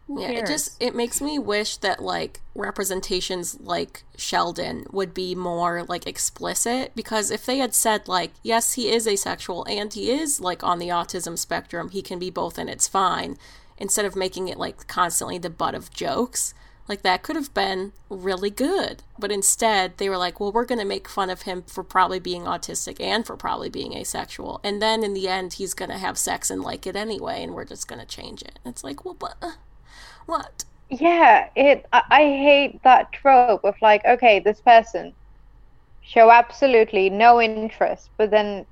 Who 0.10 0.20
Yeah, 0.20 0.30
it 0.30 0.48
just 0.48 0.76
it 0.82 0.96
makes 0.96 1.22
me 1.22 1.38
wish 1.38 1.78
that 1.78 2.02
like 2.02 2.42
representations 2.56 3.60
like 3.60 4.02
Sheldon 4.18 4.88
would 4.92 5.14
be 5.14 5.36
more 5.36 5.84
like 5.84 6.08
explicit 6.08 6.94
because 6.96 7.30
if 7.30 7.46
they 7.46 7.60
had 7.60 7.76
said 7.76 8.08
like 8.08 8.32
yes 8.42 8.74
he 8.74 8.90
is 8.90 9.08
asexual 9.08 9.66
and 9.70 9.94
he 9.94 10.10
is 10.10 10.42
like 10.42 10.64
on 10.64 10.80
the 10.80 10.88
autism 10.88 11.38
spectrum 11.38 11.90
he 11.90 12.02
can 12.02 12.18
be 12.18 12.32
both 12.32 12.58
and 12.58 12.72
it's 12.72 12.88
fine 12.88 13.38
instead 13.78 14.04
of 14.04 14.16
making 14.16 14.48
it 14.48 14.58
like 14.58 14.88
constantly 14.88 15.38
the 15.38 15.48
butt 15.48 15.76
of 15.76 15.94
jokes 15.94 16.56
like 16.88 17.04
that 17.04 17.22
could 17.22 17.36
have 17.36 17.54
been 17.54 17.94
really 18.10 18.50
good. 18.50 19.04
But 19.20 19.32
instead 19.32 20.00
they 20.00 20.10
were 20.10 20.18
like 20.18 20.40
well 20.40 20.52
we're 20.52 20.66
going 20.66 20.80
to 20.80 20.86
make 20.86 21.08
fun 21.08 21.30
of 21.30 21.44
him 21.44 21.62
for 21.62 21.84
probably 21.84 22.20
being 22.20 22.46
autistic 22.46 23.00
and 23.00 23.28
for 23.28 23.38
probably 23.38 23.70
being 23.70 23.94
asexual 23.94 24.60
and 24.64 24.82
then 24.82 25.04
in 25.04 25.14
the 25.14 25.28
end 25.28 25.54
he's 25.54 25.76
going 25.76 25.92
to 25.92 26.00
have 26.00 26.18
sex 26.18 26.50
and 26.50 26.64
like 26.64 26.88
it 26.88 26.96
anyway 26.96 27.44
and 27.44 27.54
we're 27.54 27.64
just 27.64 27.88
going 27.88 28.00
to 28.00 28.08
change 28.08 28.42
it. 28.42 28.58
It's 28.66 28.84
like 28.84 29.06
well 29.06 29.14
but 29.14 29.36
uh, 29.40 29.52
what? 30.30 30.66
Yeah, 30.90 31.50
it. 31.56 31.86
I, 31.94 32.02
I 32.10 32.22
hate 32.24 32.82
that 32.84 33.12
trope 33.12 33.64
of 33.64 33.76
like, 33.82 34.04
okay, 34.06 34.40
this 34.40 34.62
person 34.62 35.14
show 36.02 36.32
absolutely 36.32 37.10
no 37.10 37.42
interest, 37.42 38.10
but 38.18 38.32
then 38.32 38.66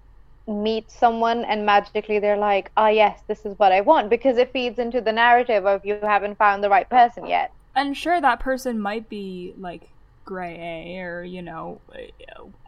meet 0.47 0.89
someone 0.89 1.43
and 1.45 1.66
magically 1.66 2.20
they're 2.20 2.38
like, 2.38 2.72
ah, 2.78 2.88
yes, 2.88 3.22
this 3.28 3.45
is 3.45 3.58
what 3.60 3.72
I 3.72 3.82
want, 3.82 4.10
because 4.10 4.38
it 4.38 4.51
feeds 4.53 4.80
into 4.80 5.01
the 5.01 5.12
narrative 5.12 5.66
of 5.66 5.86
you 5.86 5.99
haven't 6.01 6.38
found 6.38 6.64
the 6.64 6.70
right 6.70 6.89
person 6.89 7.26
yet. 7.28 7.51
and 7.76 7.95
sure 7.95 8.20
that 8.22 8.39
person 8.39 8.80
might 8.80 9.08
be 9.10 9.53
like 9.58 9.89
gray 10.26 10.55
A 10.95 10.99
or 11.01 11.24
you 11.24 11.41
know 11.41 11.80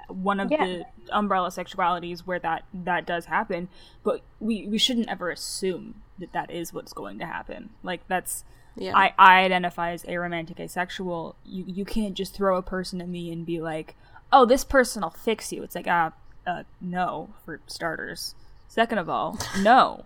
one 0.07 0.39
of 0.39 0.51
Yeah. 0.51 0.65
the 0.65 0.85
umbrella 1.11 1.49
sexualities 1.49 2.21
where 2.21 2.39
that 2.39 2.63
that 2.73 3.05
does 3.05 3.25
happen 3.25 3.69
but 4.03 4.21
we 4.39 4.67
we 4.67 4.77
shouldn't 4.77 5.09
ever 5.09 5.29
assume 5.29 6.01
that 6.19 6.31
that 6.33 6.49
is 6.51 6.73
what's 6.73 6.93
going 6.93 7.19
to 7.19 7.25
happen 7.25 7.69
like 7.83 8.01
that's 8.07 8.43
Yeah. 8.79 8.97
I, 8.97 9.13
I 9.17 9.41
identify 9.41 9.91
as 9.91 10.03
aromantic 10.03 10.59
asexual. 10.59 11.35
You 11.45 11.63
you 11.67 11.85
can't 11.85 12.15
just 12.15 12.33
throw 12.33 12.57
a 12.57 12.61
person 12.61 13.01
at 13.01 13.07
me 13.07 13.31
and 13.31 13.45
be 13.45 13.61
like 13.61 13.95
oh 14.31 14.45
this 14.45 14.63
person 14.63 15.01
will 15.01 15.09
fix 15.09 15.51
you. 15.51 15.63
It's 15.63 15.75
like 15.75 15.87
ah 15.87 16.13
uh, 16.47 16.63
no 16.81 17.29
for 17.45 17.59
starters. 17.67 18.35
Second 18.67 18.97
of 18.97 19.09
all 19.09 19.37
no. 19.61 20.05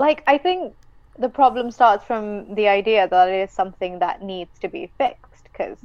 Like, 0.00 0.22
I 0.26 0.38
think 0.38 0.74
the 1.18 1.28
problem 1.28 1.70
starts 1.70 2.06
from 2.06 2.54
the 2.54 2.68
idea 2.68 3.06
that 3.06 3.28
it 3.28 3.50
is 3.50 3.50
something 3.52 3.98
that 3.98 4.22
needs 4.22 4.58
to 4.60 4.68
be 4.68 4.90
fixed, 4.96 5.44
because 5.44 5.76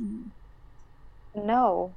no, 1.35 1.93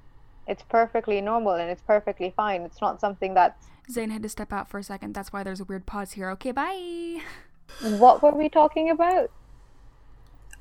it's 0.48 0.64
perfectly 0.64 1.20
normal 1.20 1.52
and 1.52 1.70
it's 1.70 1.82
perfectly 1.82 2.34
fine. 2.36 2.62
It's 2.62 2.80
not 2.80 3.00
something 3.00 3.34
that's. 3.34 3.66
Zane 3.88 4.10
had 4.10 4.24
to 4.24 4.28
step 4.28 4.52
out 4.52 4.68
for 4.68 4.78
a 4.78 4.82
second. 4.82 5.14
That's 5.14 5.32
why 5.32 5.44
there's 5.44 5.60
a 5.60 5.64
weird 5.64 5.86
pause 5.86 6.12
here. 6.12 6.28
Okay 6.30 6.50
bye 6.50 7.22
What 7.80 8.22
were 8.22 8.32
we 8.32 8.48
talking 8.48 8.90
about? 8.90 9.30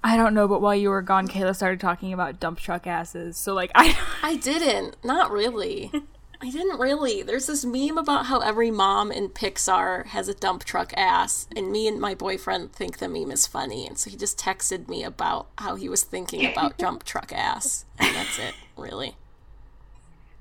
I 0.04 0.16
don't 0.16 0.34
know, 0.34 0.48
but 0.48 0.62
while 0.62 0.76
you 0.76 0.90
were 0.90 1.02
gone, 1.02 1.28
Kayla 1.28 1.56
started 1.56 1.80
talking 1.80 2.14
about 2.14 2.40
dump 2.40 2.60
truck 2.60 2.88
asses. 2.88 3.38
So 3.38 3.54
like 3.54 3.72
I 3.76 3.98
I 4.24 4.36
didn't. 4.36 4.98
Not 5.04 5.32
really. 5.32 5.92
I 6.40 6.52
didn't 6.52 6.80
really. 6.80 7.24
There's 7.24 7.48
this 7.48 7.66
meme 7.66 7.98
about 7.98 8.28
how 8.28 8.40
every 8.40 8.70
mom 8.70 9.12
in 9.12 9.30
Pixar 9.30 10.06
has 10.08 10.28
a 10.28 10.36
dump 10.36 10.64
truck 10.66 10.94
ass, 10.96 11.48
and 11.56 11.72
me 11.72 11.88
and 11.88 12.00
my 12.00 12.14
boyfriend 12.14 12.74
think 12.74 13.00
the 13.00 13.10
meme 13.10 13.32
is 13.32 13.48
funny, 13.48 13.88
and 13.88 13.98
so 13.98 14.12
he 14.12 14.16
just 14.16 14.38
texted 14.38 14.88
me 14.88 15.04
about 15.04 15.48
how 15.58 15.76
he 15.76 15.90
was 15.90 16.04
thinking 16.04 16.46
about 16.46 16.78
dump 16.78 17.04
truck 17.04 17.34
ass, 17.34 17.86
and 17.98 18.16
that's 18.16 18.38
it, 18.38 18.54
really. 18.76 19.18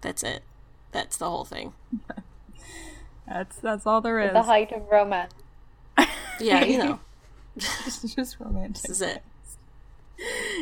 That's 0.03 0.23
it. 0.23 0.43
That's 0.93 1.17
the 1.17 1.31
whole 1.31 1.47
thing. 1.47 1.73
that's 3.27 3.57
that's 3.57 3.87
all 3.87 4.03
there 4.03 4.21
is. 4.21 4.35
The 4.35 4.43
height 4.43 4.73
of 4.73 4.91
romance. 4.91 5.33
Yeah, 6.41 6.65
you 6.65 6.79
know, 6.79 7.01
it's 7.57 8.15
just 8.15 8.39
romantic. 8.41 8.83
this 8.83 8.91
is 8.91 9.03
it. 9.03 9.23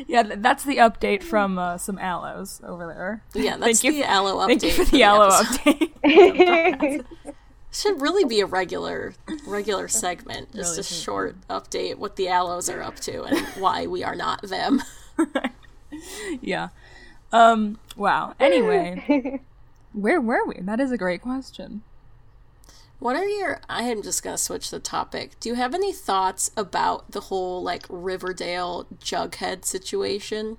Yeah, 0.08 0.24
that's 0.36 0.64
the 0.64 0.78
update 0.78 1.22
from 1.22 1.58
uh, 1.58 1.78
some 1.78 1.96
allos 1.98 2.62
over 2.64 2.86
there. 2.86 3.22
Yeah, 3.34 3.56
that's 3.58 3.80
Thank 3.80 3.94
the 3.94 3.98
you- 4.00 4.04
allo 4.04 4.36
update. 4.38 4.60
Thank 4.60 4.62
you 4.64 4.70
for 4.72 4.84
for 4.84 4.90
the 4.90 5.02
allo 5.04 5.26
episode. 5.28 5.90
update. 6.04 7.04
Should 7.72 8.00
really 8.00 8.24
be 8.24 8.38
a 8.40 8.46
regular 8.46 9.14
regular 9.46 9.88
segment. 9.88 10.52
Just 10.54 10.70
Really 10.72 10.80
a 10.80 10.84
short 10.84 11.36
update 11.50 11.96
what 11.98 12.14
the 12.16 12.26
allos 12.26 12.72
are 12.72 12.80
up 12.82 12.96
to 13.00 13.24
and 13.24 13.38
why 13.60 13.86
we 13.88 14.04
are 14.04 14.14
not 14.14 14.42
them. 14.42 14.80
yeah. 16.40 16.68
Um. 17.32 17.78
Wow. 17.96 18.34
Anyway, 18.38 19.40
where 19.92 20.20
were 20.20 20.44
we? 20.46 20.54
That 20.60 20.78
is 20.78 20.92
a 20.92 20.96
great 20.98 21.20
question. 21.22 21.82
What 23.04 23.16
are 23.16 23.28
your 23.28 23.60
I 23.68 23.82
am 23.82 24.00
just 24.00 24.22
to 24.22 24.38
switch 24.38 24.70
the 24.70 24.80
topic. 24.80 25.38
Do 25.38 25.50
you 25.50 25.56
have 25.56 25.74
any 25.74 25.92
thoughts 25.92 26.50
about 26.56 27.10
the 27.10 27.20
whole 27.20 27.62
like 27.62 27.84
Riverdale 27.90 28.86
Jughead 28.98 29.66
situation? 29.66 30.56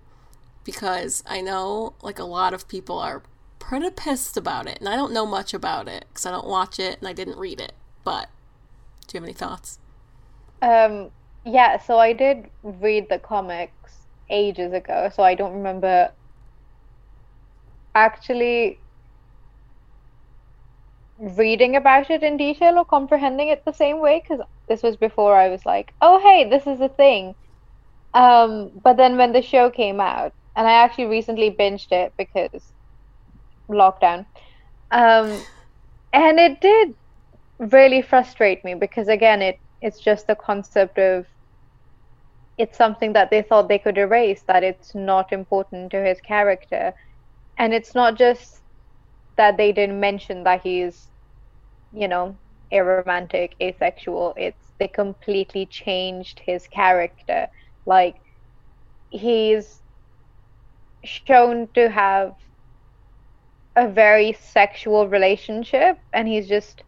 Because 0.64 1.24
I 1.26 1.42
know 1.42 1.96
like 2.04 2.20
a 2.20 2.24
lot 2.24 2.54
of 2.54 2.68
people 2.68 3.00
are 3.00 3.24
pretty 3.58 3.90
pissed 3.90 4.38
about 4.38 4.68
it, 4.68 4.78
and 4.78 4.88
I 4.88 4.96
don't 4.96 5.12
know 5.12 5.26
much 5.26 5.56
about 5.56 5.88
it 5.88 6.06
because 6.08 6.28
I 6.28 6.30
don't 6.30 6.46
watch 6.46 6.78
it 6.78 7.00
and 7.00 7.08
I 7.08 7.14
didn't 7.14 7.40
read 7.40 7.60
it. 7.60 7.74
But 8.04 8.30
do 9.08 9.18
you 9.18 9.22
have 9.22 9.28
any 9.28 9.34
thoughts? 9.34 9.80
Um, 10.62 11.10
yeah, 11.46 11.82
so 11.82 11.98
I 11.98 12.14
did 12.14 12.52
read 12.62 13.10
the 13.10 13.18
comics 13.18 14.06
ages 14.30 14.72
ago, 14.72 15.10
so 15.16 15.24
I 15.24 15.34
don't 15.34 15.54
remember. 15.54 16.12
Actually, 17.96 18.78
reading 21.18 21.76
about 21.76 22.10
it 22.10 22.24
in 22.24 22.38
detail 22.38 22.78
or 22.78 22.86
comprehending 22.86 23.50
it 23.50 23.64
the 23.66 23.74
same 23.74 24.02
way 24.02 24.22
because 24.22 24.46
this 24.68 24.84
was 24.84 24.98
before 24.98 25.36
I 25.36 25.50
was 25.50 25.66
like, 25.66 25.94
oh 26.02 26.20
hey, 26.20 26.50
this 26.50 26.68
is 26.68 26.82
a 26.82 26.90
thing. 26.90 27.36
Um, 28.14 28.72
but 28.84 28.98
then 28.98 29.18
when 29.18 29.34
the 29.34 29.42
show 29.42 29.70
came 29.70 30.00
out, 30.02 30.34
and 30.56 30.68
I 30.68 30.74
actually 30.74 31.06
recently 31.08 31.52
binged 31.52 31.92
it 31.92 32.14
because 32.18 32.74
lockdown, 33.70 34.26
um, 34.92 35.46
and 36.14 36.40
it 36.40 36.62
did 36.62 36.96
really 37.60 38.02
frustrate 38.02 38.64
me 38.66 38.76
because 38.76 39.08
again, 39.10 39.42
it 39.42 39.58
it's 39.82 40.00
just 40.02 40.28
the 40.28 40.36
concept 40.36 40.98
of 40.98 41.26
it's 42.58 42.78
something 42.78 43.14
that 43.14 43.30
they 43.32 43.42
thought 43.42 43.68
they 43.70 43.80
could 43.80 43.98
erase, 43.98 44.44
that 44.48 44.64
it's 44.64 44.96
not 44.96 45.32
important 45.34 45.92
to 45.92 46.04
his 46.04 46.22
character, 46.22 46.94
and 47.58 47.74
it's 47.74 47.96
not 47.96 48.16
just 48.18 48.62
that 49.38 49.58
they 49.58 49.72
didn't 49.72 50.00
mention 50.00 50.44
that 50.44 50.62
he's, 50.64 51.12
you 51.92 52.08
know, 52.08 52.38
aromantic, 52.74 53.52
asexual. 53.62 54.34
It's 54.38 54.74
they 54.80 54.88
completely 54.88 55.66
changed 55.66 56.42
his 56.46 56.68
character. 56.68 57.48
Like 57.86 58.16
he's 59.10 59.82
shown 61.04 61.68
to 61.74 61.90
have 61.90 62.34
a 63.76 63.88
very 63.88 64.34
sexual 64.34 65.08
relationship 65.08 65.98
and 66.14 66.28
he's 66.28 66.48
just 66.48 66.84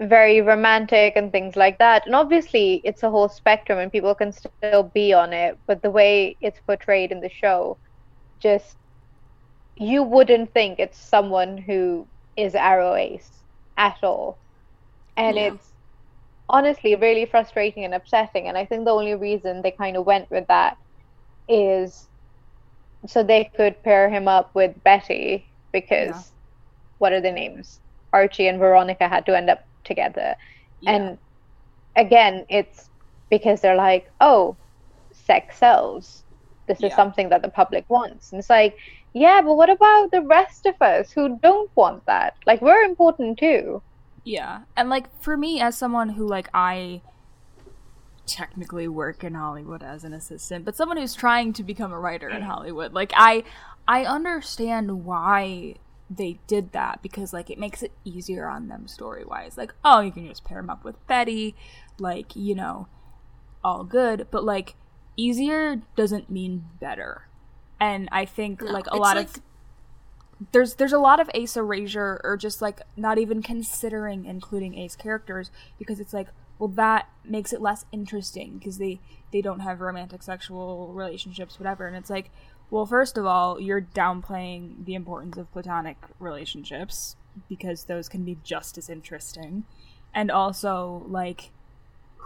very 0.00 0.40
romantic 0.40 1.14
and 1.16 1.32
things 1.32 1.56
like 1.56 1.78
that. 1.78 2.06
And 2.06 2.14
obviously, 2.14 2.80
it's 2.84 3.02
a 3.02 3.10
whole 3.10 3.28
spectrum 3.28 3.78
and 3.78 3.92
people 3.92 4.14
can 4.14 4.32
still 4.32 4.68
be 4.72 5.12
on 5.12 5.32
it, 5.32 5.58
but 5.66 5.82
the 5.82 5.90
way 5.90 6.36
it's 6.40 6.60
portrayed 6.60 7.12
in 7.12 7.20
the 7.20 7.28
show 7.28 7.78
just 8.40 8.76
you 9.76 10.02
wouldn't 10.02 10.52
think 10.52 10.78
it's 10.78 10.98
someone 10.98 11.58
who 11.58 12.06
is 12.36 12.54
aro 12.54 12.98
ace 12.98 13.30
at 13.76 13.98
all. 14.02 14.38
And 15.16 15.36
yeah. 15.36 15.52
it's 15.52 15.72
honestly 16.48 16.94
really 16.94 17.26
frustrating 17.26 17.84
and 17.84 17.94
upsetting. 17.94 18.48
And 18.48 18.56
I 18.56 18.64
think 18.64 18.84
the 18.84 18.92
only 18.92 19.14
reason 19.14 19.62
they 19.62 19.70
kind 19.70 19.96
of 19.96 20.06
went 20.06 20.30
with 20.30 20.46
that 20.48 20.76
is 21.48 22.08
so 23.06 23.22
they 23.22 23.50
could 23.56 23.82
pair 23.82 24.08
him 24.08 24.28
up 24.28 24.54
with 24.54 24.82
Betty 24.84 25.46
because 25.72 26.10
yeah. 26.10 26.22
what 26.98 27.12
are 27.12 27.20
the 27.20 27.32
names? 27.32 27.80
Archie 28.12 28.46
and 28.46 28.58
Veronica 28.58 29.08
had 29.08 29.26
to 29.26 29.36
end 29.36 29.50
up 29.50 29.64
together. 29.84 30.36
Yeah. 30.80 30.90
And 30.92 31.18
again, 31.96 32.46
it's 32.48 32.90
because 33.30 33.60
they're 33.60 33.76
like, 33.76 34.10
oh, 34.20 34.56
sex 35.10 35.58
sells. 35.58 36.22
This 36.66 36.82
is 36.82 36.94
something 36.94 37.28
that 37.30 37.42
the 37.42 37.48
public 37.48 37.84
wants. 37.88 38.30
And 38.30 38.38
it's 38.38 38.48
like, 38.48 38.78
yeah, 39.12 39.40
but 39.42 39.56
what 39.56 39.70
about 39.70 40.10
the 40.10 40.22
rest 40.22 40.66
of 40.66 40.80
us 40.80 41.12
who 41.12 41.38
don't 41.42 41.70
want 41.74 42.06
that? 42.06 42.34
Like, 42.46 42.62
we're 42.62 42.82
important 42.82 43.38
too. 43.38 43.82
Yeah. 44.24 44.60
And, 44.76 44.88
like, 44.88 45.06
for 45.22 45.36
me, 45.36 45.60
as 45.60 45.76
someone 45.76 46.10
who, 46.10 46.26
like, 46.26 46.48
I 46.54 47.02
technically 48.26 48.88
work 48.88 49.24
in 49.24 49.34
Hollywood 49.34 49.82
as 49.82 50.04
an 50.04 50.12
assistant, 50.12 50.64
but 50.64 50.76
someone 50.76 50.96
who's 50.96 51.14
trying 51.14 51.52
to 51.54 51.62
become 51.62 51.92
a 51.92 51.98
writer 51.98 52.28
in 52.28 52.42
Hollywood, 52.42 52.92
like, 52.92 53.12
I. 53.14 53.44
I 53.88 54.04
understand 54.04 55.04
why 55.04 55.74
they 56.16 56.38
did 56.46 56.72
that 56.72 57.02
because 57.02 57.32
like 57.32 57.50
it 57.50 57.58
makes 57.58 57.82
it 57.82 57.92
easier 58.04 58.46
on 58.46 58.68
them 58.68 58.86
story 58.86 59.24
wise 59.24 59.56
like 59.56 59.74
oh 59.84 60.00
you 60.00 60.12
can 60.12 60.26
just 60.28 60.44
pair 60.44 60.58
them 60.58 60.70
up 60.70 60.84
with 60.84 61.06
betty 61.06 61.54
like 61.98 62.36
you 62.36 62.54
know 62.54 62.86
all 63.64 63.84
good 63.84 64.26
but 64.30 64.44
like 64.44 64.74
easier 65.16 65.82
doesn't 65.96 66.30
mean 66.30 66.64
better 66.80 67.28
and 67.82 68.08
I 68.12 68.26
think 68.26 68.62
no, 68.62 68.70
like 68.70 68.86
a 68.86 68.96
lot 68.96 69.16
like... 69.16 69.26
of 69.26 69.42
there's 70.52 70.76
there's 70.76 70.92
a 70.92 70.98
lot 70.98 71.18
of 71.18 71.28
ace 71.34 71.56
erasure 71.56 72.20
or 72.22 72.36
just 72.36 72.62
like 72.62 72.80
not 72.96 73.18
even 73.18 73.42
considering 73.42 74.24
including 74.24 74.78
ace 74.78 74.94
characters 74.94 75.50
because 75.80 75.98
it's 75.98 76.12
like 76.12 76.28
well 76.60 76.68
that 76.68 77.08
makes 77.24 77.52
it 77.52 77.60
less 77.60 77.84
interesting 77.90 78.58
because 78.58 78.78
they 78.78 79.00
they 79.32 79.40
don't 79.40 79.60
have 79.60 79.80
romantic 79.80 80.22
sexual 80.22 80.92
relationships 80.92 81.58
whatever. 81.58 81.88
And 81.88 81.96
it's 81.96 82.10
like 82.10 82.30
well 82.70 82.86
first 82.86 83.18
of 83.18 83.26
all 83.26 83.60
you're 83.60 83.82
downplaying 83.82 84.84
the 84.84 84.94
importance 84.94 85.36
of 85.36 85.52
platonic 85.52 85.96
relationships 86.20 87.16
because 87.48 87.84
those 87.84 88.08
can 88.08 88.22
be 88.22 88.38
just 88.44 88.78
as 88.78 88.88
interesting. 88.88 89.64
And 90.14 90.30
also 90.30 91.04
like 91.08 91.50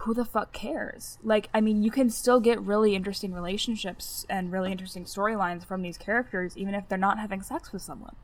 who 0.01 0.13
the 0.13 0.25
fuck 0.25 0.53
cares? 0.53 1.17
Like, 1.23 1.49
I 1.53 1.61
mean, 1.61 1.81
you 1.81 1.91
can 1.91 2.09
still 2.09 2.39
get 2.39 2.61
really 2.61 2.95
interesting 2.95 3.33
relationships 3.33 4.25
and 4.29 4.51
really 4.51 4.71
interesting 4.71 5.05
storylines 5.05 5.65
from 5.65 5.81
these 5.81 5.97
characters, 5.97 6.55
even 6.55 6.75
if 6.75 6.87
they're 6.87 6.97
not 6.97 7.19
having 7.19 7.41
sex 7.41 7.73
with 7.73 7.81
someone. 7.81 8.15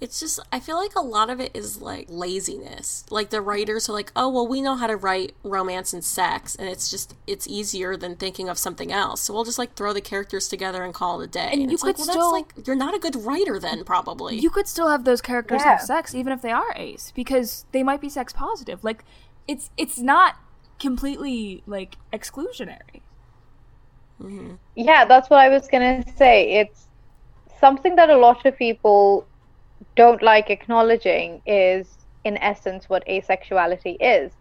It's 0.00 0.18
just, 0.18 0.40
I 0.52 0.60
feel 0.60 0.76
like 0.76 0.96
a 0.96 1.00
lot 1.00 1.30
of 1.30 1.40
it 1.40 1.52
is 1.54 1.80
like 1.80 2.06
laziness. 2.08 3.06
Like, 3.10 3.30
the 3.30 3.40
writers 3.40 3.88
are 3.88 3.92
like, 3.92 4.12
oh, 4.16 4.28
well, 4.28 4.46
we 4.46 4.60
know 4.60 4.74
how 4.74 4.86
to 4.86 4.96
write 4.96 5.34
romance 5.42 5.92
and 5.92 6.04
sex, 6.04 6.56
and 6.56 6.68
it's 6.68 6.90
just, 6.90 7.14
it's 7.26 7.46
easier 7.46 7.96
than 7.96 8.16
thinking 8.16 8.48
of 8.48 8.58
something 8.58 8.90
else. 8.92 9.22
So 9.22 9.32
we'll 9.32 9.44
just 9.44 9.58
like 9.58 9.74
throw 9.76 9.92
the 9.92 10.00
characters 10.00 10.48
together 10.48 10.82
and 10.84 10.92
call 10.92 11.20
it 11.20 11.24
a 11.24 11.28
day. 11.28 11.48
And, 11.52 11.62
and 11.62 11.70
you 11.70 11.78
could 11.78 11.86
like, 11.86 11.98
well, 11.98 12.06
still, 12.06 12.32
that's 12.32 12.56
like, 12.56 12.66
you're 12.66 12.76
not 12.76 12.94
a 12.94 12.98
good 12.98 13.14
writer 13.16 13.58
then, 13.58 13.84
probably. 13.84 14.38
You 14.38 14.50
could 14.50 14.66
still 14.66 14.88
have 14.88 15.04
those 15.04 15.20
characters 15.20 15.62
yeah. 15.64 15.76
have 15.76 15.82
sex, 15.82 16.14
even 16.14 16.32
if 16.32 16.42
they 16.42 16.50
are 16.50 16.74
ace, 16.76 17.12
because 17.14 17.64
they 17.72 17.82
might 17.82 18.00
be 18.00 18.08
sex 18.08 18.32
positive. 18.32 18.84
Like, 18.84 19.04
it's 19.46 19.70
it's 19.76 19.98
not 19.98 20.36
completely 20.78 21.62
like 21.66 21.96
exclusionary. 22.12 23.00
Mm-hmm. 24.20 24.54
Yeah, 24.74 25.04
that's 25.04 25.28
what 25.30 25.40
I 25.40 25.48
was 25.48 25.68
gonna 25.68 26.04
say. 26.16 26.52
It's 26.60 26.88
something 27.60 27.96
that 27.96 28.10
a 28.10 28.16
lot 28.16 28.44
of 28.46 28.56
people 28.56 29.26
don't 29.96 30.22
like 30.22 30.50
acknowledging 30.50 31.42
is 31.46 31.98
in 32.24 32.36
essence 32.38 32.88
what 32.88 33.06
asexuality 33.06 33.96
is. 34.00 34.32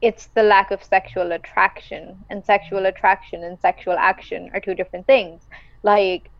It's 0.00 0.26
the 0.26 0.42
lack 0.42 0.70
of 0.70 0.82
sexual 0.82 1.32
attraction, 1.32 2.16
and 2.30 2.44
sexual 2.44 2.86
attraction 2.86 3.42
and 3.42 3.58
sexual 3.60 3.96
action 3.98 4.50
are 4.54 4.60
two 4.60 4.74
different 4.74 5.06
things. 5.06 5.42
Like, 5.82 6.30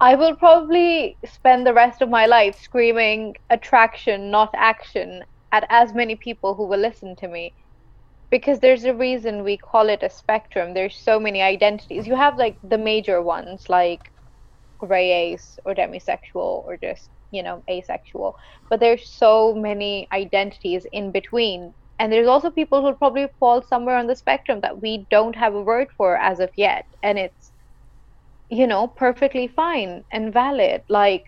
I 0.00 0.14
will 0.14 0.36
probably 0.36 1.16
spend 1.24 1.66
the 1.66 1.74
rest 1.74 2.02
of 2.02 2.08
my 2.08 2.26
life 2.26 2.60
screaming 2.60 3.36
attraction, 3.50 4.30
not 4.30 4.50
action, 4.54 5.24
at 5.52 5.66
as 5.70 5.94
many 5.94 6.16
people 6.16 6.56
who 6.56 6.66
will 6.66 6.80
listen 6.80 7.16
to 7.16 7.28
me. 7.28 7.54
Because 8.30 8.60
there's 8.60 8.84
a 8.84 8.94
reason 8.94 9.44
we 9.44 9.58
call 9.58 9.88
it 9.88 10.02
a 10.02 10.10
spectrum. 10.10 10.74
There's 10.74 10.96
so 10.96 11.20
many 11.20 11.42
identities. 11.42 12.06
You 12.06 12.16
have 12.16 12.38
like 12.38 12.58
the 12.62 12.78
major 12.78 13.22
ones 13.22 13.66
like 13.68 14.00
gray 14.78 15.10
ace 15.12 15.58
or 15.64 15.74
demisexual 15.74 16.64
or 16.66 16.76
just 16.82 17.10
you 17.30 17.42
know 17.42 17.62
asexual. 17.70 18.34
But 18.70 18.80
there's 18.80 19.08
so 19.10 19.54
many 19.54 20.08
identities 20.12 20.86
in 20.92 21.12
between. 21.12 21.74
And 21.98 22.12
there's 22.12 22.28
also 22.28 22.50
people 22.50 22.82
who 22.82 22.94
probably 22.96 23.28
fall 23.40 23.62
somewhere 23.62 23.96
on 23.96 24.06
the 24.08 24.16
spectrum 24.16 24.60
that 24.62 24.82
we 24.82 25.06
don't 25.10 25.36
have 25.36 25.54
a 25.54 25.62
word 25.62 25.88
for 25.96 26.16
as 26.16 26.40
of 26.40 26.50
yet. 26.56 26.86
And 27.02 27.18
it's 27.18 27.52
you 28.50 28.66
know 28.68 28.86
perfectly 28.88 29.48
fine 29.48 30.04
and 30.12 30.32
valid. 30.32 30.82
Like 30.88 31.24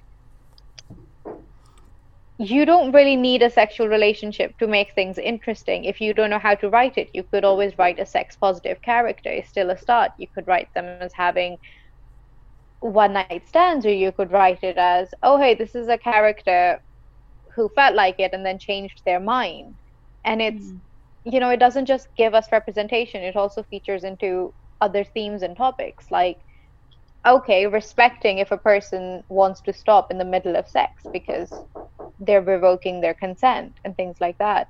you 2.38 2.64
don't 2.66 2.92
really 2.92 3.14
need 3.14 3.42
a 3.42 3.50
sexual 3.50 3.86
relationship 3.86 4.58
to 4.58 4.66
make 4.66 4.92
things 4.94 5.18
interesting. 5.18 5.84
If 5.84 6.00
you 6.00 6.12
don't 6.12 6.30
know 6.30 6.38
how 6.38 6.56
to 6.56 6.68
write 6.68 6.98
it, 6.98 7.10
you 7.14 7.22
could 7.22 7.44
always 7.44 7.78
write 7.78 8.00
a 8.00 8.06
sex 8.06 8.34
positive 8.34 8.82
character. 8.82 9.28
It's 9.28 9.48
still 9.48 9.70
a 9.70 9.78
start. 9.78 10.12
You 10.18 10.26
could 10.26 10.48
write 10.48 10.72
them 10.74 10.84
as 10.84 11.12
having 11.12 11.58
one 12.80 13.12
night 13.12 13.44
stands, 13.46 13.86
or 13.86 13.92
you 13.92 14.10
could 14.10 14.32
write 14.32 14.64
it 14.64 14.76
as, 14.76 15.14
oh, 15.22 15.38
hey, 15.38 15.54
this 15.54 15.76
is 15.76 15.88
a 15.88 15.96
character 15.96 16.82
who 17.50 17.68
felt 17.70 17.94
like 17.94 18.18
it 18.18 18.32
and 18.32 18.44
then 18.44 18.58
changed 18.58 19.02
their 19.04 19.20
mind. 19.20 19.76
And 20.24 20.42
it's, 20.42 20.66
mm. 20.66 20.80
you 21.24 21.38
know, 21.38 21.50
it 21.50 21.58
doesn't 21.58 21.86
just 21.86 22.08
give 22.16 22.34
us 22.34 22.50
representation, 22.50 23.22
it 23.22 23.36
also 23.36 23.62
features 23.62 24.02
into 24.02 24.52
other 24.80 25.04
themes 25.04 25.42
and 25.42 25.56
topics 25.56 26.10
like 26.10 26.40
okay, 27.26 27.66
respecting 27.66 28.38
if 28.38 28.52
a 28.52 28.56
person 28.56 29.24
wants 29.28 29.60
to 29.62 29.72
stop 29.72 30.10
in 30.10 30.18
the 30.18 30.24
middle 30.24 30.56
of 30.56 30.68
sex 30.68 31.02
because 31.12 31.52
they're 32.26 32.42
revoking 32.42 33.00
their 33.00 33.14
consent 33.14 33.78
and 33.84 33.96
things 33.96 34.16
like 34.20 34.38
that. 34.38 34.68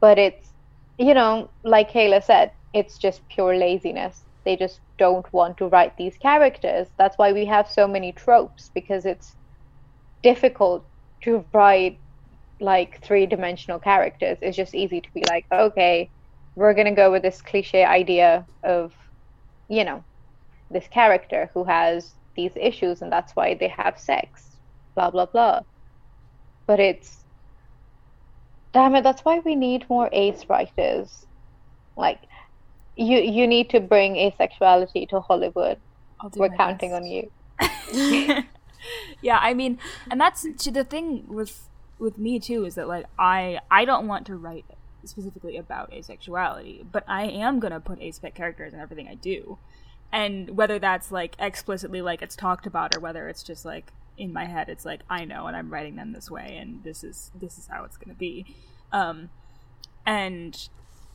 But 0.00 0.18
it's, 0.18 0.52
you 0.98 1.14
know, 1.14 1.50
like 1.64 1.90
Kayla 1.92 2.24
said, 2.24 2.52
it's 2.74 2.98
just 2.98 3.22
pure 3.28 3.56
laziness. 3.56 4.24
They 4.44 4.56
just 4.56 4.80
don't 4.98 5.26
want 5.32 5.58
to 5.58 5.68
write 5.68 5.96
these 5.96 6.16
characters. 6.18 6.88
That's 6.98 7.16
why 7.18 7.32
we 7.32 7.46
have 7.46 7.70
so 7.70 7.86
many 7.86 8.12
tropes 8.12 8.70
because 8.74 9.06
it's 9.06 9.36
difficult 10.22 10.88
to 11.24 11.44
write 11.52 11.98
like 12.60 13.02
three 13.02 13.26
dimensional 13.26 13.78
characters. 13.78 14.38
It's 14.42 14.56
just 14.56 14.74
easy 14.74 15.00
to 15.00 15.08
be 15.14 15.24
like, 15.28 15.46
okay, 15.52 16.10
we're 16.56 16.74
going 16.74 16.86
to 16.86 16.92
go 16.94 17.10
with 17.12 17.22
this 17.22 17.42
cliche 17.42 17.84
idea 17.84 18.46
of, 18.64 18.92
you 19.68 19.84
know, 19.84 20.04
this 20.70 20.88
character 20.88 21.50
who 21.54 21.64
has 21.64 22.14
these 22.36 22.52
issues 22.56 23.02
and 23.02 23.12
that's 23.12 23.32
why 23.36 23.54
they 23.54 23.68
have 23.68 23.98
sex 23.98 24.58
blah 24.94 25.10
blah 25.10 25.26
blah 25.26 25.60
but 26.66 26.80
it's 26.80 27.18
damn 28.72 28.94
it 28.94 29.02
that's 29.02 29.24
why 29.24 29.38
we 29.40 29.54
need 29.54 29.88
more 29.88 30.08
ace 30.12 30.44
writers. 30.48 31.26
Like 31.96 32.20
you 32.96 33.18
you 33.18 33.46
need 33.46 33.70
to 33.70 33.80
bring 33.80 34.14
asexuality 34.14 35.08
to 35.10 35.20
hollywood. 35.20 35.78
We're 36.36 36.50
counting 36.50 36.90
best. 36.90 37.02
on 37.02 37.06
you. 37.06 38.44
Yeah 39.20 39.38
i 39.40 39.54
mean 39.54 39.78
and 40.10 40.20
that's 40.20 40.42
the 40.42 40.82
thing 40.82 41.24
with 41.28 41.68
with 42.02 42.18
me 42.18 42.38
too 42.38 42.64
is 42.64 42.74
that 42.74 42.88
like 42.88 43.06
I 43.18 43.60
I 43.70 43.84
don't 43.84 44.08
want 44.08 44.26
to 44.26 44.36
write 44.36 44.64
specifically 45.04 45.56
about 45.56 45.90
asexuality, 45.92 46.84
but 46.90 47.04
I 47.08 47.24
am 47.24 47.60
gonna 47.60 47.80
put 47.80 48.00
aspec 48.00 48.34
characters 48.34 48.74
in 48.74 48.80
everything 48.80 49.08
I 49.08 49.14
do, 49.14 49.58
and 50.12 50.56
whether 50.56 50.78
that's 50.78 51.10
like 51.12 51.36
explicitly 51.38 52.02
like 52.02 52.20
it's 52.20 52.36
talked 52.36 52.66
about 52.66 52.94
or 52.96 53.00
whether 53.00 53.28
it's 53.28 53.42
just 53.42 53.64
like 53.64 53.92
in 54.18 54.32
my 54.32 54.44
head 54.44 54.68
it's 54.68 54.84
like 54.84 55.00
I 55.08 55.24
know 55.24 55.46
and 55.46 55.56
I'm 55.56 55.70
writing 55.70 55.96
them 55.96 56.12
this 56.12 56.30
way 56.30 56.58
and 56.60 56.82
this 56.84 57.02
is 57.02 57.30
this 57.34 57.58
is 57.58 57.66
how 57.66 57.84
it's 57.84 57.96
gonna 57.96 58.14
be, 58.14 58.46
um, 58.92 59.30
and 60.06 60.68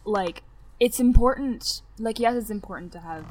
like 0.05 0.43
it's 0.79 0.99
important 0.99 1.81
like 1.99 2.19
yes 2.19 2.35
it's 2.35 2.49
important 2.49 2.91
to 2.93 2.99
have 2.99 3.25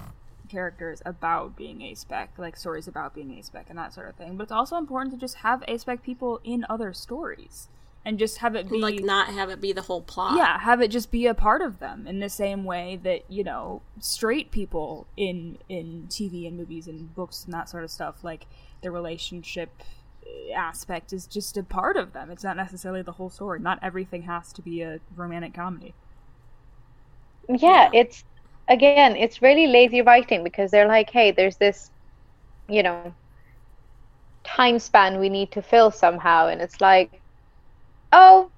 characters 0.49 1.03
about 1.05 1.57
being 1.57 1.83
A-spec 1.83 2.31
like 2.39 2.57
stories 2.57 2.87
about 2.87 3.15
being 3.15 3.37
A-spec 3.39 3.67
and 3.69 3.79
that 3.79 3.93
sort 3.93 4.09
of 4.09 4.15
thing 4.15 4.37
but 4.37 4.45
it's 4.45 4.53
also 4.53 4.77
important 4.77 5.13
to 5.13 5.19
just 5.19 5.37
have 5.37 5.65
A-spec 5.67 6.03
people 6.03 6.41
in 6.45 6.65
other 6.69 6.93
stories 6.93 7.69
and 8.05 8.21
just 8.21 8.39
have 8.39 8.55
it 8.55 8.71
be 8.71 8.79
like 8.79 9.01
not 9.01 9.29
have 9.29 9.51
it 9.51 9.61
be 9.61 9.73
the 9.73 9.83
whole 9.83 10.01
plot. 10.01 10.37
Yeah 10.37 10.59
have 10.61 10.81
it 10.81 10.93
just 10.93 11.11
be 11.11 11.27
a 11.27 11.35
part 11.35 11.61
of 11.61 11.81
them 11.81 12.07
in 12.07 12.21
the 12.21 12.29
same 12.29 12.65
way 12.65 13.01
that 13.03 13.29
you 13.29 13.43
know 13.43 13.83
straight 13.99 14.53
people 14.53 15.09
in 15.17 15.59
in 15.69 16.07
tv 16.09 16.47
and 16.47 16.57
movies 16.57 16.87
and 16.87 17.13
books 17.15 17.45
and 17.45 17.53
that 17.53 17.69
sort 17.69 17.83
of 17.83 17.91
stuff 17.91 18.23
like 18.23 18.47
the 18.87 18.93
relationship 18.93 19.69
uh, 20.25 20.53
aspect 20.55 21.13
is 21.13 21.27
just 21.27 21.57
a 21.57 21.63
part 21.65 21.97
of 21.97 22.13
them. 22.13 22.31
It's 22.31 22.45
not 22.45 22.57
necessarily 22.57 23.03
the 23.03 23.13
whole 23.13 23.31
story. 23.31 23.59
Not 23.59 23.81
everything 23.83 24.23
has 24.23 24.53
to 24.53 24.63
be 24.63 24.83
a 24.83 25.01
romantic 25.17 25.55
comedy. 25.55 25.93
Yeah, 27.49 27.91
it's 27.93 28.23
again, 28.69 29.17
it's 29.17 29.43
really 29.43 29.67
lazy 29.67 30.03
writing 30.03 30.45
because 30.45 30.71
they're 30.71 30.87
like, 30.87 31.11
hey, 31.11 31.33
there's 31.33 31.57
this, 31.57 31.91
you 32.69 32.85
know, 32.85 33.13
time 34.45 34.79
span 34.79 35.19
we 35.19 35.29
need 35.29 35.51
to 35.51 35.63
fill 35.63 35.91
somehow, 35.91 36.47
and 36.47 36.61
it's 36.61 36.81
like, 36.81 37.21
oh, 38.13 38.51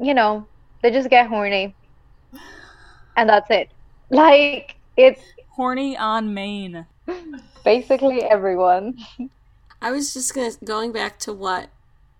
you 0.00 0.12
know, 0.12 0.44
they 0.82 0.90
just 0.90 1.08
get 1.08 1.28
horny, 1.28 1.72
and 3.16 3.28
that's 3.28 3.50
it. 3.50 3.70
Like 4.10 4.74
it's 4.96 5.22
horny 5.50 5.96
on 5.96 6.34
main. 6.34 6.84
Basically, 7.66 8.22
everyone. 8.22 8.96
I 9.82 9.90
was 9.90 10.14
just 10.14 10.32
gonna 10.32 10.52
going 10.64 10.92
back 10.92 11.18
to 11.18 11.32
what 11.32 11.68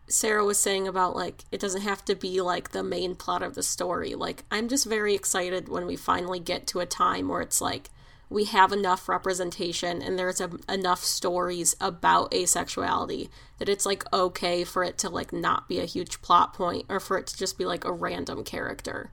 Sarah 0.09 0.45
was 0.45 0.59
saying 0.59 0.89
about 0.89 1.15
like 1.15 1.45
it 1.53 1.61
doesn't 1.61 1.83
have 1.83 2.05
to 2.07 2.17
be 2.17 2.41
like 2.41 2.73
the 2.73 2.83
main 2.83 3.15
plot 3.15 3.45
of 3.45 3.55
the 3.55 3.63
story. 3.63 4.17
Like 4.17 4.43
I'm 4.51 4.67
just 4.67 4.87
very 4.87 5.15
excited 5.15 5.69
when 5.69 5.87
we 5.87 5.95
finally 5.95 6.41
get 6.41 6.67
to 6.69 6.81
a 6.81 6.85
time 6.87 7.29
where 7.29 7.43
it's 7.43 7.61
like 7.61 7.91
we 8.29 8.47
have 8.47 8.73
enough 8.73 9.09
representation 9.09 10.03
and 10.03 10.19
there's 10.19 10.41
a, 10.41 10.51
enough 10.69 11.05
stories 11.05 11.77
about 11.81 12.33
asexuality 12.33 13.29
that 13.59 13.69
it's 13.69 13.87
like 13.87 14.03
okay 14.13 14.65
for 14.65 14.83
it 14.83 14.99
to 14.99 15.09
like 15.09 15.33
not 15.33 15.69
be 15.69 15.79
a 15.79 15.85
huge 15.85 16.21
plot 16.23 16.55
point 16.55 16.87
or 16.89 16.99
for 16.99 17.19
it 17.19 17.29
to 17.29 17.39
just 17.39 17.57
be 17.57 17.65
like 17.65 17.85
a 17.85 17.93
random 17.93 18.43
character. 18.43 19.13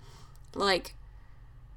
Like 0.56 0.96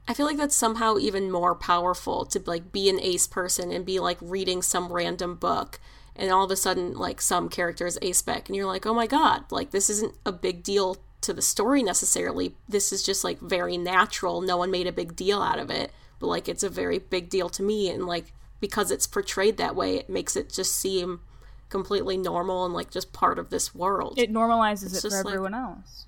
I 0.09 0.15
feel 0.15 0.27
like 0.27 0.37
that's 0.37 0.55
somehow 0.55 0.99
even 0.99 1.31
more 1.31 1.55
powerful 1.55 2.25
to 2.27 2.41
like 2.47 2.71
be 2.73 2.89
an 2.89 3.01
ace 3.01 3.27
person 3.27 3.73
and 3.73 3.85
be 3.85 3.99
like 3.99 4.19
reading 4.21 4.63
some 4.63 4.93
random 4.93 5.35
book 5.35 5.81
and 6.15 6.31
all 6.31 6.45
of 6.45 6.51
a 6.51 6.57
sudden 6.57 6.95
like 6.95 7.21
some 7.21 7.49
character 7.49 7.87
is 7.87 7.99
aspec 8.01 8.47
and 8.47 8.57
you're 8.57 8.67
like 8.67 8.87
oh 8.87 8.95
my 8.95 9.07
god 9.07 9.45
like 9.51 9.71
this 9.71 9.91
isn't 9.91 10.15
a 10.25 10.33
big 10.33 10.63
deal 10.63 10.97
to 11.23 11.33
the 11.33 11.43
story 11.43 11.83
necessarily. 11.83 12.55
This 12.69 12.93
is 12.93 13.03
just 13.03 13.25
like 13.25 13.41
very 13.41 13.77
natural. 13.77 14.43
No 14.43 14.57
one 14.59 14.71
made 14.71 14.87
a 14.87 14.93
big 14.93 15.17
deal 15.17 15.43
out 15.43 15.59
of 15.59 15.71
it 15.71 15.93
but 16.19 16.29
like 16.29 16.49
it's 16.49 16.63
a 16.63 16.71
very 16.71 16.99
big 16.99 17.29
deal 17.29 17.49
to 17.51 17.63
me. 17.63 17.91
And 17.91 18.07
like 18.07 18.33
because 18.61 18.91
it's 18.91 19.07
portrayed 19.07 19.57
that 19.57 19.75
way 19.75 19.97
it 19.97 20.09
makes 20.09 20.37
it 20.37 20.53
just 20.53 20.77
seem 20.77 21.21
completely 21.69 22.17
normal 22.17 22.65
and 22.65 22.73
like 22.73 22.91
just 22.91 23.13
part 23.13 23.41
of 23.41 23.51
this 23.51 23.75
world. 23.75 24.19
It 24.19 24.33
normalizes 24.33 24.95
it's 24.95 25.05
it 25.05 25.11
for 25.11 25.29
everyone 25.29 25.55
else. 25.55 26.07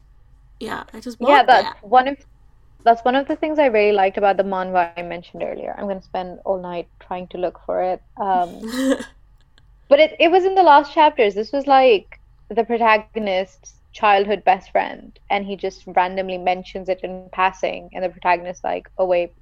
Yeah 0.60 0.84
i 0.92 1.00
just 1.00 1.18
yeah 1.20 1.42
that's 1.42 1.64
that. 1.64 1.84
one 1.84 2.08
of 2.08 2.16
that's 2.84 3.04
one 3.04 3.14
of 3.16 3.26
the 3.28 3.36
things 3.36 3.58
I 3.58 3.66
really 3.66 3.92
liked 3.92 4.16
about 4.18 4.36
the 4.36 4.44
manhwa 4.44 4.92
I 4.96 5.02
mentioned 5.02 5.42
earlier. 5.42 5.74
I'm 5.76 5.84
going 5.86 5.98
to 6.00 6.04
spend 6.04 6.40
all 6.44 6.60
night 6.60 6.88
trying 7.00 7.28
to 7.28 7.38
look 7.38 7.60
for 7.66 7.82
it. 7.82 8.02
Um, 8.20 8.60
But 9.88 10.00
it, 10.00 10.16
it 10.20 10.30
was 10.30 10.44
in 10.44 10.54
the 10.54 10.62
last 10.62 10.92
chapters. 10.92 11.34
This 11.34 11.52
was 11.52 11.66
like 11.66 12.20
the 12.50 12.64
protagonist's 12.64 13.74
childhood 13.92 14.44
best 14.44 14.70
friend, 14.70 15.18
and 15.30 15.46
he 15.46 15.56
just 15.56 15.84
randomly 15.86 16.38
mentions 16.38 16.88
it 16.88 17.00
in 17.02 17.28
passing, 17.32 17.90
and 17.92 18.04
the 18.04 18.08
protagonist's 18.10 18.64
like, 18.64 18.88
"Oh 18.98 19.06
wait, 19.06 19.32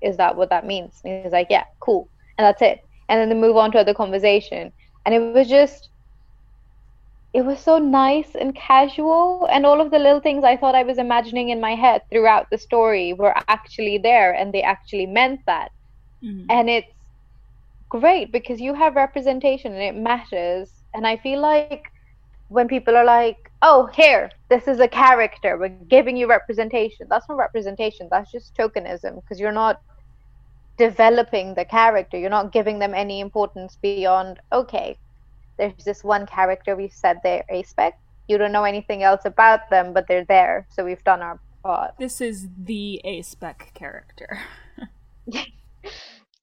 is 0.00 0.16
that 0.16 0.36
what 0.36 0.50
that 0.50 0.66
means?" 0.66 1.00
And 1.04 1.22
he's 1.22 1.32
like, 1.32 1.46
"Yeah, 1.50 1.64
cool," 1.80 2.08
and 2.36 2.44
that's 2.44 2.62
it. 2.62 2.80
And 3.08 3.20
then 3.20 3.28
they 3.28 3.34
move 3.36 3.56
on 3.56 3.70
to 3.72 3.78
other 3.78 3.94
conversation, 3.94 4.72
and 5.06 5.14
it 5.14 5.20
was 5.20 5.48
just, 5.48 5.90
it 7.34 7.42
was 7.42 7.58
so 7.60 7.78
nice 7.78 8.34
and 8.34 8.54
casual, 8.54 9.46
and 9.50 9.66
all 9.66 9.80
of 9.80 9.90
the 9.90 9.98
little 9.98 10.20
things 10.20 10.44
I 10.44 10.56
thought 10.56 10.74
I 10.74 10.82
was 10.82 10.98
imagining 10.98 11.50
in 11.50 11.60
my 11.60 11.74
head 11.74 12.02
throughout 12.10 12.48
the 12.50 12.58
story 12.58 13.12
were 13.12 13.34
actually 13.48 13.98
there, 13.98 14.32
and 14.32 14.52
they 14.52 14.62
actually 14.62 15.06
meant 15.06 15.40
that, 15.46 15.70
mm-hmm. 16.22 16.46
and 16.50 16.70
it's 16.70 16.92
great 17.88 18.32
because 18.32 18.60
you 18.60 18.74
have 18.74 18.96
representation 18.96 19.72
and 19.72 19.82
it 19.82 19.96
matters. 19.96 20.70
And 20.94 21.06
I 21.06 21.16
feel 21.16 21.40
like 21.40 21.84
when 22.48 22.68
people 22.68 22.96
are 22.96 23.04
like, 23.04 23.50
oh, 23.62 23.86
here, 23.94 24.30
this 24.48 24.68
is 24.68 24.80
a 24.80 24.88
character, 24.88 25.58
we're 25.58 25.68
giving 25.68 26.16
you 26.16 26.26
representation. 26.26 27.06
That's 27.08 27.28
not 27.28 27.36
representation, 27.36 28.08
that's 28.10 28.32
just 28.32 28.54
tokenism 28.56 29.16
because 29.16 29.38
you're 29.38 29.52
not 29.52 29.80
developing 30.78 31.54
the 31.54 31.64
character. 31.64 32.16
You're 32.16 32.30
not 32.30 32.52
giving 32.52 32.78
them 32.78 32.94
any 32.94 33.20
importance 33.20 33.76
beyond, 33.82 34.40
okay, 34.52 34.96
there's 35.58 35.84
this 35.84 36.04
one 36.04 36.26
character 36.26 36.76
we've 36.76 36.92
said 36.92 37.18
they're 37.22 37.44
aspec. 37.52 37.92
You 38.28 38.38
don't 38.38 38.52
know 38.52 38.64
anything 38.64 39.02
else 39.02 39.22
about 39.24 39.70
them, 39.70 39.92
but 39.92 40.06
they're 40.06 40.24
there. 40.24 40.66
So 40.70 40.84
we've 40.84 41.02
done 41.04 41.22
our 41.22 41.40
part. 41.62 41.94
This 41.98 42.20
is 42.20 42.48
the 42.56 43.00
aspec 43.04 43.74
character. 43.74 44.40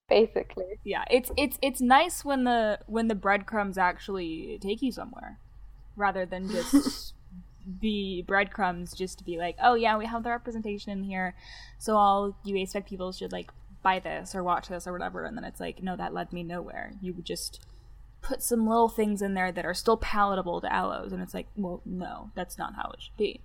basically 0.08 0.80
yeah 0.84 1.04
it's 1.10 1.32
it's 1.36 1.58
it's 1.62 1.82
nice 1.82 2.24
when 2.24 2.44
the 2.44 2.80
when 2.86 3.08
the 3.08 3.16
breadcrumbs 3.16 3.78
actually 3.78 4.60
take 4.62 4.82
you 4.82 4.92
somewhere 4.92 5.40
rather 5.96 6.26
than 6.26 6.48
just 6.52 7.14
the 7.82 8.24
breadcrumbs 8.28 8.94
just 8.94 9.18
to 9.18 9.24
be 9.24 9.38
like 9.38 9.56
oh 9.62 9.74
yeah 9.74 9.98
we 9.98 10.06
have 10.06 10.24
the 10.24 10.30
representation 10.30 10.92
in 10.92 11.04
here 11.04 11.36
so 11.80 11.96
all 11.98 12.38
you 12.44 12.56
aspec 12.56 12.86
people 12.86 13.12
should 13.12 13.32
like 13.32 13.52
buy 13.82 14.00
this 14.00 14.36
or 14.36 14.44
watch 14.44 14.68
this 14.68 14.86
or 14.86 14.94
whatever 14.94 15.26
and 15.26 15.36
then 15.36 15.44
it's 15.44 15.60
like 15.60 15.82
no 15.82 15.96
that 15.96 16.14
led 16.14 16.32
me 16.32 16.44
nowhere 16.44 16.92
you 17.02 17.14
just 17.24 17.66
put 18.26 18.42
some 18.42 18.68
little 18.68 18.90
things 18.90 19.22
in 19.22 19.36
there 19.36 19.52
that 19.52 19.66
are 19.66 19.74
still 19.74 19.98
palatable 19.98 20.60
to 20.60 20.68
allos 20.68 21.14
and 21.14 21.22
it's 21.22 21.34
like 21.34 21.48
well 21.56 21.82
no 21.86 22.32
that's 22.36 22.58
not 22.58 22.74
how 22.76 22.90
it 22.92 23.02
should 23.02 23.18
be 23.18 23.40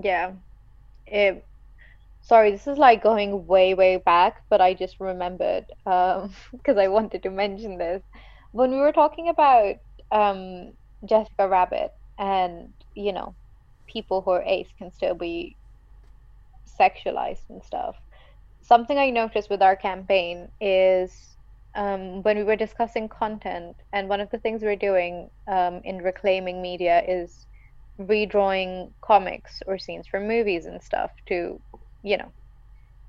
yeah 0.00 0.32
it 1.06 1.44
sorry, 2.22 2.52
this 2.52 2.66
is 2.66 2.78
like 2.78 3.02
going 3.02 3.46
way, 3.46 3.74
way 3.74 3.96
back, 3.96 4.42
but 4.48 4.60
I 4.60 4.74
just 4.74 5.00
remembered 5.00 5.66
because 5.84 6.24
um, 6.24 6.78
I 6.78 6.88
wanted 6.88 7.22
to 7.24 7.30
mention 7.30 7.78
this. 7.78 8.02
When 8.52 8.70
we 8.70 8.78
were 8.78 8.92
talking 8.92 9.28
about 9.28 9.76
um, 10.10 10.72
Jessica 11.04 11.48
Rabbit 11.48 11.92
and, 12.18 12.72
you 12.94 13.12
know, 13.12 13.34
people 13.86 14.22
who 14.22 14.30
are 14.30 14.42
ace 14.42 14.68
can 14.78 14.92
still 14.92 15.14
be 15.14 15.56
sexualized 16.78 17.48
and 17.48 17.62
stuff, 17.62 17.96
something 18.60 18.98
I 18.98 19.10
noticed 19.10 19.50
with 19.50 19.62
our 19.62 19.76
campaign 19.76 20.48
is 20.60 21.31
um, 21.74 22.22
when 22.22 22.36
we 22.36 22.44
were 22.44 22.56
discussing 22.56 23.08
content, 23.08 23.76
and 23.92 24.08
one 24.08 24.20
of 24.20 24.30
the 24.30 24.38
things 24.38 24.62
we're 24.62 24.76
doing 24.76 25.30
um, 25.48 25.80
in 25.84 25.98
reclaiming 25.98 26.60
media 26.60 27.02
is 27.06 27.46
redrawing 27.98 28.90
comics 29.00 29.62
or 29.66 29.78
scenes 29.78 30.06
from 30.06 30.26
movies 30.26 30.66
and 30.66 30.82
stuff 30.82 31.10
to 31.26 31.60
you 32.02 32.16
know 32.16 32.32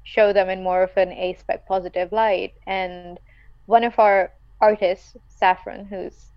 show 0.03 0.33
them 0.33 0.49
in 0.49 0.61
more 0.61 0.83
of 0.83 0.91
an 0.97 1.09
aspec 1.09 1.65
positive 1.67 2.11
light. 2.11 2.53
And 2.67 3.19
one 3.65 3.83
of 3.83 3.97
our 3.99 4.31
artists 4.61 5.15
saffron 5.27 5.85
who's 5.85 6.31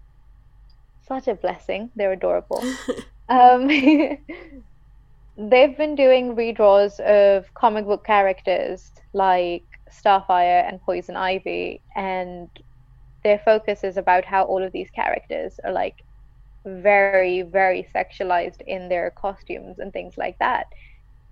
such 1.06 1.28
a 1.28 1.34
blessing 1.34 1.90
they're 1.94 2.12
adorable 2.12 2.62
um, 3.28 3.68
they've 5.38 5.76
been 5.76 5.94
doing 5.94 6.34
redraws 6.34 6.98
of 7.00 7.52
comic 7.54 7.84
book 7.86 8.04
characters 8.04 8.90
like 9.12 9.64
starfire 9.90 10.66
and 10.68 10.80
poison 10.82 11.16
ivy 11.16 11.82
and 11.94 12.48
their 13.24 13.38
focus 13.44 13.84
is 13.84 13.96
about 13.96 14.24
how 14.24 14.44
all 14.44 14.62
of 14.62 14.72
these 14.72 14.90
characters 14.90 15.58
are 15.64 15.72
like 15.72 15.96
very 16.66 17.42
very 17.42 17.86
sexualized 17.94 18.60
in 18.66 18.88
their 18.88 19.10
costumes 19.10 19.78
and 19.78 19.92
things 19.92 20.14
like 20.16 20.36
that. 20.40 20.66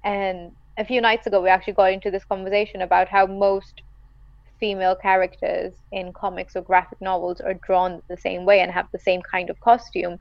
And 0.05 0.53
a 0.79 0.85
few 0.85 1.01
nights 1.01 1.27
ago 1.27 1.41
we 1.43 1.49
actually 1.49 1.75
got 1.75 1.93
into 1.93 2.11
this 2.11 2.25
conversation 2.25 2.83
about 2.83 3.09
how 3.09 3.27
most 3.27 3.83
female 4.61 4.97
characters 4.97 5.75
in 5.93 6.13
comics 6.13 6.57
or 6.57 6.63
graphic 6.63 7.01
novels 7.01 7.41
are 7.41 7.55
drawn 7.67 8.01
the 8.09 8.17
same 8.17 8.45
way 8.45 8.61
and 8.61 8.71
have 8.71 8.87
the 8.93 8.99
same 8.99 9.21
kind 9.31 9.51
of 9.51 9.61
costume 9.61 10.17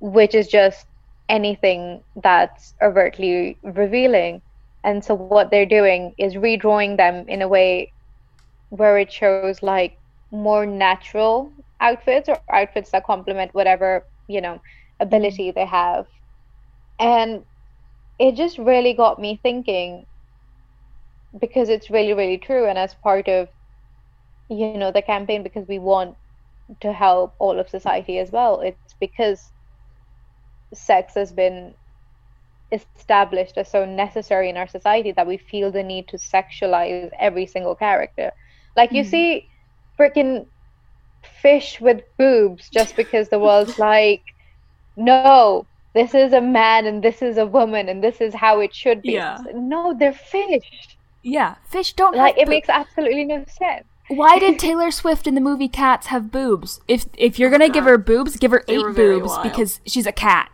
which 0.00 0.34
is 0.34 0.48
just 0.48 0.86
anything 1.28 2.02
that's 2.22 2.74
overtly 2.82 3.58
revealing 3.62 4.42
and 4.86 5.04
so 5.04 5.16
what 5.16 5.52
they're 5.52 5.66
doing 5.66 6.14
is 6.18 6.36
redrawing 6.36 6.98
them 6.98 7.28
in 7.28 7.42
a 7.42 7.48
way 7.48 7.92
where 8.70 8.98
it 8.98 9.12
shows 9.12 9.62
like 9.62 9.98
more 10.32 10.66
natural 10.66 11.52
outfits 11.80 12.28
or 12.28 12.38
outfits 12.50 12.90
that 12.92 13.04
complement 13.04 13.54
whatever 13.54 14.06
you 14.28 14.40
know 14.42 14.60
ability 15.00 15.48
mm-hmm. 15.50 15.60
they 15.60 15.66
have 15.66 16.06
And 17.00 17.44
it 18.18 18.36
just 18.36 18.58
really 18.58 18.94
got 18.94 19.20
me 19.20 19.38
thinking 19.42 20.06
because 21.40 21.68
it's 21.68 21.90
really, 21.90 22.14
really 22.14 22.38
true. 22.38 22.66
And 22.66 22.78
as 22.78 22.94
part 22.94 23.28
of, 23.28 23.48
you 24.50 24.68
know, 24.68 24.92
the 24.92 25.02
campaign, 25.02 25.42
because 25.42 25.68
we 25.68 25.78
want 25.78 26.16
to 26.80 26.92
help 26.92 27.34
all 27.38 27.58
of 27.60 27.68
society 27.68 28.18
as 28.18 28.32
well, 28.32 28.60
it's 28.60 28.94
because 29.00 29.52
sex 30.74 31.14
has 31.14 31.32
been 31.32 31.74
established 32.72 33.56
as 33.56 33.70
so 33.70 33.84
necessary 33.84 34.50
in 34.50 34.56
our 34.56 34.66
society 34.66 35.12
that 35.12 35.26
we 35.26 35.36
feel 35.36 35.70
the 35.70 35.82
need 35.82 36.08
to 36.08 36.16
sexualize 36.16 37.10
every 37.18 37.46
single 37.46 37.74
character. 37.74 38.32
Like 38.76 38.92
you 38.92 39.02
mm. 39.02 39.10
see 39.10 39.48
freaking 39.98 40.46
fish 41.40 41.80
with 41.80 42.02
boobs 42.18 42.68
just 42.68 42.96
because 42.96 43.28
the 43.28 43.38
world's 43.38 43.78
like, 43.90 44.22
no, 44.96 45.66
this 45.94 46.14
is 46.14 46.32
a 46.32 46.40
man 46.40 46.86
and 46.86 47.02
this 47.02 47.22
is 47.22 47.38
a 47.38 47.46
woman 47.46 47.88
and 47.88 48.02
this 48.02 48.20
is 48.20 48.34
how 48.34 48.60
it 48.60 48.74
should 48.74 49.02
be. 49.02 49.12
Yeah. 49.12 49.38
No, 49.54 49.94
they're 49.98 50.12
fish. 50.12 50.96
Yeah, 51.22 51.56
fish 51.64 51.92
don't 51.94 52.16
like. 52.16 52.38
it 52.38 52.46
bo- 52.46 52.50
makes 52.50 52.68
absolutely 52.68 53.24
no 53.24 53.44
sense. 53.48 53.84
Why 54.08 54.38
did 54.38 54.60
Taylor 54.60 54.92
Swift 54.92 55.26
in 55.26 55.34
the 55.34 55.40
movie 55.40 55.68
Cats 55.68 56.06
have 56.08 56.30
boobs? 56.30 56.80
If 56.86 57.06
if 57.16 57.38
you're 57.38 57.50
gonna 57.50 57.68
give 57.68 57.84
her 57.84 57.98
boobs, 57.98 58.36
give 58.36 58.52
her 58.52 58.62
they 58.68 58.74
eight 58.74 58.94
boobs 58.94 59.36
because 59.42 59.80
she's 59.84 60.06
a 60.06 60.12
cat. 60.12 60.50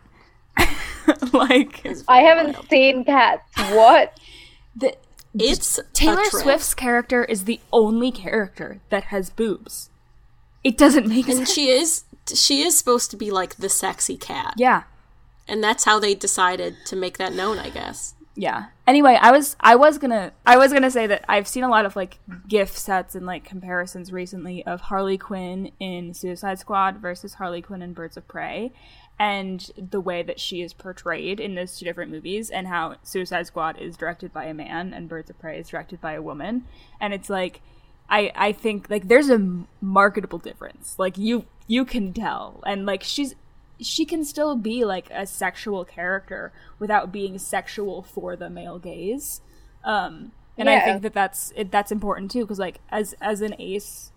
like 1.33 1.85
I 2.07 2.21
haven't 2.21 2.53
wild. 2.53 2.69
seen 2.69 3.05
Cats. 3.05 3.43
What? 3.71 4.19
The, 4.75 4.95
it's 5.37 5.79
Taylor 5.93 6.23
Swift's 6.25 6.73
character 6.73 7.23
is 7.23 7.45
the 7.45 7.59
only 7.71 8.11
character 8.11 8.81
that 8.89 9.05
has 9.05 9.29
boobs. 9.29 9.89
It 10.63 10.77
doesn't 10.77 11.07
make 11.07 11.27
and 11.27 11.37
sense. 11.37 11.39
And 11.39 11.47
she 11.47 11.69
is 11.69 12.03
she 12.33 12.61
is 12.61 12.77
supposed 12.77 13.11
to 13.11 13.17
be 13.17 13.31
like 13.31 13.55
the 13.55 13.69
sexy 13.69 14.17
cat. 14.17 14.53
Yeah. 14.57 14.83
And 15.47 15.63
that's 15.63 15.83
how 15.83 15.99
they 15.99 16.15
decided 16.15 16.75
to 16.85 16.95
make 16.95 17.17
that 17.17 17.33
known, 17.33 17.59
I 17.59 17.69
guess. 17.69 18.15
Yeah. 18.35 18.65
Anyway, 18.87 19.17
I 19.21 19.31
was 19.31 19.55
I 19.59 19.75
was 19.75 19.97
gonna 19.97 20.31
I 20.45 20.57
was 20.57 20.73
gonna 20.73 20.89
say 20.89 21.05
that 21.07 21.23
I've 21.27 21.47
seen 21.47 21.63
a 21.63 21.69
lot 21.69 21.85
of 21.85 21.95
like 21.95 22.19
GIF 22.47 22.75
sets 22.75 23.13
and 23.13 23.25
like 23.25 23.43
comparisons 23.43 24.11
recently 24.11 24.65
of 24.65 24.81
Harley 24.81 25.17
Quinn 25.17 25.71
in 25.79 26.13
Suicide 26.13 26.59
Squad 26.59 26.97
versus 26.97 27.35
Harley 27.35 27.61
Quinn 27.61 27.81
in 27.81 27.93
Birds 27.93 28.17
of 28.17 28.27
Prey, 28.27 28.71
and 29.19 29.71
the 29.77 30.01
way 30.01 30.23
that 30.23 30.39
she 30.39 30.61
is 30.61 30.73
portrayed 30.73 31.39
in 31.39 31.55
those 31.55 31.77
two 31.77 31.85
different 31.85 32.11
movies, 32.11 32.49
and 32.49 32.67
how 32.67 32.95
Suicide 33.03 33.47
Squad 33.47 33.79
is 33.79 33.97
directed 33.97 34.33
by 34.33 34.45
a 34.45 34.53
man 34.53 34.93
and 34.93 35.09
Birds 35.09 35.29
of 35.29 35.39
Prey 35.39 35.59
is 35.59 35.69
directed 35.69 36.01
by 36.01 36.13
a 36.13 36.21
woman, 36.21 36.65
and 36.99 37.13
it's 37.13 37.29
like 37.29 37.61
I 38.09 38.31
I 38.35 38.51
think 38.51 38.89
like 38.89 39.07
there's 39.07 39.29
a 39.29 39.65
marketable 39.81 40.39
difference. 40.39 40.97
Like 40.97 41.17
you 41.17 41.45
you 41.67 41.85
can 41.85 42.13
tell, 42.13 42.61
and 42.65 42.85
like 42.85 43.03
she's 43.03 43.35
she 43.79 44.05
can 44.05 44.23
still 44.23 44.55
be 44.55 44.85
like 44.85 45.09
a 45.11 45.25
sexual 45.25 45.83
character 45.83 46.51
without 46.79 47.11
being 47.11 47.37
sexual 47.37 48.01
for 48.01 48.35
the 48.35 48.49
male 48.49 48.79
gaze. 48.79 49.41
Um, 49.83 50.31
and 50.57 50.69
yeah. 50.69 50.75
I 50.75 50.79
think 50.81 51.01
that 51.01 51.13
that's 51.13 51.51
it, 51.55 51.71
that's 51.71 51.91
important 51.91 52.31
too 52.31 52.41
because 52.41 52.59
like 52.59 52.79
as 52.89 53.15
as 53.21 53.41
an 53.41 53.55
ace 53.59 54.11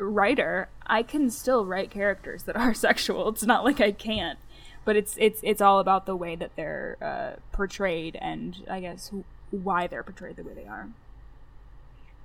writer, 0.00 0.68
I 0.86 1.02
can 1.02 1.30
still 1.30 1.64
write 1.64 1.90
characters 1.90 2.44
that 2.44 2.56
are 2.56 2.74
sexual. 2.88 3.28
It's 3.28 3.44
not 3.44 3.64
like 3.64 3.80
I 3.80 3.92
can't, 3.92 4.38
but 4.84 4.96
it's 4.96 5.16
it's 5.18 5.40
it's 5.42 5.60
all 5.60 5.78
about 5.78 6.06
the 6.06 6.16
way 6.16 6.36
that 6.36 6.56
they're 6.56 6.96
uh, 7.00 7.40
portrayed 7.52 8.16
and 8.20 8.56
I 8.68 8.80
guess 8.80 9.10
why 9.50 9.86
they're 9.86 10.02
portrayed 10.02 10.36
the 10.36 10.42
way 10.42 10.54
they 10.54 10.66
are. 10.66 10.88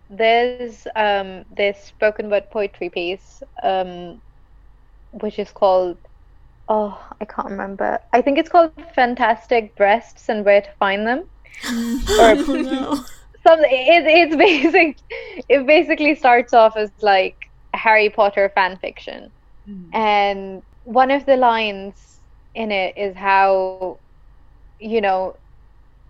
There's 0.10 0.88
um 0.96 1.46
this 1.56 1.84
spoken 1.84 2.30
word 2.30 2.50
poetry 2.50 2.90
piece 2.90 3.44
um 3.62 4.22
which 5.12 5.38
is 5.38 5.52
called 5.52 5.98
oh 6.70 6.98
I 7.20 7.26
can't 7.26 7.50
remember. 7.50 8.00
I 8.14 8.22
think 8.22 8.38
it's 8.38 8.50
called 8.50 8.72
Fantastic 8.96 9.76
Breasts 9.76 10.30
and 10.30 10.46
Where 10.46 10.62
to 10.62 10.72
Find 10.80 11.06
Them. 11.06 11.30
or 12.20 12.36
no. 12.36 13.04
something 13.48 13.70
it, 13.72 14.06
it's 14.06 14.36
basic 14.36 14.98
it 15.50 15.66
basically 15.66 16.14
starts 16.16 16.54
off 16.54 16.76
as 16.76 16.92
like 17.02 17.47
Harry 17.78 18.10
Potter 18.10 18.52
fan 18.56 18.78
fiction. 18.78 19.32
Mm. 19.70 19.90
And 19.94 20.64
one 20.84 21.12
of 21.12 21.26
the 21.26 21.38
lines 21.38 22.22
in 22.56 22.72
it 22.72 22.98
is 22.98 23.16
how, 23.16 24.00
you 24.80 25.02
know, 25.02 25.36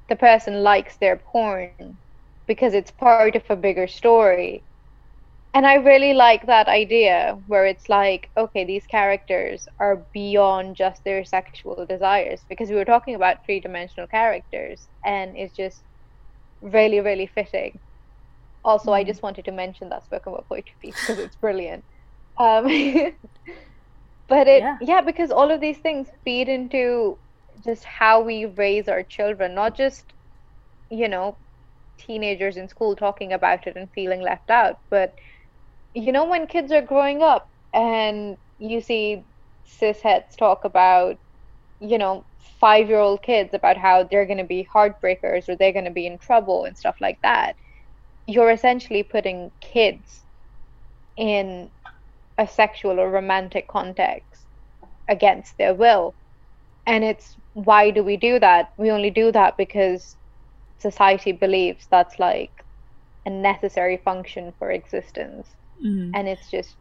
the 0.10 0.16
person 0.16 0.64
likes 0.64 0.98
their 0.98 1.18
porn 1.18 2.00
because 2.48 2.74
it's 2.74 2.92
part 2.92 3.36
of 3.36 3.44
a 3.50 3.56
bigger 3.56 3.88
story. 3.88 4.64
And 5.54 5.66
I 5.66 5.76
really 5.76 6.14
like 6.14 6.46
that 6.48 6.68
idea 6.68 7.38
where 7.48 7.66
it's 7.66 7.90
like, 7.90 8.30
okay, 8.38 8.66
these 8.66 8.86
characters 8.88 9.68
are 9.80 10.06
beyond 10.14 10.76
just 10.76 11.04
their 11.04 11.26
sexual 11.26 11.86
desires 11.88 12.46
because 12.50 12.70
we 12.70 12.76
were 12.76 12.86
talking 12.86 13.16
about 13.16 13.38
three 13.46 13.60
dimensional 13.60 14.08
characters 14.08 14.88
and 15.04 15.36
it's 15.36 15.56
just 15.56 15.84
really, 16.62 17.00
really 17.00 17.28
fitting. 17.28 17.80
Also, 18.68 18.92
I 18.92 19.04
mm. 19.04 19.08
just 19.08 19.24
wanted 19.24 19.46
to 19.46 19.52
mention 19.54 19.88
that 19.90 20.04
spoken 20.04 20.34
word 20.34 20.44
poetry 20.50 20.76
piece 20.82 21.00
because 21.00 21.20
it's 21.20 21.38
brilliant. 21.38 21.86
Um, 22.38 22.66
but 24.28 24.48
it, 24.48 24.62
yeah. 24.62 24.78
yeah, 24.82 25.02
because 25.02 25.32
all 25.32 25.50
of 25.50 25.62
these 25.62 25.78
things 25.78 26.10
feed 26.26 26.50
into 26.50 27.18
just 27.64 27.86
how 27.86 28.20
we 28.20 28.46
raise 28.46 28.90
our 28.90 29.04
children, 29.04 29.56
not 29.56 29.74
just, 29.74 30.04
you 30.92 31.08
know, 31.08 31.38
teenagers 31.98 32.58
in 32.58 32.68
school 32.68 32.94
talking 32.94 33.32
about 33.32 33.66
it 33.68 33.78
and 33.78 33.90
feeling 33.92 34.22
left 34.22 34.50
out, 34.50 34.80
but, 34.90 35.16
you 35.96 36.12
know, 36.12 36.26
when 36.26 36.46
kids 36.46 36.70
are 36.74 36.82
growing 36.82 37.24
up 37.24 37.50
and 37.74 38.36
you 38.60 38.82
see 38.82 39.24
cisheads 39.80 40.36
talk 40.36 40.66
about, 40.66 41.18
you 41.80 41.98
know, 41.98 42.26
five 42.60 42.90
year 42.90 43.00
old 43.00 43.22
kids 43.22 43.54
about 43.54 43.78
how 43.78 44.04
they're 44.04 44.26
going 44.26 44.38
to 44.38 44.44
be 44.44 44.68
heartbreakers 44.70 45.48
or 45.48 45.56
they're 45.56 45.72
going 45.72 45.86
to 45.86 45.92
be 45.92 46.06
in 46.06 46.18
trouble 46.18 46.66
and 46.66 46.78
stuff 46.78 47.00
like 47.00 47.22
that 47.22 47.56
you're 48.28 48.52
essentially 48.52 49.04
putting 49.04 49.52
kids 49.62 50.22
in 51.16 51.72
a 52.38 52.48
sexual 52.48 53.00
or 53.00 53.10
romantic 53.10 53.68
context 53.68 54.44
against 55.08 55.58
their 55.58 55.74
will. 55.74 56.14
And 56.86 57.04
it's 57.04 57.36
why 57.54 57.90
do 57.90 58.04
we 58.04 58.18
do 58.18 58.40
that? 58.40 58.72
We 58.78 58.92
only 58.92 59.10
do 59.10 59.32
that 59.32 59.58
because 59.58 60.16
society 60.78 61.32
believes 61.32 61.88
that's 61.90 62.20
like 62.20 62.64
a 63.26 63.30
necessary 63.30 63.98
function 63.98 64.54
for 64.60 64.72
existence. 64.72 65.48
Mm-hmm. 65.84 66.12
And 66.14 66.28
it's 66.28 66.52
just 66.52 66.76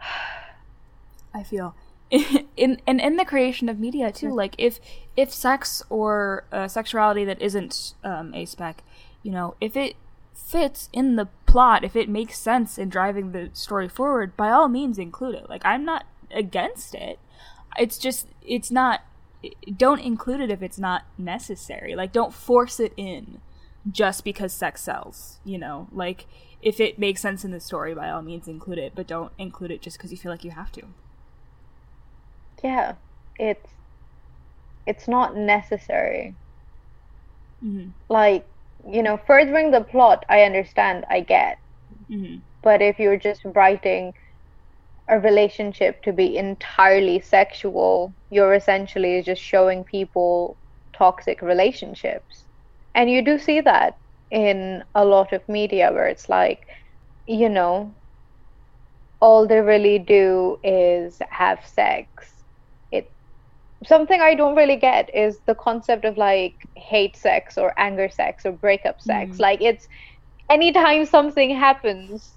I 1.34 1.42
feel 1.42 1.74
in 2.56 2.80
and 2.86 3.00
in 3.00 3.16
the 3.16 3.24
creation 3.24 3.68
of 3.68 3.78
media 3.78 4.12
too 4.12 4.32
like 4.32 4.54
if 4.58 4.78
if 5.16 5.32
sex 5.32 5.82
or 5.90 6.44
uh, 6.52 6.68
sexuality 6.68 7.24
that 7.24 7.42
isn't 7.42 7.94
um, 8.04 8.32
A-spec 8.32 8.84
you 9.24 9.32
know 9.32 9.56
if 9.60 9.76
it 9.76 9.96
fits 10.36 10.88
in 10.92 11.16
the 11.16 11.26
plot, 11.46 11.82
if 11.82 11.96
it 11.96 12.08
makes 12.08 12.38
sense 12.38 12.78
in 12.78 12.88
driving 12.88 13.32
the 13.32 13.50
story 13.52 13.88
forward, 13.88 14.36
by 14.36 14.50
all 14.50 14.68
means 14.68 14.98
include 14.98 15.34
it. 15.34 15.48
Like 15.48 15.62
I'm 15.64 15.84
not 15.84 16.04
against 16.30 16.94
it. 16.94 17.18
It's 17.78 17.98
just 17.98 18.28
it's 18.42 18.70
not 18.70 19.02
don't 19.76 20.00
include 20.00 20.40
it 20.40 20.50
if 20.50 20.62
it's 20.62 20.78
not 20.78 21.04
necessary. 21.18 21.94
Like 21.94 22.12
don't 22.12 22.32
force 22.32 22.78
it 22.78 22.92
in 22.96 23.40
just 23.90 24.24
because 24.24 24.52
sex 24.52 24.82
sells, 24.82 25.38
you 25.44 25.58
know? 25.58 25.88
Like 25.92 26.26
if 26.62 26.80
it 26.80 26.98
makes 26.98 27.20
sense 27.20 27.44
in 27.44 27.50
the 27.50 27.60
story, 27.60 27.94
by 27.94 28.10
all 28.10 28.22
means 28.22 28.48
include 28.48 28.78
it, 28.78 28.92
but 28.94 29.06
don't 29.06 29.32
include 29.38 29.70
it 29.70 29.82
just 29.82 29.96
because 29.96 30.10
you 30.10 30.18
feel 30.18 30.32
like 30.32 30.44
you 30.44 30.50
have 30.50 30.72
to. 30.72 30.82
Yeah, 32.62 32.94
it's 33.38 33.70
it's 34.86 35.08
not 35.08 35.36
necessary. 35.36 36.34
Mm-hmm. 37.64 37.90
Like 38.08 38.46
you 38.88 39.02
know, 39.02 39.18
furthering 39.26 39.70
the 39.70 39.80
plot, 39.80 40.24
I 40.28 40.42
understand, 40.42 41.04
I 41.10 41.20
get. 41.20 41.58
Mm-hmm. 42.10 42.38
But 42.62 42.82
if 42.82 42.98
you're 42.98 43.16
just 43.16 43.42
writing 43.44 44.14
a 45.08 45.18
relationship 45.20 46.02
to 46.02 46.12
be 46.12 46.36
entirely 46.36 47.20
sexual, 47.20 48.12
you're 48.30 48.54
essentially 48.54 49.22
just 49.22 49.42
showing 49.42 49.84
people 49.84 50.56
toxic 50.92 51.42
relationships. 51.42 52.44
And 52.94 53.10
you 53.10 53.22
do 53.22 53.38
see 53.38 53.60
that 53.60 53.96
in 54.30 54.82
a 54.94 55.04
lot 55.04 55.32
of 55.32 55.48
media 55.48 55.92
where 55.92 56.06
it's 56.06 56.28
like, 56.28 56.66
you 57.26 57.48
know, 57.48 57.92
all 59.20 59.46
they 59.46 59.60
really 59.60 59.98
do 59.98 60.58
is 60.64 61.20
have 61.30 61.64
sex 61.64 62.35
something 63.86 64.20
I 64.20 64.34
don't 64.34 64.56
really 64.56 64.76
get 64.76 65.14
is 65.14 65.38
the 65.46 65.54
concept 65.54 66.04
of 66.04 66.16
like 66.16 66.54
hate 66.74 67.16
sex 67.16 67.56
or 67.56 67.72
anger 67.78 68.08
sex 68.08 68.44
or 68.44 68.52
breakup 68.52 69.00
sex. 69.00 69.36
Mm. 69.36 69.40
Like 69.40 69.60
it's 69.60 69.88
anytime 70.50 71.06
something 71.06 71.54
happens, 71.54 72.32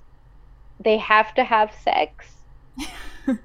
they 0.80 0.98
have 0.98 1.34
to 1.36 1.44
have 1.44 1.74
sex. 1.84 2.34
it 3.28 3.40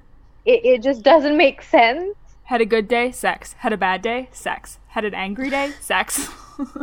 it 0.45 0.83
just 0.83 1.03
doesn't 1.03 1.37
make 1.37 1.61
sense. 1.61 2.15
Had 2.43 2.61
a 2.61 2.65
good 2.65 2.87
day, 2.87 3.11
sex. 3.11 3.53
Had 3.59 3.73
a 3.73 3.77
bad 3.77 4.01
day, 4.01 4.29
sex. 4.31 4.77
Had 4.89 5.03
an 5.03 5.15
angry 5.15 5.49
day, 5.49 5.71
sex. 5.81 6.29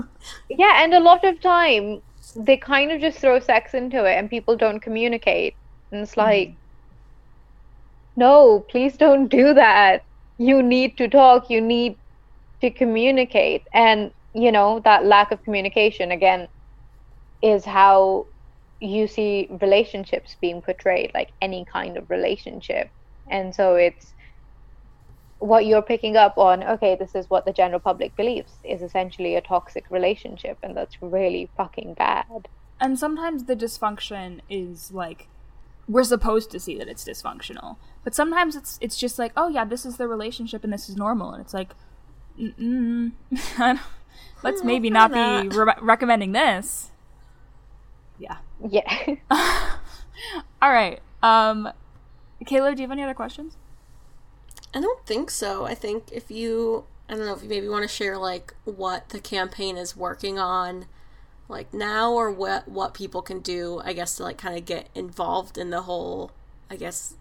yeah, 0.51 0.83
and 0.83 0.93
a 0.93 1.01
lot 1.01 1.25
of 1.25 1.41
time 1.41 2.03
they 2.35 2.57
kind 2.57 2.91
of 2.91 3.01
just 3.01 3.19
throw 3.19 3.39
sex 3.39 3.75
into 3.75 4.05
it 4.05 4.15
and 4.15 4.29
people 4.31 4.57
don't 4.57 4.81
communicate. 4.81 5.55
And 5.91 6.01
it's 6.01 6.17
like 6.17 6.49
mm. 6.49 6.55
no, 8.17 8.61
please 8.69 8.97
don't 8.97 9.29
do 9.29 9.55
that 9.55 10.05
you 10.43 10.63
need 10.63 10.97
to 10.97 11.09
talk 11.09 11.51
you 11.51 11.61
need 11.61 11.97
to 12.63 12.71
communicate. 12.71 13.63
And 13.75 14.13
you 14.35 14.51
know 14.51 14.81
that 14.81 15.05
lack 15.05 15.31
of 15.31 15.43
communication 15.43 16.11
again 16.11 16.49
is 17.43 17.65
how 17.65 18.27
you 18.81 19.07
see 19.07 19.49
relationships 19.61 20.37
being 20.41 20.63
portrayed 20.63 21.11
like 21.13 21.31
any 21.43 21.65
kind 21.65 21.97
of 21.97 22.09
relationship. 22.09 22.91
And 23.29 23.55
so 23.55 23.75
it's 23.75 24.15
what 25.39 25.67
you're 25.67 25.83
picking 25.83 26.17
up 26.17 26.39
on 26.39 26.63
okay 26.63 26.95
this 26.95 27.17
is 27.17 27.29
what 27.29 27.45
the 27.45 27.53
general 27.53 27.81
public 27.81 28.15
believes 28.15 28.53
is 28.63 28.81
essentially 28.81 29.35
a 29.35 29.41
toxic 29.41 29.85
relationship 29.91 30.57
and 30.63 30.77
that's 30.77 31.03
really 31.03 31.51
fucking 31.57 31.95
bad. 31.95 32.49
And 32.81 32.99
sometimes 32.99 33.45
the 33.45 33.57
dysfunction 33.57 34.41
is 34.49 34.93
like 34.93 35.29
we're 35.89 36.05
supposed 36.05 36.51
to 36.53 36.61
see 36.61 36.79
that 36.79 36.89
it's 36.89 37.05
dysfunctional 37.05 37.77
but 38.05 38.15
sometimes 38.15 38.57
it's 38.57 38.79
it's 38.81 38.97
just 38.97 39.19
like 39.19 39.33
oh 39.37 39.49
yeah 39.49 39.65
this 39.65 39.85
is 39.85 39.97
the 39.97 40.09
relationship 40.09 40.65
and 40.65 40.73
this 40.73 40.89
is 40.89 40.97
normal. 40.97 41.33
And 41.33 41.43
it's 41.43 41.55
like 41.55 41.75
let's 44.43 44.65
maybe 44.65 44.91
not 44.91 45.13
be 45.13 45.49
re- 45.57 45.75
recommending 45.81 46.33
this. 46.33 46.91
Yeah. 48.19 48.39
Yeah. 48.69 49.17
All 50.63 50.73
right 50.73 51.01
um 51.23 51.69
kayla 52.45 52.75
do 52.75 52.83
you 52.83 52.89
have 52.89 52.93
any 52.93 53.03
other 53.03 53.15
questions? 53.15 53.57
I 54.75 54.81
don't 54.81 55.05
think 55.07 55.31
so. 55.31 55.67
I 55.67 55.75
think 55.75 56.11
if 56.13 56.31
you 56.31 56.85
i 57.09 57.15
don't 57.15 57.27
know 57.27 57.35
if 57.35 57.43
you 57.43 57.49
maybe 57.49 57.69
want 57.69 57.83
to 57.83 57.95
share 57.95 58.17
like 58.17 58.55
what 58.65 59.11
the 59.11 59.21
campaign 59.21 59.77
is 59.77 59.97
working 59.97 60.39
on 60.39 60.87
like 61.49 61.73
now 61.75 62.13
or 62.13 62.31
what 62.31 62.67
what 62.69 62.95
people 62.95 63.21
can 63.21 63.41
do 63.41 63.81
i 63.85 63.93
guess 63.93 64.17
to 64.17 64.23
like 64.23 64.39
kind 64.39 64.57
of 64.57 64.65
get 64.65 64.89
involved 64.95 65.59
in 65.59 65.71
the 65.71 65.83
whole 65.83 66.31
i 66.71 66.77
guess 66.77 67.15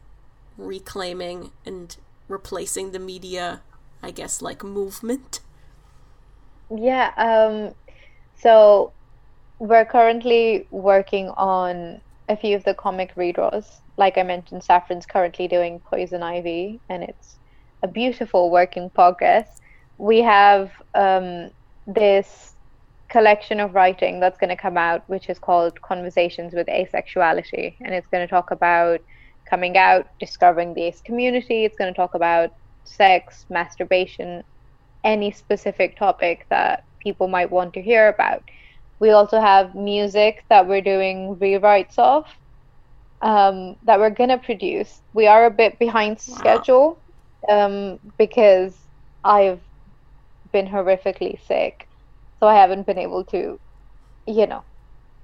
reclaiming 0.57 1.51
and 1.65 1.97
replacing 2.27 2.91
the 2.91 2.99
media 2.99 3.61
i 4.01 4.11
guess 4.11 4.41
like 4.41 4.63
movement 4.63 5.39
yeah 6.75 7.11
um 7.17 7.73
so 8.35 8.91
we're 9.59 9.85
currently 9.85 10.65
working 10.71 11.29
on 11.29 12.01
a 12.29 12.35
few 12.35 12.55
of 12.55 12.63
the 12.63 12.73
comic 12.73 13.13
redraws 13.15 13.79
like 13.97 14.17
i 14.17 14.23
mentioned 14.23 14.63
saffron's 14.63 15.05
currently 15.05 15.47
doing 15.47 15.79
poison 15.79 16.23
ivy 16.23 16.79
and 16.89 17.03
it's 17.03 17.35
a 17.83 17.87
beautiful 17.87 18.49
work 18.49 18.77
in 18.77 18.89
progress 18.89 19.59
we 19.97 20.19
have 20.19 20.71
um 20.95 21.49
this 21.87 22.51
collection 23.11 23.59
of 23.59 23.75
writing 23.75 24.19
that's 24.19 24.39
going 24.39 24.49
to 24.49 24.55
come 24.55 24.77
out, 24.77 25.03
which 25.07 25.29
is 25.29 25.37
called 25.37 25.79
Conversations 25.81 26.53
with 26.53 26.67
Asexuality. 26.67 27.75
And 27.81 27.93
it's 27.93 28.07
going 28.07 28.25
to 28.25 28.27
talk 28.27 28.51
about 28.51 29.01
coming 29.51 29.77
out, 29.77 30.07
discovering 30.19 30.73
the 30.73 30.83
ace 30.83 31.01
community. 31.01 31.65
It's 31.65 31.77
going 31.77 31.93
to 31.93 31.97
talk 31.97 32.15
about 32.15 32.51
sex, 32.85 33.45
masturbation, 33.49 34.43
any 35.03 35.31
specific 35.31 35.97
topic 35.97 36.47
that 36.49 36.83
people 36.99 37.27
might 37.27 37.51
want 37.51 37.73
to 37.75 37.81
hear 37.81 38.07
about. 38.07 38.41
We 38.99 39.11
also 39.11 39.39
have 39.39 39.75
music 39.75 40.43
that 40.49 40.67
we're 40.67 40.81
doing 40.81 41.35
rewrites 41.35 41.99
of 41.99 42.25
um, 43.21 43.75
that 43.83 43.99
we're 43.99 44.17
going 44.21 44.29
to 44.29 44.39
produce. 44.39 45.01
We 45.13 45.27
are 45.27 45.45
a 45.45 45.51
bit 45.51 45.77
behind 45.77 46.17
wow. 46.27 46.37
schedule 46.37 46.99
um, 47.49 47.99
because 48.17 48.75
I've 49.23 49.61
been 50.51 50.67
horrifically 50.67 51.39
sick 51.47 51.87
so 52.41 52.47
I 52.47 52.55
haven't 52.55 52.87
been 52.87 52.97
able 52.97 53.23
to, 53.25 53.59
you 54.25 54.47
know, 54.47 54.63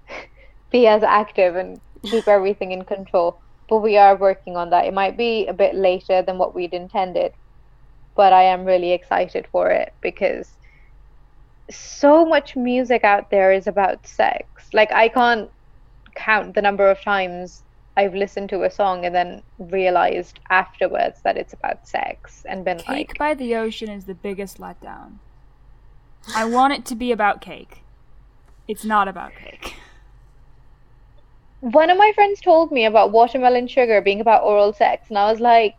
be 0.71 0.86
as 0.88 1.01
active 1.03 1.55
and 1.55 1.82
keep 2.03 2.28
everything 2.28 2.71
in 2.71 2.86
control. 2.86 3.41
But 3.70 3.80
we 3.80 3.97
are 3.97 4.15
working 4.15 4.55
on 4.55 4.70
that. 4.70 4.86
It 4.86 4.93
might 4.93 5.18
be 5.18 5.45
a 5.47 5.53
bit 5.53 5.76
later 5.76 6.22
than 6.22 6.38
what 6.38 6.55
we'd 6.55 6.74
intended, 6.74 7.34
but 8.15 8.34
I 8.34 8.43
am 8.43 8.65
really 8.65 8.91
excited 8.91 9.47
for 9.51 9.70
it 9.70 9.93
because 10.01 10.57
so 11.70 12.26
much 12.26 12.55
music 12.55 13.03
out 13.03 13.30
there 13.30 13.51
is 13.51 13.68
about 13.68 14.07
sex. 14.07 14.70
Like 14.74 14.91
I 14.91 15.09
can't 15.09 15.49
count 16.15 16.55
the 16.55 16.61
number 16.61 16.89
of 16.89 17.01
times 17.01 17.63
I've 17.97 18.13
listened 18.13 18.49
to 18.49 18.63
a 18.63 18.72
song 18.72 19.05
and 19.05 19.13
then 19.13 19.41
realized 19.57 20.39
afterwards 20.49 21.22
that 21.24 21.36
it's 21.36 21.53
about 21.53 21.88
sex 21.88 22.45
and 22.47 22.63
been 22.63 22.78
Cake 22.78 22.88
like 22.88 23.07
Cake 23.07 23.18
by 23.18 23.34
the 23.34 23.55
Ocean 23.55 23.89
is 23.89 24.05
the 24.05 24.13
biggest 24.13 24.59
letdown. 24.59 25.18
I 26.36 26.45
want 26.45 26.74
it 26.74 26.86
to 26.86 26.95
be 26.95 27.11
about 27.11 27.41
cake. 27.41 27.84
It's 28.68 28.86
not 28.86 29.07
about 29.07 29.32
cake. 29.34 29.76
One 31.62 31.89
of 31.89 31.97
my 31.97 32.12
friends 32.14 32.39
told 32.39 32.72
me 32.72 32.86
about 32.86 33.12
watermelon 33.12 33.68
sugar 33.68 33.99
being 34.01 34.22
about 34.22 34.43
oral 34.43 34.74
sex, 34.74 35.10
and 35.10 35.18
I 35.18 35.32
was 35.32 35.39
like, 35.39 35.76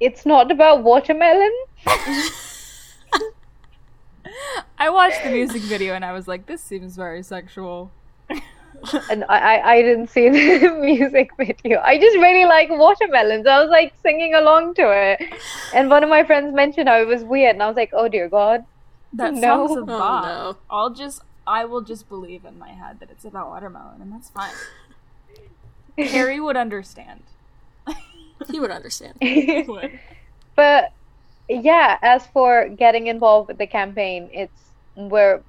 it's 0.00 0.24
not 0.24 0.50
about 0.50 0.82
watermelon. 0.82 1.52
I 4.78 4.88
watched 4.88 5.22
the 5.22 5.30
music 5.30 5.62
video 5.62 5.94
and 5.94 6.04
I 6.04 6.12
was 6.12 6.26
like, 6.26 6.46
this 6.46 6.62
seems 6.62 6.96
very 6.96 7.22
sexual. 7.22 7.90
and 9.10 9.24
I, 9.28 9.60
I 9.60 9.82
didn't 9.82 10.08
see 10.08 10.30
the 10.30 10.70
music 10.80 11.30
video. 11.36 11.80
I 11.80 11.98
just 11.98 12.16
really 12.16 12.46
like 12.46 12.70
watermelons. 12.70 13.46
I 13.46 13.60
was 13.60 13.70
like 13.70 13.92
singing 14.02 14.34
along 14.34 14.74
to 14.74 14.90
it. 14.90 15.34
And 15.74 15.90
one 15.90 16.02
of 16.02 16.08
my 16.08 16.24
friends 16.24 16.54
mentioned 16.54 16.88
how 16.88 17.00
it 17.00 17.06
was 17.06 17.22
weird, 17.24 17.56
and 17.56 17.62
I 17.62 17.66
was 17.66 17.76
like, 17.76 17.90
oh 17.92 18.08
dear 18.08 18.28
God. 18.28 18.64
That 19.12 19.34
no. 19.34 19.66
song's 19.66 19.76
a 19.76 19.80
oh, 19.80 19.84
bop. 19.86 20.24
Oh, 20.24 20.28
no. 20.28 20.56
I'll 20.70 20.90
just 20.90 21.22
I 21.50 21.64
will 21.64 21.80
just 21.80 22.08
believe 22.08 22.44
in 22.44 22.60
my 22.60 22.68
head 22.68 23.00
that 23.00 23.10
it's 23.10 23.24
about 23.24 23.48
watermelon, 23.48 24.00
and 24.00 24.12
that's 24.12 24.30
fine. 24.30 24.54
Harry 25.98 26.38
would 26.38 26.56
understand. 26.56 27.24
he 28.48 28.60
would 28.60 28.70
understand. 28.70 29.14
he 29.20 29.62
would. 29.66 29.98
But 30.54 30.92
yeah, 31.48 31.98
as 32.02 32.24
for 32.28 32.68
getting 32.68 33.08
involved 33.08 33.48
with 33.48 33.58
the 33.58 33.66
campaign, 33.66 34.30
it's 34.32 34.62
we're 34.94 35.42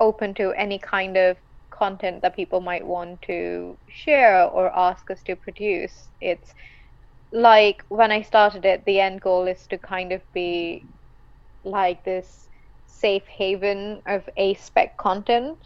open 0.00 0.32
to 0.34 0.52
any 0.52 0.78
kind 0.78 1.18
of 1.18 1.36
content 1.68 2.22
that 2.22 2.34
people 2.34 2.62
might 2.62 2.86
want 2.86 3.20
to 3.22 3.76
share 3.90 4.44
or 4.44 4.74
ask 4.74 5.10
us 5.10 5.22
to 5.24 5.36
produce. 5.36 6.08
It's 6.22 6.54
like 7.32 7.84
when 7.90 8.10
I 8.10 8.22
started 8.22 8.64
it, 8.64 8.86
the 8.86 8.98
end 9.00 9.20
goal 9.20 9.46
is 9.46 9.66
to 9.66 9.76
kind 9.76 10.10
of 10.10 10.22
be 10.32 10.84
like 11.64 12.02
this 12.04 12.47
safe 13.00 13.24
haven 13.26 14.02
of 14.06 14.28
A-spec 14.36 14.96
content 14.98 15.58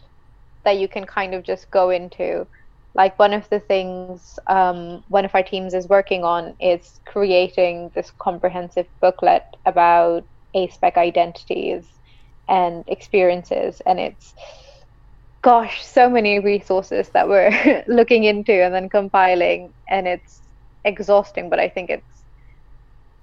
that 0.65 0.77
you 0.77 0.87
can 0.87 1.05
kind 1.05 1.33
of 1.33 1.43
just 1.43 1.69
go 1.71 1.89
into. 1.89 2.47
Like 2.95 3.17
one 3.19 3.33
of 3.33 3.49
the 3.49 3.59
things 3.59 4.37
um, 4.47 5.03
one 5.07 5.25
of 5.25 5.33
our 5.33 5.43
teams 5.43 5.73
is 5.73 5.87
working 5.87 6.23
on 6.23 6.55
is 6.59 6.99
creating 7.07 7.91
this 7.95 8.11
comprehensive 8.19 8.87
booklet 9.01 9.43
about 9.65 10.25
A-spec 10.55 10.97
identities 10.97 11.87
and 12.47 12.83
experiences, 12.87 13.81
and 13.85 13.99
it's 13.99 14.33
gosh, 15.43 15.83
so 15.83 16.09
many 16.09 16.39
resources 16.39 17.09
that 17.13 17.27
we're 17.27 17.83
looking 17.87 18.23
into 18.23 18.53
and 18.53 18.73
then 18.73 18.89
compiling, 18.89 19.73
and 19.89 20.07
it's 20.07 20.41
exhausting, 20.85 21.49
but 21.49 21.59
I 21.59 21.69
think 21.69 21.89
it's 21.89 22.23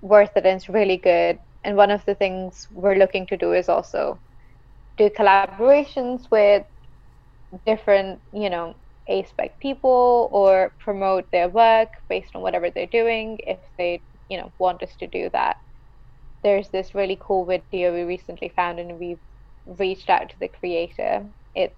worth 0.02 0.30
it 0.36 0.46
and 0.46 0.56
it's 0.56 0.68
really 0.68 0.96
good 0.96 1.38
and 1.64 1.76
one 1.76 1.90
of 1.90 2.04
the 2.06 2.14
things 2.14 2.66
we're 2.70 2.96
looking 2.96 3.26
to 3.28 3.36
do 3.36 3.52
is 3.52 3.68
also 3.68 4.18
do 4.96 5.10
collaborations 5.10 6.22
with 6.30 6.64
different 7.66 8.20
you 8.32 8.50
know 8.50 8.74
A-spec 9.08 9.58
people 9.60 10.28
or 10.32 10.72
promote 10.78 11.24
their 11.32 11.48
work 11.48 11.88
based 12.08 12.34
on 12.34 12.42
whatever 12.42 12.70
they're 12.70 12.86
doing 12.86 13.38
if 13.46 13.58
they 13.78 14.02
you 14.28 14.38
know 14.38 14.52
want 14.58 14.82
us 14.82 14.94
to 15.00 15.06
do 15.06 15.28
that. 15.32 15.56
There's 16.42 16.68
this 16.70 16.94
really 16.94 17.18
cool 17.20 17.44
video 17.44 17.92
we 17.92 18.02
recently 18.02 18.52
found 18.56 18.78
and 18.78 18.98
we've 18.98 19.20
reached 19.66 20.08
out 20.08 20.30
to 20.30 20.36
the 20.40 20.48
creator. 20.48 21.26
It's 21.54 21.76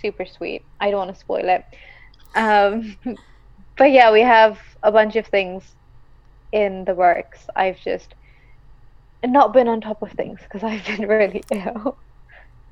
super 0.00 0.24
sweet. 0.26 0.62
I 0.80 0.90
don't 0.90 1.06
want 1.06 1.14
to 1.14 1.20
spoil 1.20 1.48
it. 1.48 1.64
Um, 2.36 2.96
but 3.78 3.90
yeah 3.90 4.12
we 4.12 4.20
have 4.20 4.58
a 4.82 4.92
bunch 4.92 5.16
of 5.16 5.26
things 5.26 5.64
in 6.52 6.84
the 6.84 6.94
works. 6.94 7.46
I've 7.56 7.80
just 7.80 8.14
not 9.24 9.52
been 9.52 9.68
on 9.68 9.80
top 9.80 10.02
of 10.02 10.12
things 10.12 10.40
because 10.42 10.62
I've 10.70 10.84
been 10.84 11.08
really 11.08 11.42
ill. 11.50 11.96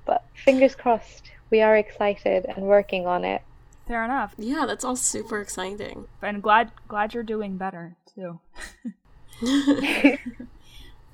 But 0.04 0.24
fingers 0.34 0.74
crossed, 0.74 1.30
we 1.50 1.60
are 1.60 1.76
excited 1.76 2.46
and 2.46 2.64
working 2.64 3.06
on 3.06 3.24
it. 3.24 3.42
Fair 3.86 4.04
enough. 4.04 4.34
Yeah, 4.38 4.66
that's 4.66 4.84
all 4.84 4.96
super 4.96 5.40
exciting. 5.40 6.06
And 6.20 6.42
glad 6.42 6.72
glad 6.88 7.14
you're 7.14 7.22
doing 7.22 7.56
better 7.56 7.96
too. 8.14 8.38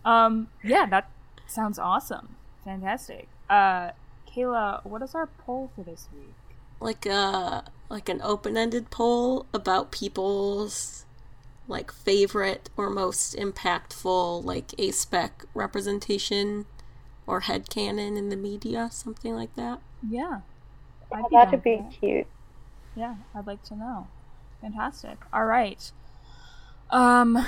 um, 0.05 0.49
yeah, 0.63 0.87
that 0.87 1.09
sounds 1.47 1.79
awesome. 1.79 2.35
Fantastic. 2.65 3.29
Uh, 3.49 3.91
Kayla, 4.35 4.85
what 4.85 5.03
is 5.03 5.15
our 5.15 5.27
poll 5.27 5.71
for 5.75 5.83
this 5.83 6.09
week? 6.13 6.35
Like 6.81 7.07
uh 7.07 7.63
like 7.89 8.09
an 8.09 8.21
open-ended 8.23 8.91
poll 8.91 9.47
about 9.55 9.93
people's 9.93 11.05
like 11.67 11.93
favorite 11.93 12.71
or 12.77 12.91
most 12.91 13.37
impactful 13.37 14.45
like 14.45 14.75
A-spec 14.79 15.45
representation 15.55 16.67
or 17.27 17.41
head 17.41 17.71
canon 17.71 18.17
in 18.17 18.29
the 18.29 18.37
media, 18.37 18.89
something 18.93 19.35
like 19.35 19.55
that. 19.57 19.81
Yeah. 20.09 20.41
I'd 21.13 21.29
be 21.29 21.37
that'd 21.37 21.63
be 21.63 21.83
cute. 22.01 22.27
Yeah, 22.97 23.17
I'd 23.35 23.47
like 23.47 23.63
to 23.65 23.77
know. 23.77 24.09
Fantastic. 24.61 25.19
All 25.33 25.47
right. 25.47 25.91
Um 26.91 27.45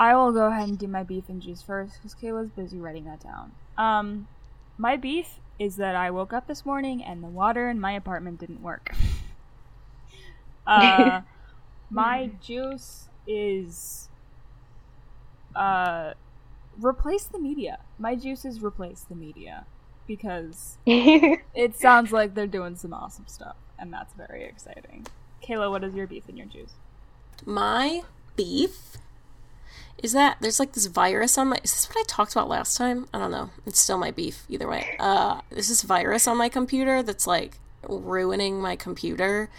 I 0.00 0.14
will 0.14 0.32
go 0.32 0.46
ahead 0.46 0.66
and 0.66 0.78
do 0.78 0.88
my 0.88 1.02
beef 1.02 1.28
and 1.28 1.42
juice 1.42 1.60
first 1.60 1.96
because 1.96 2.14
Kayla's 2.14 2.48
busy 2.48 2.78
writing 2.78 3.04
that 3.04 3.20
down. 3.20 3.52
Um, 3.76 4.28
my 4.78 4.96
beef 4.96 5.40
is 5.58 5.76
that 5.76 5.94
I 5.94 6.10
woke 6.10 6.32
up 6.32 6.46
this 6.46 6.64
morning 6.64 7.04
and 7.04 7.22
the 7.22 7.28
water 7.28 7.68
in 7.68 7.78
my 7.78 7.92
apartment 7.92 8.40
didn't 8.40 8.62
work. 8.62 8.94
uh, 10.66 11.20
my 11.90 12.30
juice 12.40 13.09
is 13.26 14.08
uh 15.54 16.12
replace 16.80 17.24
the 17.24 17.38
media. 17.38 17.78
My 17.98 18.14
juice 18.14 18.44
is 18.44 18.62
replace 18.62 19.02
the 19.08 19.14
media 19.14 19.66
because 20.06 20.78
it 20.86 21.76
sounds 21.76 22.12
like 22.12 22.34
they're 22.34 22.46
doing 22.46 22.76
some 22.76 22.92
awesome 22.92 23.26
stuff 23.26 23.56
and 23.78 23.92
that's 23.92 24.12
very 24.14 24.44
exciting. 24.44 25.06
Kayla, 25.42 25.70
what 25.70 25.84
is 25.84 25.94
your 25.94 26.06
beef 26.06 26.24
and 26.28 26.36
your 26.36 26.46
juice? 26.46 26.74
My 27.46 28.02
beef 28.36 28.98
is 30.02 30.12
that 30.12 30.38
there's 30.40 30.58
like 30.58 30.72
this 30.72 30.86
virus 30.86 31.36
on 31.36 31.48
my 31.48 31.56
is 31.62 31.72
this 31.72 31.88
what 31.88 31.98
I 31.98 32.04
talked 32.06 32.32
about 32.32 32.48
last 32.48 32.76
time? 32.76 33.06
I 33.12 33.18
don't 33.18 33.30
know. 33.30 33.50
It's 33.66 33.78
still 33.78 33.98
my 33.98 34.10
beef 34.10 34.44
either 34.48 34.68
way. 34.68 34.96
Uh 34.98 35.40
there's 35.50 35.68
this 35.68 35.82
virus 35.82 36.26
on 36.26 36.36
my 36.36 36.48
computer 36.48 37.02
that's 37.02 37.26
like 37.26 37.58
ruining 37.88 38.60
my 38.60 38.76
computer 38.76 39.50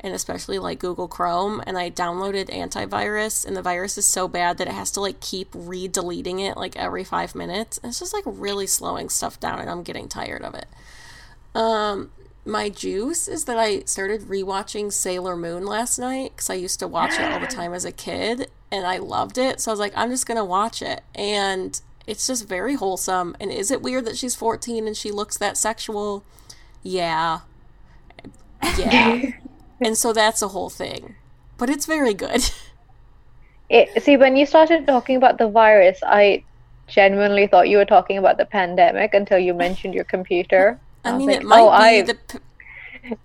and 0.00 0.14
especially 0.14 0.58
like 0.58 0.78
Google 0.78 1.08
Chrome 1.08 1.62
and 1.66 1.76
I 1.76 1.90
downloaded 1.90 2.48
antivirus 2.50 3.46
and 3.46 3.56
the 3.56 3.62
virus 3.62 3.98
is 3.98 4.06
so 4.06 4.28
bad 4.28 4.58
that 4.58 4.68
it 4.68 4.74
has 4.74 4.90
to 4.92 5.00
like 5.00 5.20
keep 5.20 5.48
re-deleting 5.54 6.38
it 6.38 6.56
like 6.56 6.76
every 6.76 7.04
5 7.04 7.34
minutes. 7.34 7.78
And 7.78 7.90
it's 7.90 7.98
just 7.98 8.14
like 8.14 8.24
really 8.26 8.66
slowing 8.66 9.08
stuff 9.08 9.40
down 9.40 9.58
and 9.58 9.68
I'm 9.68 9.82
getting 9.82 10.08
tired 10.08 10.42
of 10.42 10.54
it. 10.54 10.66
Um 11.54 12.10
my 12.44 12.68
juice 12.70 13.28
is 13.28 13.44
that 13.44 13.58
I 13.58 13.80
started 13.80 14.22
rewatching 14.22 14.92
Sailor 14.92 15.36
Moon 15.36 15.66
last 15.66 15.98
night 15.98 16.36
cuz 16.36 16.48
I 16.48 16.54
used 16.54 16.78
to 16.80 16.88
watch 16.88 17.18
it 17.18 17.30
all 17.30 17.40
the 17.40 17.46
time 17.46 17.74
as 17.74 17.84
a 17.84 17.92
kid 17.92 18.50
and 18.70 18.86
I 18.86 18.98
loved 18.98 19.36
it. 19.36 19.60
So 19.60 19.70
I 19.70 19.72
was 19.72 19.80
like 19.80 19.92
I'm 19.96 20.10
just 20.10 20.26
going 20.26 20.38
to 20.38 20.44
watch 20.44 20.80
it 20.80 21.02
and 21.14 21.80
it's 22.06 22.26
just 22.26 22.48
very 22.48 22.74
wholesome. 22.74 23.36
And 23.38 23.50
is 23.50 23.70
it 23.70 23.82
weird 23.82 24.06
that 24.06 24.16
she's 24.16 24.34
14 24.34 24.86
and 24.86 24.96
she 24.96 25.10
looks 25.10 25.36
that 25.36 25.58
sexual? 25.58 26.24
Yeah. 26.82 27.40
Yeah. 28.78 29.32
and 29.80 29.96
so 29.96 30.12
that's 30.12 30.42
a 30.42 30.48
whole 30.48 30.70
thing. 30.70 31.16
But 31.56 31.70
it's 31.70 31.86
very 31.86 32.14
good. 32.14 32.50
It, 33.70 34.02
see, 34.02 34.16
when 34.16 34.36
you 34.36 34.46
started 34.46 34.86
talking 34.86 35.16
about 35.16 35.36
the 35.36 35.48
virus, 35.48 35.98
I 36.02 36.42
genuinely 36.86 37.46
thought 37.46 37.68
you 37.68 37.76
were 37.76 37.84
talking 37.84 38.16
about 38.16 38.38
the 38.38 38.46
pandemic 38.46 39.12
until 39.12 39.38
you 39.38 39.52
mentioned 39.52 39.94
your 39.94 40.04
computer. 40.04 40.80
I, 41.04 41.10
I 41.10 41.18
mean, 41.18 41.28
like, 41.28 41.40
it 41.40 41.44
might 41.44 41.60
oh, 41.60 41.70
be 41.70 41.76
I... 41.76 42.02
the. 42.02 42.14
P- 42.14 42.38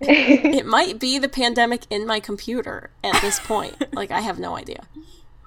it 0.00 0.66
might 0.66 1.00
be 1.00 1.18
the 1.18 1.28
pandemic 1.28 1.86
in 1.90 2.06
my 2.06 2.20
computer 2.20 2.90
at 3.02 3.20
this 3.20 3.40
point. 3.40 3.94
like, 3.94 4.10
I 4.10 4.20
have 4.20 4.38
no 4.38 4.56
idea. 4.56 4.84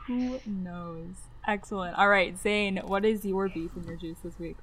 Who 0.08 0.39
knows? 0.45 1.14
Excellent. 1.47 1.97
All 1.97 2.10
right, 2.10 2.38
Zane, 2.38 2.78
what 2.78 3.05
is 3.05 3.24
your 3.24 3.47
beef 3.49 3.72
in 3.76 3.86
your 3.86 3.95
juice 3.95 4.18
this 4.24 4.38
week? 4.38 4.58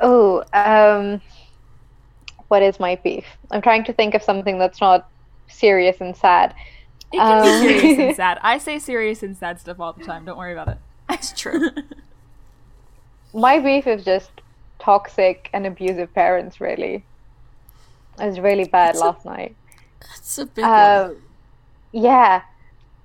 Oh, 0.00 0.42
um, 0.52 1.20
what 2.52 2.62
is 2.62 2.78
my 2.78 2.96
beef? 2.96 3.24
I'm 3.50 3.62
trying 3.62 3.82
to 3.84 3.94
think 3.94 4.14
of 4.14 4.22
something 4.22 4.58
that's 4.58 4.78
not 4.78 5.08
serious 5.48 6.02
and 6.02 6.14
sad. 6.14 6.54
It 7.10 7.16
can 7.16 7.38
um, 7.38 7.42
be 7.42 7.80
serious 7.80 7.98
and 7.98 8.16
sad. 8.22 8.38
I 8.42 8.58
say 8.58 8.78
serious 8.78 9.22
and 9.22 9.34
sad 9.34 9.58
stuff 9.58 9.80
all 9.80 9.94
the 9.94 10.04
time. 10.04 10.26
Don't 10.26 10.36
worry 10.36 10.52
about 10.52 10.68
it. 10.68 10.76
That's 11.08 11.32
true. 11.32 11.70
my 13.32 13.58
beef 13.58 13.86
is 13.86 14.04
just 14.04 14.32
toxic 14.78 15.48
and 15.54 15.66
abusive 15.66 16.12
parents. 16.12 16.60
Really, 16.60 17.06
it 18.20 18.26
was 18.26 18.38
really 18.38 18.64
bad 18.64 18.96
that's 18.96 19.00
last 19.00 19.24
a, 19.24 19.28
night. 19.30 19.56
That's 20.00 20.36
a 20.36 20.44
big 20.44 20.62
um, 20.62 21.08
one. 21.08 21.22
Yeah, 21.92 22.42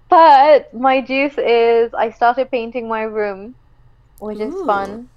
but 0.10 0.74
my 0.74 1.00
juice 1.00 1.38
is 1.38 1.94
I 1.94 2.12
started 2.12 2.52
painting 2.52 2.90
my 2.90 3.04
room, 3.04 3.56
which 4.20 4.40
Ooh. 4.40 4.60
is 4.60 4.66
fun. 4.66 5.08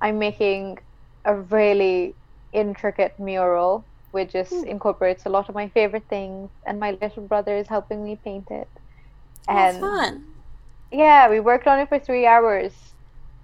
I'm 0.00 0.20
making 0.20 0.78
a 1.24 1.34
really 1.34 2.14
intricate 2.52 3.18
mural 3.18 3.84
which 4.10 4.32
just 4.32 4.52
Ooh. 4.52 4.64
incorporates 4.64 5.26
a 5.26 5.28
lot 5.28 5.48
of 5.48 5.54
my 5.54 5.68
favorite 5.68 6.04
things 6.08 6.50
and 6.66 6.80
my 6.80 6.92
little 7.00 7.22
brother 7.22 7.56
is 7.56 7.66
helping 7.66 8.04
me 8.04 8.16
paint 8.16 8.50
it. 8.50 8.68
And 9.46 9.76
oh, 9.78 9.80
fun. 9.80 10.24
Yeah, 10.90 11.28
we 11.28 11.40
worked 11.40 11.66
on 11.66 11.78
it 11.78 11.88
for 11.88 11.98
three 11.98 12.26
hours 12.26 12.72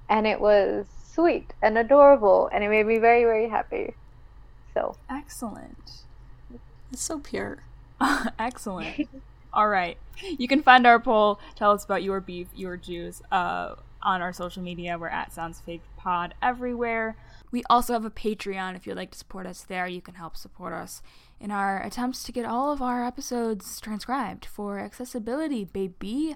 and 0.09 0.27
it 0.27 0.41
was 0.41 0.87
sweet 1.13 1.53
and 1.63 1.77
adorable 1.77 2.49
and 2.53 2.65
it 2.65 2.69
made 2.69 2.87
me 2.87 2.99
very, 2.99 3.25
very 3.25 3.49
happy. 3.49 3.95
So 4.73 4.97
excellent. 5.11 6.03
It's 6.93 7.03
so 7.03 7.19
pure. 7.19 7.59
excellent. 8.39 9.09
All 9.53 9.69
right. 9.69 9.99
You 10.23 10.49
can 10.49 10.63
find 10.63 10.87
our 10.87 10.99
poll. 10.99 11.39
Tell 11.57 11.73
us 11.73 11.85
about 11.85 12.03
your 12.03 12.21
beef, 12.21 12.49
your 12.55 12.77
juice, 12.77 13.23
uh, 13.31 13.75
on 14.03 14.23
our 14.23 14.33
social 14.33 14.63
media. 14.63 14.99
We're 14.99 15.09
at 15.09 15.33
Sounds 15.33 15.61
Fake 15.61 15.83
Pod 15.97 16.35
everywhere. 16.43 17.17
We 17.55 17.63
also 17.71 17.93
have 17.93 18.05
a 18.05 18.11
Patreon. 18.11 18.75
If 18.75 18.85
you'd 18.85 18.97
like 18.97 19.13
to 19.13 19.19
support 19.19 19.47
us 19.47 19.63
there, 19.63 19.87
you 19.87 20.01
can 20.01 20.17
help 20.17 20.37
support 20.37 20.73
us 20.73 21.03
in 21.39 21.53
our 21.53 21.81
attempts 21.81 22.25
to 22.25 22.33
get 22.33 22.45
all 22.45 22.73
of 22.73 22.83
our 22.83 23.07
episodes 23.07 23.81
transcribed 23.81 24.45
for 24.45 24.81
accessibility, 24.81 25.65
baby. 25.65 26.35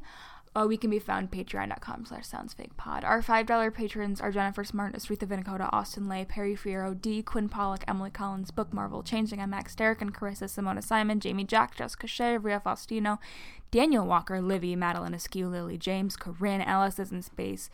Uh, 0.55 0.66
we 0.69 0.77
can 0.77 0.91
be 0.91 1.01
found 1.01 1.33
patreon.com 1.33 2.05
slash 2.05 2.23
soundsfakepod. 2.23 3.03
Our 3.03 3.21
$5 3.21 3.75
patrons 3.75 4.21
are 4.21 4.31
Jennifer 4.31 4.62
Smart, 4.62 4.95
Aretha 4.95 5.27
Vinicota, 5.27 5.69
Austin 5.73 6.09
Lay, 6.09 6.25
Perry 6.25 6.55
Fierro, 6.55 6.95
D, 6.95 7.21
Quinn 7.25 7.49
Pollock, 7.49 7.83
Emily 7.89 8.11
Collins, 8.11 8.53
Book 8.53 8.73
Marvel, 8.73 9.03
Changing 9.03 9.41
M, 9.41 9.51
Max 9.51 9.75
Derek 9.75 10.01
and 10.01 10.14
Carissa, 10.14 10.45
Simona 10.45 10.85
Simon, 10.85 11.19
Jamie 11.19 11.43
Jack, 11.43 11.75
Jessica 11.75 12.07
Shea, 12.07 12.39
Ria 12.39 12.62
Faustino, 12.64 13.19
Daniel 13.73 14.07
Walker, 14.07 14.41
Livy, 14.41 14.77
Madeline 14.77 15.14
Askew, 15.14 15.49
Lily 15.49 15.79
James, 15.79 16.16
Corinne, 16.16 16.62
Alice 16.62 17.01
is 17.01 17.11
in 17.11 17.23
Space, 17.23 17.71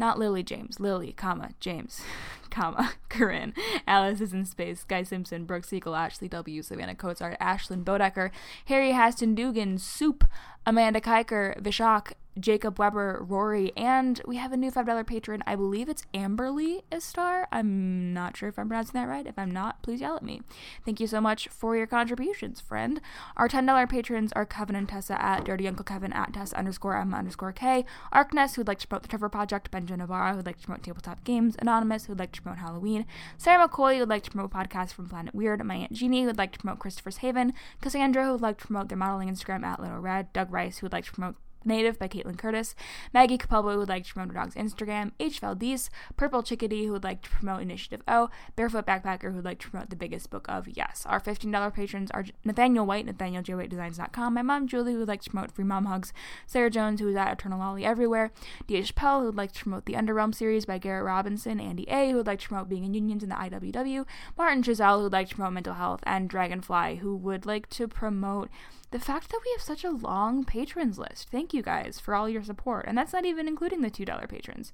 not 0.00 0.18
Lily 0.18 0.42
James, 0.42 0.80
Lily, 0.80 1.12
comma, 1.12 1.50
James, 1.60 2.00
comma, 2.50 2.94
Corinne, 3.10 3.54
Alice 3.86 4.20
is 4.20 4.32
in 4.32 4.46
Space, 4.46 4.82
Guy 4.82 5.04
Simpson, 5.04 5.44
Brooke 5.44 5.64
Siegel, 5.64 5.94
Ashley 5.94 6.26
W., 6.26 6.62
Savannah 6.62 6.94
Coatsart, 6.96 7.38
Ashlyn 7.38 7.84
Bodecker, 7.84 8.30
Harry 8.64 8.90
Haston 8.92 9.36
Dugan, 9.36 9.78
Soup, 9.78 10.24
Amanda 10.66 11.00
Kiker, 11.00 11.60
Vishak, 11.60 12.12
Jacob 12.38 12.78
Weber, 12.78 13.24
Rory, 13.26 13.72
and 13.76 14.20
we 14.26 14.36
have 14.36 14.52
a 14.52 14.56
new 14.56 14.70
$5 14.70 15.06
patron. 15.06 15.42
I 15.46 15.56
believe 15.56 15.88
it's 15.88 16.06
Amberly 16.14 16.82
Istar. 16.92 17.46
I'm 17.50 18.14
not 18.14 18.36
sure 18.36 18.48
if 18.48 18.58
I'm 18.58 18.68
pronouncing 18.68 19.00
that 19.00 19.08
right. 19.08 19.26
If 19.26 19.38
I'm 19.38 19.50
not, 19.50 19.82
please 19.82 20.00
yell 20.00 20.16
at 20.16 20.22
me. 20.22 20.42
Thank 20.84 21.00
you 21.00 21.06
so 21.06 21.20
much 21.20 21.48
for 21.48 21.76
your 21.76 21.86
contributions, 21.88 22.60
friend. 22.60 23.00
Our 23.36 23.48
$10 23.48 23.88
patrons 23.88 24.32
are 24.34 24.46
Kevin 24.46 24.76
and 24.76 24.88
Tessa 24.88 25.20
at 25.22 25.44
Dirty 25.44 25.66
Uncle 25.66 25.84
Kevin 25.84 26.12
at 26.12 26.32
Tessa 26.32 26.56
underscore 26.56 26.96
M 26.96 27.12
underscore 27.12 27.52
K, 27.52 27.84
Arkness, 28.14 28.54
who'd 28.54 28.68
like 28.68 28.78
to 28.78 28.86
promote 28.86 29.02
the 29.02 29.08
Trevor 29.08 29.28
Project, 29.28 29.70
Benjamin 29.70 29.98
Navarro, 29.98 30.34
who'd 30.36 30.46
like 30.46 30.58
to 30.58 30.66
promote 30.66 30.84
Tabletop 30.84 31.24
Games, 31.24 31.56
Anonymous, 31.58 32.06
who'd 32.06 32.18
like 32.18 32.32
to 32.32 32.42
promote 32.42 32.60
Halloween, 32.60 33.06
Sarah 33.36 33.68
McCoy, 33.68 33.98
who'd 33.98 34.08
like 34.08 34.22
to 34.22 34.30
promote 34.30 34.52
podcasts 34.52 34.92
from 34.92 35.08
Planet 35.08 35.34
Weird, 35.34 35.64
my 35.64 35.74
Aunt 35.74 35.92
Jeannie, 35.92 36.24
who'd 36.24 36.38
like 36.38 36.52
to 36.52 36.58
promote 36.60 36.78
Christopher's 36.78 37.18
Haven, 37.18 37.52
Cassandra, 37.80 38.24
who'd 38.24 38.40
like 38.40 38.58
to 38.58 38.66
promote 38.66 38.88
their 38.88 38.98
modeling 38.98 39.28
Instagram 39.28 39.64
at 39.64 39.80
Little 39.80 39.98
Red, 39.98 40.32
Doug 40.32 40.49
Rice, 40.50 40.78
who'd 40.78 40.92
like 40.92 41.04
to 41.06 41.12
promote 41.12 41.36
Native 41.64 41.98
by 41.98 42.08
Kaitlin 42.08 42.38
Curtice, 42.38 42.74
Maggie 43.12 43.36
Capalbo, 43.36 43.72
who 43.72 43.80
would 43.80 43.88
like 43.88 44.06
to 44.06 44.14
promote 44.14 44.28
her 44.28 44.40
dog's 44.40 44.54
Instagram, 44.54 45.12
H. 45.20 45.40
Valdez, 45.40 45.90
Purple 46.16 46.42
Chickadee, 46.42 46.86
who 46.86 46.92
would 46.92 47.04
like 47.04 47.20
to 47.22 47.30
promote 47.30 47.60
Initiative 47.60 48.02
O, 48.08 48.30
Barefoot 48.56 48.86
Backpacker, 48.86 49.30
who 49.30 49.36
would 49.36 49.44
like 49.44 49.58
to 49.58 49.68
promote 49.68 49.90
the 49.90 49.96
biggest 49.96 50.30
book 50.30 50.46
of 50.48 50.68
Yes. 50.68 51.04
Our 51.06 51.20
$15 51.20 51.74
patrons 51.74 52.10
are 52.12 52.24
Nathaniel 52.44 52.86
White, 52.86 53.06
NathanielJ.WhiteDesigns.com, 53.06 54.34
my 54.34 54.42
mom 54.42 54.68
Julie, 54.68 54.92
who 54.92 55.00
would 55.00 55.08
like 55.08 55.22
to 55.22 55.30
promote 55.30 55.52
Free 55.52 55.64
Mom 55.64 55.84
Hugs, 55.84 56.12
Sarah 56.46 56.70
Jones, 56.70 57.00
who 57.00 57.08
is 57.08 57.16
at 57.16 57.32
Eternal 57.32 57.58
Lolly 57.58 57.84
Everywhere, 57.84 58.32
Dia 58.66 58.82
Chappelle, 58.82 59.20
who 59.20 59.26
would 59.26 59.36
like 59.36 59.52
to 59.52 59.62
promote 59.62 59.84
the 59.84 59.94
Underrealm 59.94 60.34
series 60.34 60.64
by 60.64 60.78
Garrett 60.78 61.04
Robinson, 61.04 61.60
Andy 61.60 61.86
A., 61.90 62.10
who 62.10 62.16
would 62.16 62.26
like 62.26 62.40
to 62.40 62.48
promote 62.48 62.70
being 62.70 62.84
in 62.84 62.94
unions 62.94 63.22
in 63.22 63.28
the 63.28 63.34
IWW, 63.34 64.06
Martin 64.38 64.62
Giselle, 64.62 64.98
who 64.98 65.04
would 65.04 65.12
like 65.12 65.28
to 65.28 65.34
promote 65.34 65.52
mental 65.52 65.74
health, 65.74 66.00
and 66.04 66.30
Dragonfly, 66.30 66.96
who 66.96 67.14
would 67.16 67.44
like 67.44 67.68
to 67.70 67.86
promote 67.86 68.48
the 68.90 68.98
fact 68.98 69.30
that 69.30 69.40
we 69.44 69.52
have 69.52 69.62
such 69.62 69.84
a 69.84 69.90
long 69.90 70.44
patrons 70.44 70.98
list. 70.98 71.28
Thank 71.30 71.54
you 71.54 71.62
guys 71.62 72.00
for 72.00 72.14
all 72.14 72.28
your 72.28 72.42
support. 72.42 72.86
And 72.88 72.98
that's 72.98 73.12
not 73.12 73.24
even 73.24 73.46
including 73.46 73.82
the 73.82 73.90
$2 73.90 74.28
patrons. 74.28 74.72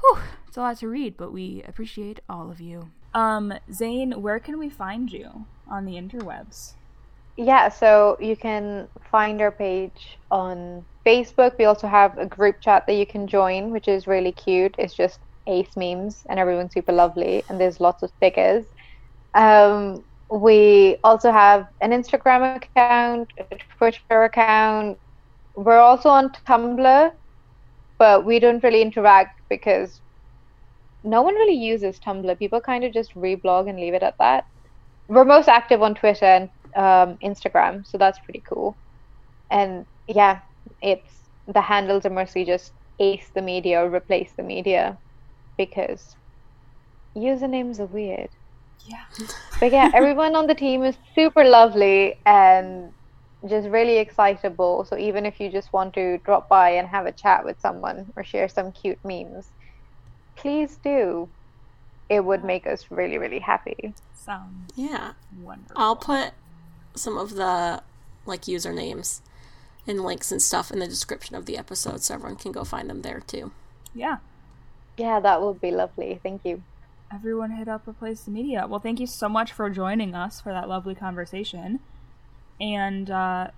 Whew, 0.00 0.18
it's 0.46 0.56
a 0.56 0.60
lot 0.60 0.78
to 0.78 0.88
read, 0.88 1.16
but 1.16 1.32
we 1.32 1.62
appreciate 1.66 2.20
all 2.28 2.50
of 2.50 2.60
you. 2.60 2.90
Um, 3.14 3.54
Zane, 3.72 4.22
where 4.22 4.38
can 4.38 4.58
we 4.58 4.68
find 4.68 5.10
you 5.10 5.46
on 5.68 5.84
the 5.84 5.94
interwebs? 5.94 6.74
Yeah, 7.36 7.68
so 7.70 8.16
you 8.20 8.36
can 8.36 8.88
find 9.10 9.40
our 9.40 9.50
page 9.50 10.18
on 10.30 10.84
Facebook. 11.06 11.56
We 11.58 11.64
also 11.64 11.86
have 11.86 12.18
a 12.18 12.26
group 12.26 12.60
chat 12.60 12.86
that 12.86 12.94
you 12.94 13.06
can 13.06 13.26
join, 13.26 13.70
which 13.70 13.88
is 13.88 14.06
really 14.06 14.32
cute. 14.32 14.74
It's 14.78 14.94
just 14.94 15.20
ace 15.46 15.76
memes 15.76 16.24
and 16.28 16.38
everyone's 16.38 16.72
super 16.72 16.92
lovely 16.92 17.42
and 17.48 17.58
there's 17.58 17.80
lots 17.80 18.02
of 18.02 18.10
stickers. 18.18 18.66
Um, 19.34 20.04
we 20.30 20.98
also 21.02 21.32
have 21.32 21.66
an 21.80 21.90
Instagram 21.90 22.56
account, 22.56 23.32
a 23.38 23.56
Twitter 23.78 24.24
account. 24.24 24.98
We're 25.56 25.78
also 25.78 26.08
on 26.08 26.30
Tumblr, 26.48 27.10
but 27.98 28.24
we 28.24 28.38
don't 28.38 28.62
really 28.62 28.82
interact 28.82 29.40
because 29.50 30.00
no 31.02 31.22
one 31.22 31.34
really 31.34 31.54
uses 31.54 31.98
Tumblr. 31.98 32.38
People 32.38 32.60
kind 32.60 32.84
of 32.84 32.92
just 32.92 33.14
reblog 33.14 33.68
and 33.68 33.78
leave 33.78 33.94
it 33.94 34.02
at 34.02 34.14
that. 34.18 34.44
We're 35.08 35.24
most 35.24 35.48
active 35.48 35.82
on 35.82 35.94
Twitter 35.94 36.24
and 36.24 36.50
um, 36.76 37.18
Instagram, 37.24 37.86
so 37.86 37.98
that's 37.98 38.20
pretty 38.24 38.42
cool. 38.48 38.78
And 39.50 39.84
yeah, 40.06 40.40
it's 40.82 41.30
the 41.48 41.60
handles 41.60 42.06
are 42.06 42.10
mostly 42.10 42.44
just 42.44 42.72
ace 43.00 43.30
the 43.34 43.42
media 43.42 43.82
or 43.82 43.90
replace 43.90 44.32
the 44.36 44.44
media 44.44 44.98
because 45.58 46.16
usernames 47.16 47.80
are 47.80 47.86
weird. 47.86 48.30
Yeah. 48.86 49.04
But 49.60 49.72
yeah, 49.72 49.90
everyone 49.94 50.34
on 50.34 50.46
the 50.46 50.54
team 50.54 50.82
is 50.84 50.96
super 51.14 51.44
lovely 51.44 52.18
and 52.26 52.92
just 53.48 53.68
really 53.68 53.98
excitable. 53.98 54.84
So 54.84 54.96
even 54.98 55.24
if 55.26 55.40
you 55.40 55.50
just 55.50 55.72
want 55.72 55.94
to 55.94 56.18
drop 56.18 56.48
by 56.48 56.70
and 56.70 56.88
have 56.88 57.06
a 57.06 57.12
chat 57.12 57.44
with 57.44 57.60
someone 57.60 58.12
or 58.16 58.24
share 58.24 58.48
some 58.48 58.72
cute 58.72 58.98
memes, 59.04 59.48
please 60.36 60.78
do. 60.82 61.28
It 62.08 62.24
would 62.24 62.42
make 62.42 62.66
us 62.66 62.86
really, 62.90 63.18
really 63.18 63.38
happy. 63.38 63.94
Sounds 64.14 64.72
Yeah. 64.74 65.12
wonderful. 65.42 65.76
I'll 65.76 65.96
put 65.96 66.32
some 66.94 67.16
of 67.16 67.34
the 67.34 67.82
like 68.26 68.42
usernames 68.42 69.20
and 69.86 70.00
links 70.04 70.30
and 70.32 70.42
stuff 70.42 70.70
in 70.70 70.78
the 70.80 70.86
description 70.86 71.36
of 71.36 71.46
the 71.46 71.56
episode 71.56 72.02
so 72.02 72.14
everyone 72.14 72.36
can 72.36 72.52
go 72.52 72.64
find 72.64 72.90
them 72.90 73.02
there 73.02 73.20
too. 73.20 73.52
yeah. 73.94 74.18
Yeah, 74.96 75.18
that 75.20 75.40
would 75.40 75.62
be 75.62 75.70
lovely. 75.70 76.20
Thank 76.22 76.44
you. 76.44 76.62
Everyone 77.12 77.50
hit 77.50 77.66
up 77.66 77.88
Replace 77.88 78.22
the 78.22 78.30
Media. 78.30 78.66
Well, 78.68 78.78
thank 78.78 79.00
you 79.00 79.06
so 79.06 79.28
much 79.28 79.50
for 79.50 79.68
joining 79.68 80.14
us 80.14 80.40
for 80.40 80.52
that 80.52 80.68
lovely 80.68 80.94
conversation. 80.94 81.80
And 82.60 83.10
uh, 83.10 83.48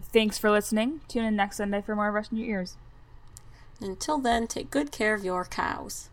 thanks 0.00 0.38
for 0.38 0.50
listening. 0.50 1.00
Tune 1.08 1.24
in 1.24 1.34
next 1.34 1.56
Sunday 1.56 1.82
for 1.82 1.96
more 1.96 2.16
of 2.16 2.28
in 2.30 2.38
Your 2.38 2.46
Ears. 2.46 2.76
Until 3.80 4.18
then, 4.18 4.46
take 4.46 4.70
good 4.70 4.92
care 4.92 5.14
of 5.14 5.24
your 5.24 5.44
cows. 5.44 6.09